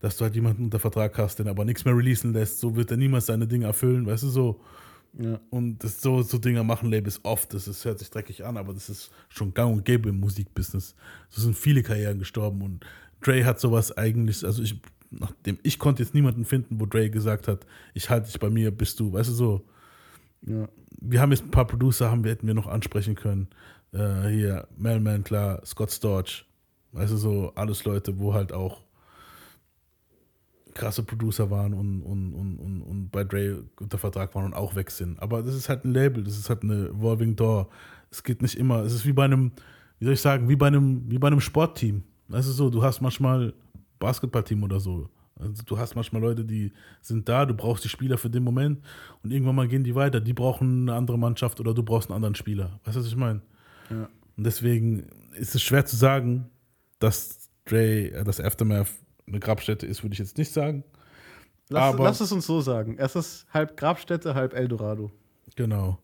[0.00, 2.90] Dass du halt jemanden unter Vertrag hast, den aber nichts mehr releasen lässt, so wird
[2.90, 4.60] er niemals seine Dinge erfüllen, weißt du so.
[5.18, 5.40] Ja.
[5.50, 7.54] Und das, so, so Dinger machen Labels oft.
[7.54, 10.94] Das ist, hört sich dreckig an, aber das ist schon gang und gäbe im Musikbusiness.
[11.28, 12.84] So sind viele Karrieren gestorben und
[13.20, 17.46] Dre hat sowas eigentlich, also ich, nachdem ich konnte jetzt niemanden finden, wo Dre gesagt
[17.48, 19.64] hat, ich halte dich bei mir, bist du, weißt du so.
[20.42, 20.68] Ja.
[21.00, 23.48] Wir haben jetzt ein paar Producer, haben wir, hätten wir noch ansprechen können.
[23.92, 26.46] Äh, hier, Melman, klar, Scott Storch,
[26.92, 28.82] weißt du so, alles Leute, wo halt auch
[30.74, 34.74] krasse Producer waren und, und, und, und, und bei Dre unter Vertrag waren und auch
[34.74, 35.20] weg sind.
[35.22, 37.68] Aber das ist halt ein Label, das ist halt eine Evolving Door.
[38.10, 39.52] Es geht nicht immer, es ist wie bei einem,
[39.98, 42.02] wie soll ich sagen, wie bei einem, wie bei einem Sportteam.
[42.28, 43.54] Du so, du hast manchmal
[43.98, 45.08] Basketballteam oder so.
[45.38, 48.80] Also du hast manchmal Leute, die sind da, du brauchst die Spieler für den Moment
[49.22, 50.20] und irgendwann mal gehen die weiter.
[50.20, 52.78] Die brauchen eine andere Mannschaft oder du brauchst einen anderen Spieler.
[52.84, 53.42] Weißt du, was ich meine?
[53.90, 54.08] Ja.
[54.36, 56.50] Und deswegen ist es schwer zu sagen,
[57.00, 58.88] dass Dre, äh, dass Aftermath
[59.26, 60.84] eine Grabstätte ist, würde ich jetzt nicht sagen.
[61.68, 62.96] Lass, Aber lass es uns so sagen.
[62.98, 65.10] Es ist halb Grabstätte, halb Eldorado.
[65.56, 65.98] genau.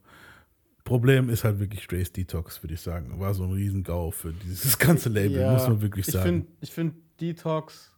[0.82, 3.20] Problem ist halt wirklich Dre's Detox, würde ich sagen.
[3.20, 6.24] War so ein Riesengau für dieses ganze Label, Ja, muss man wirklich ich sagen.
[6.26, 7.89] Find, ich finde Detox,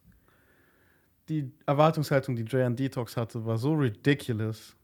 [1.29, 4.75] die Erwartungshaltung, die Dre an Detox hatte, war so ridiculous,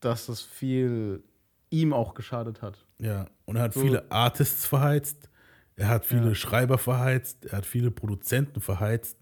[0.00, 1.22] dass es viel
[1.70, 2.86] ihm auch geschadet hat.
[2.98, 5.28] Ja, und er hat So- viele Artists verheizt,
[5.76, 6.34] er hat viele Ja.
[6.34, 9.18] Schreiber verheizt, er hat viele Produzenten verheizt.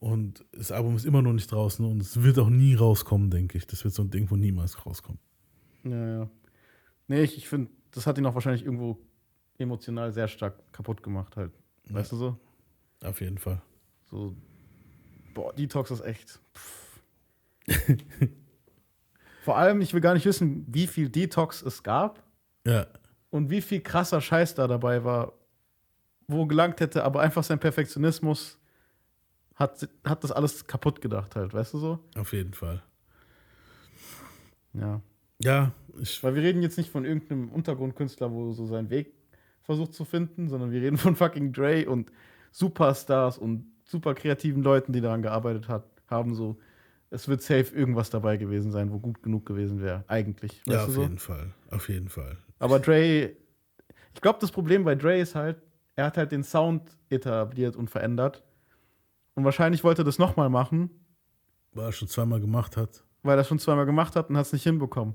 [0.00, 3.56] Und das Album ist immer noch nicht draußen und es wird auch nie rauskommen, denke
[3.56, 3.68] ich.
[3.68, 5.20] Das wird so ein Ding, wo niemals rauskommt.
[5.84, 6.30] Ja, ja.
[7.06, 8.98] Nee, ich, ich finde, das hat ihn auch wahrscheinlich irgendwo
[9.58, 11.52] emotional sehr stark kaputt gemacht halt.
[11.88, 12.36] Weißt du so?
[13.04, 13.62] Auf jeden Fall.
[14.10, 14.34] So,
[15.34, 16.40] boah, Detox ist echt.
[19.42, 22.22] Vor allem, ich will gar nicht wissen, wie viel Detox es gab
[22.66, 22.86] Ja,
[23.30, 25.32] und wie viel krasser Scheiß da dabei war,
[26.28, 28.58] wo gelangt hätte, aber einfach sein Perfektionismus
[29.54, 31.98] hat, hat das alles kaputt gedacht halt, weißt du so?
[32.16, 32.82] auf jeden Fall.
[34.74, 35.00] Ja.
[35.38, 36.22] Ja, ich.
[36.22, 39.12] Weil wir reden jetzt nicht von irgendeinem Untergrundkünstler, wo so seinen Weg
[39.62, 42.12] versucht zu finden, sondern wir reden von fucking Dre und
[42.52, 46.58] Superstars und super kreativen Leuten, die daran gearbeitet hat, haben so.
[47.10, 50.62] Es wird safe irgendwas dabei gewesen sein, wo gut genug gewesen wäre, eigentlich.
[50.66, 51.02] Ja, auf so?
[51.02, 51.52] jeden Fall.
[51.70, 52.38] Auf jeden Fall.
[52.58, 53.32] Aber Dre,
[54.14, 55.60] ich glaube, das Problem bei Dre ist halt,
[55.94, 58.42] er hat halt den Sound etabliert und verändert.
[59.34, 60.90] Und wahrscheinlich wollte er das nochmal machen,
[61.74, 63.04] Weil er schon zweimal gemacht hat.
[63.22, 65.14] weil er schon zweimal gemacht hat und hat es nicht hinbekommen.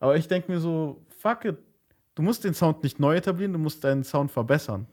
[0.00, 1.56] Aber ich denke mir so, fuck it,
[2.14, 4.86] du musst den Sound nicht neu etablieren, du musst deinen Sound verbessern.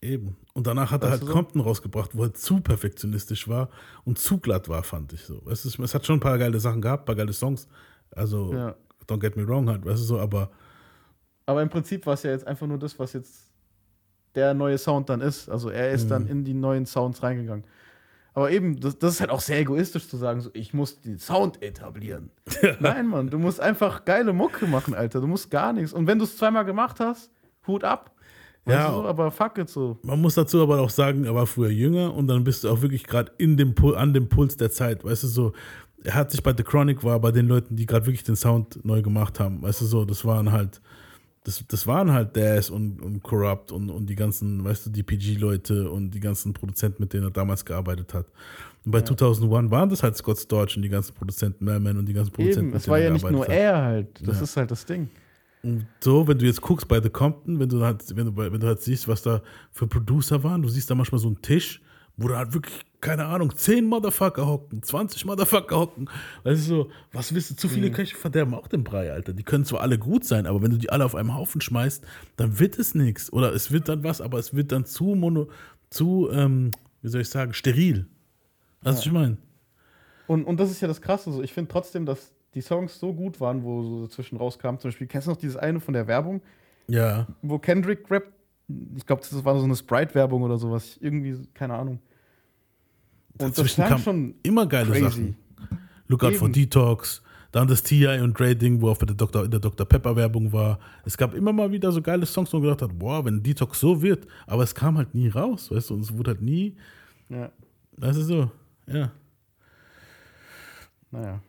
[0.00, 0.36] Eben.
[0.54, 1.32] Und danach hat er Weißt halt du so?
[1.32, 3.68] Compton rausgebracht, wo er zu perfektionistisch war
[4.04, 5.42] und zu glatt war, fand ich so.
[5.50, 7.68] Es, ist, es hat schon ein paar geile Sachen gehabt, ein paar geile Songs.
[8.10, 8.74] Also, Ja.
[9.08, 10.50] don't get me wrong halt, weißt du so, aber
[11.46, 13.48] Aber im Prinzip war es ja jetzt einfach nur das, was jetzt
[14.34, 15.48] der neue Sound dann ist.
[15.48, 16.30] Also er ist dann Mhm.
[16.30, 17.64] in die neuen Sounds reingegangen.
[18.34, 21.18] Aber eben, das, das ist halt auch sehr egoistisch zu sagen, so, ich muss den
[21.18, 22.30] Sound etablieren.
[22.80, 25.20] Nein, Mann, du musst einfach geile Mucke machen, Alter.
[25.20, 25.92] Du musst gar nichts.
[25.92, 27.30] Und wenn du es zweimal gemacht hast,
[27.66, 28.11] Hut ab.
[28.64, 28.90] Weißt Ja.
[28.92, 29.02] du?
[29.08, 29.98] Aber fuck it so.
[30.02, 32.80] Man muss dazu aber auch sagen, er war früher jünger und dann bist du auch
[32.82, 35.52] wirklich gerade in dem Pul- an dem Puls der Zeit, weißt du so.
[36.04, 38.84] Er hat sich bei The Chronic war bei den Leuten, die gerade wirklich den Sound
[38.84, 40.04] neu gemacht haben, weißt du so.
[40.04, 40.80] Das waren halt,
[41.44, 45.02] das, das waren halt Daz und, und Corrupt und, und die ganzen, weißt du, die
[45.02, 48.26] PG-Leute und die ganzen Produzenten, mit denen er damals gearbeitet hat.
[48.84, 52.12] Und bei 2001 waren das halt Scott Storch und die ganzen Produzenten, Merman und die
[52.14, 52.68] ganzen Produzenten.
[52.70, 53.48] Eben, es war ja nicht nur hat.
[53.50, 54.20] er halt.
[54.26, 54.42] Das Ja.
[54.42, 55.08] ist halt das Ding.
[55.64, 58.60] Und so, wenn du jetzt guckst bei The Compton, wenn du halt, wenn du, wenn
[58.60, 61.80] du halt siehst, was da für Producer waren, du siehst da manchmal so einen Tisch,
[62.16, 66.10] wo da halt wirklich, keine Ahnung, 10 Motherfucker hocken, 20 Motherfucker hocken.
[66.42, 67.94] Weißt du so, was willst du, zu viele Mhm.
[67.94, 69.32] Köche verderben auch den Brei, Alter.
[69.32, 72.04] Die können zwar alle gut sein, aber wenn du die alle auf einem Haufen schmeißt,
[72.36, 73.32] dann wird es nichts.
[73.32, 75.48] Oder es wird dann was, aber es wird dann zu mono,
[75.90, 76.70] zu, ähm,
[77.02, 78.06] wie soll ich sagen, steril.
[78.82, 79.36] Weißt du, was ich meine?
[80.26, 81.32] Und, und das ist ja das Krasse.
[81.32, 81.42] So.
[81.42, 84.76] Ich finde trotzdem, dass die Songs so gut waren, wo so dazwischen rauskam.
[84.78, 86.40] Zum Beispiel, kennst du noch dieses eine von der Werbung,
[86.88, 87.26] Ja.
[87.42, 88.32] wo Kendrick rappt?
[88.96, 90.96] Ich glaube, das war so eine Sprite-Werbung oder sowas.
[91.00, 91.98] Irgendwie, keine Ahnung.
[93.32, 95.02] Und das Dazwischen klang kam schon immer geile crazy.
[95.04, 95.36] Sachen.
[96.08, 96.52] Lookout for Eben.
[96.54, 98.20] Detox, dann das T.I.
[98.20, 99.44] und Dre Ding, wo auch bei der Dr.
[99.44, 99.86] in der Dr.
[99.86, 100.78] Pepper Werbung war.
[101.04, 103.80] Es gab immer mal wieder so geile Songs, wo man gedacht hat, boah, wenn Detox
[103.80, 106.76] so wird, aber es kam halt nie raus, weißt du, und es wurde halt nie,
[107.28, 107.50] Ja.
[107.96, 108.50] das ist so,
[108.86, 109.10] ja.
[111.10, 111.40] Naja.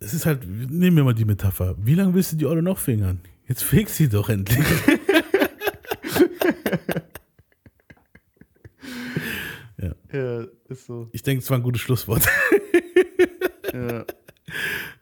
[0.00, 1.74] Es ist halt, nehmen wir mal die Metapher.
[1.78, 3.20] Wie lange willst du die Olle noch fingern?
[3.48, 4.58] Jetzt feg sie doch endlich.
[9.78, 9.94] ja.
[10.12, 11.08] Ja, ist so.
[11.12, 12.26] Ich denke, es war ein gutes Schlusswort.
[13.70, 14.06] Ja.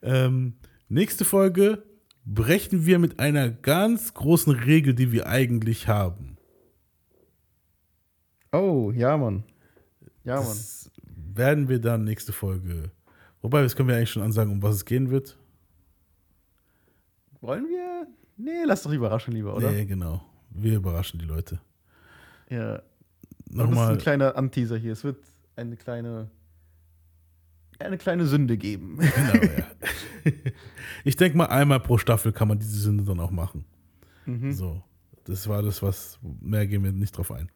[0.03, 0.55] ähm,
[0.89, 1.85] nächste Folge
[2.27, 6.37] brechen wir mit einer ganz großen Regel, die wir eigentlich haben.
[8.53, 9.45] Oh, ja, Mann.
[10.25, 10.47] Ja, Mann.
[10.47, 10.91] Das
[11.33, 12.91] werden wir dann nächste Folge.
[13.43, 15.39] Wobei, das können wir eigentlich schon ansagen, um was es gehen wird.
[17.41, 18.07] Wollen wir?
[18.37, 19.71] Nee, lass doch überraschen lieber, oder?
[19.71, 20.25] Nee, genau.
[20.51, 21.61] Wir überraschen die Leute.
[22.51, 22.83] Ja.
[23.49, 24.93] Nochmal- Das ist ein kleiner Anteaser hier.
[24.93, 25.19] Es wird
[25.55, 26.31] eine kleine
[27.79, 28.99] eine kleine Sünde geben.
[28.99, 29.67] Genau, ja.
[31.05, 33.65] Ich denke mal, einmal pro Staffel kann man diese Sünde dann auch machen.
[34.25, 34.51] Mhm.
[34.53, 34.83] So.
[35.25, 36.19] Das war das, was.
[36.41, 37.51] Mehr gehen wir nicht drauf ein.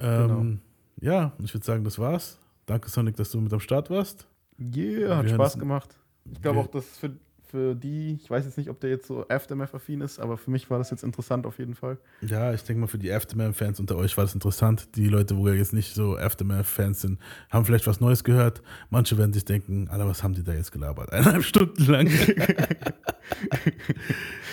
[0.00, 0.60] Ähm,
[1.00, 2.40] Ja, ich würde sagen, das war's.
[2.66, 4.26] Danke, Sonic, dass du mit am Start warst.
[4.58, 5.96] Yeah, hat Spaß gemacht.
[6.32, 7.16] Ich glaube auch, dass für,
[7.54, 10.68] für die, ich weiß jetzt nicht, ob der jetzt so Aftermath-affin ist, aber für mich
[10.70, 11.98] war das jetzt interessant auf jeden Fall.
[12.20, 14.88] Ja, ich denke mal, für die Aftermath-Fans unter euch war das interessant.
[14.96, 17.20] Die Leute, wo ja jetzt nicht so Aftermath-Fans sind,
[17.50, 18.60] haben vielleicht was Neues gehört.
[18.90, 21.12] Manche werden sich denken, Alter, was haben die da jetzt gelabert?
[21.12, 22.10] Eineinhalb Stunden lang.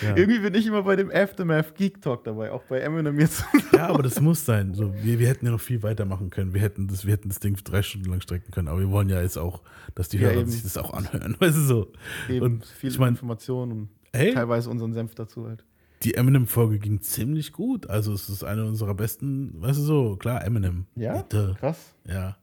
[0.01, 0.15] Ja.
[0.15, 3.43] Irgendwie bin ich immer bei dem Aftermath Geek Talk dabei, auch bei Eminem jetzt.
[3.73, 4.73] Ja, aber das muss sein.
[4.73, 6.53] So, wir, wir hätten ja noch viel weitermachen können.
[6.53, 8.67] Wir hätten, das, wir hätten das Ding drei Stunden lang strecken können.
[8.67, 9.61] Aber wir wollen ja jetzt auch,
[9.95, 10.49] dass die Ja, Hörer eben.
[10.49, 11.35] sich das auch anhören.
[11.39, 11.91] Weißt du so?
[12.29, 14.33] Eben Und viel ich meine, Information und Ey.
[14.33, 15.63] teilweise unseren Senf dazu halt.
[16.03, 17.89] die Eminem-Folge ging ziemlich gut.
[17.89, 20.85] Also es ist eine unserer besten, weißt du so, klar, Eminem.
[20.95, 21.21] Ja?
[21.21, 21.55] Bitte.
[21.59, 21.95] Krass.
[22.07, 22.37] Ja.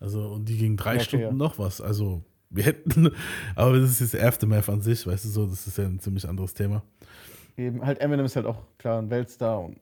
[0.00, 1.32] Also, und die ging drei Okay, Stunden ja.
[1.32, 1.80] noch was.
[1.80, 3.10] Also, wir hätten,
[3.56, 6.28] aber das ist jetzt Aftermath an sich, weißt du so, das ist ja ein ziemlich
[6.28, 6.82] anderes Thema.
[7.56, 9.78] Eben, halt Eminem ist halt auch klar ein Weltstar und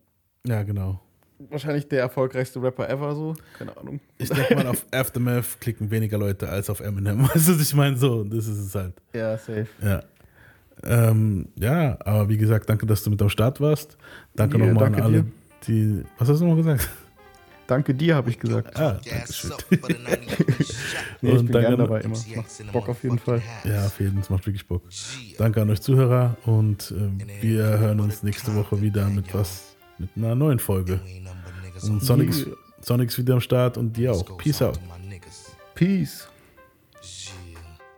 [0.47, 1.01] Ja, genau.
[1.51, 3.35] Wahrscheinlich der erfolgreichste Rapper ever so.
[3.59, 4.01] Keine Ahnung.
[4.19, 7.23] Ich denke mal, auf Aftermath klicken weniger Leute als auf Eminem.
[7.35, 7.97] Weißt du, was ich meine?
[7.97, 8.95] So, das ist es halt.
[9.13, 9.67] Ja, safe.
[9.83, 10.03] Ja.
[10.83, 13.97] Ähm, ja, aber wie gesagt, danke, dass du mit am Start warst.
[14.35, 15.31] Danke Yeah, nochmal an alle, dir.
[15.67, 16.05] die.
[16.19, 16.89] Was hast du nochmal gesagt?
[17.67, 18.79] Danke dir, habe ich gesagt.
[18.79, 19.53] Ah, danke schön.
[19.71, 22.17] nee, ich Und bin danke gern an- dabei immer.
[22.37, 23.41] Macht Bock auf jeden Fall.
[23.65, 24.83] Ja, auf jeden Fall, es macht wirklich Bock.
[25.39, 30.11] Danke an euch Zuhörer und ähm, wir hören uns nächste Woche wieder mit was, mit
[30.17, 31.01] einer neuen Folge.
[31.83, 32.33] Und Sonic.
[32.81, 34.37] Sonic ist wieder am Start und dir auch.
[34.37, 34.79] Peace out.
[35.75, 36.29] Peace.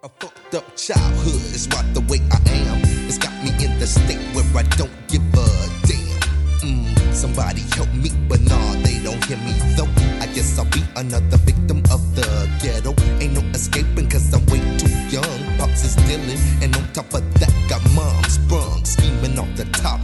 [0.03, 2.81] A fucked up childhood is right the way I am.
[3.09, 5.47] It's got me in the state where I don't give a
[5.83, 6.21] damn.
[6.63, 9.91] Mm, somebody help me, but nah, they don't hear me though.
[10.21, 12.95] I guess I'll be another victim of the ghetto.
[13.21, 15.59] Ain't no escaping cause I'm way too young.
[15.59, 17.83] Pops is dealing, and on top of that, got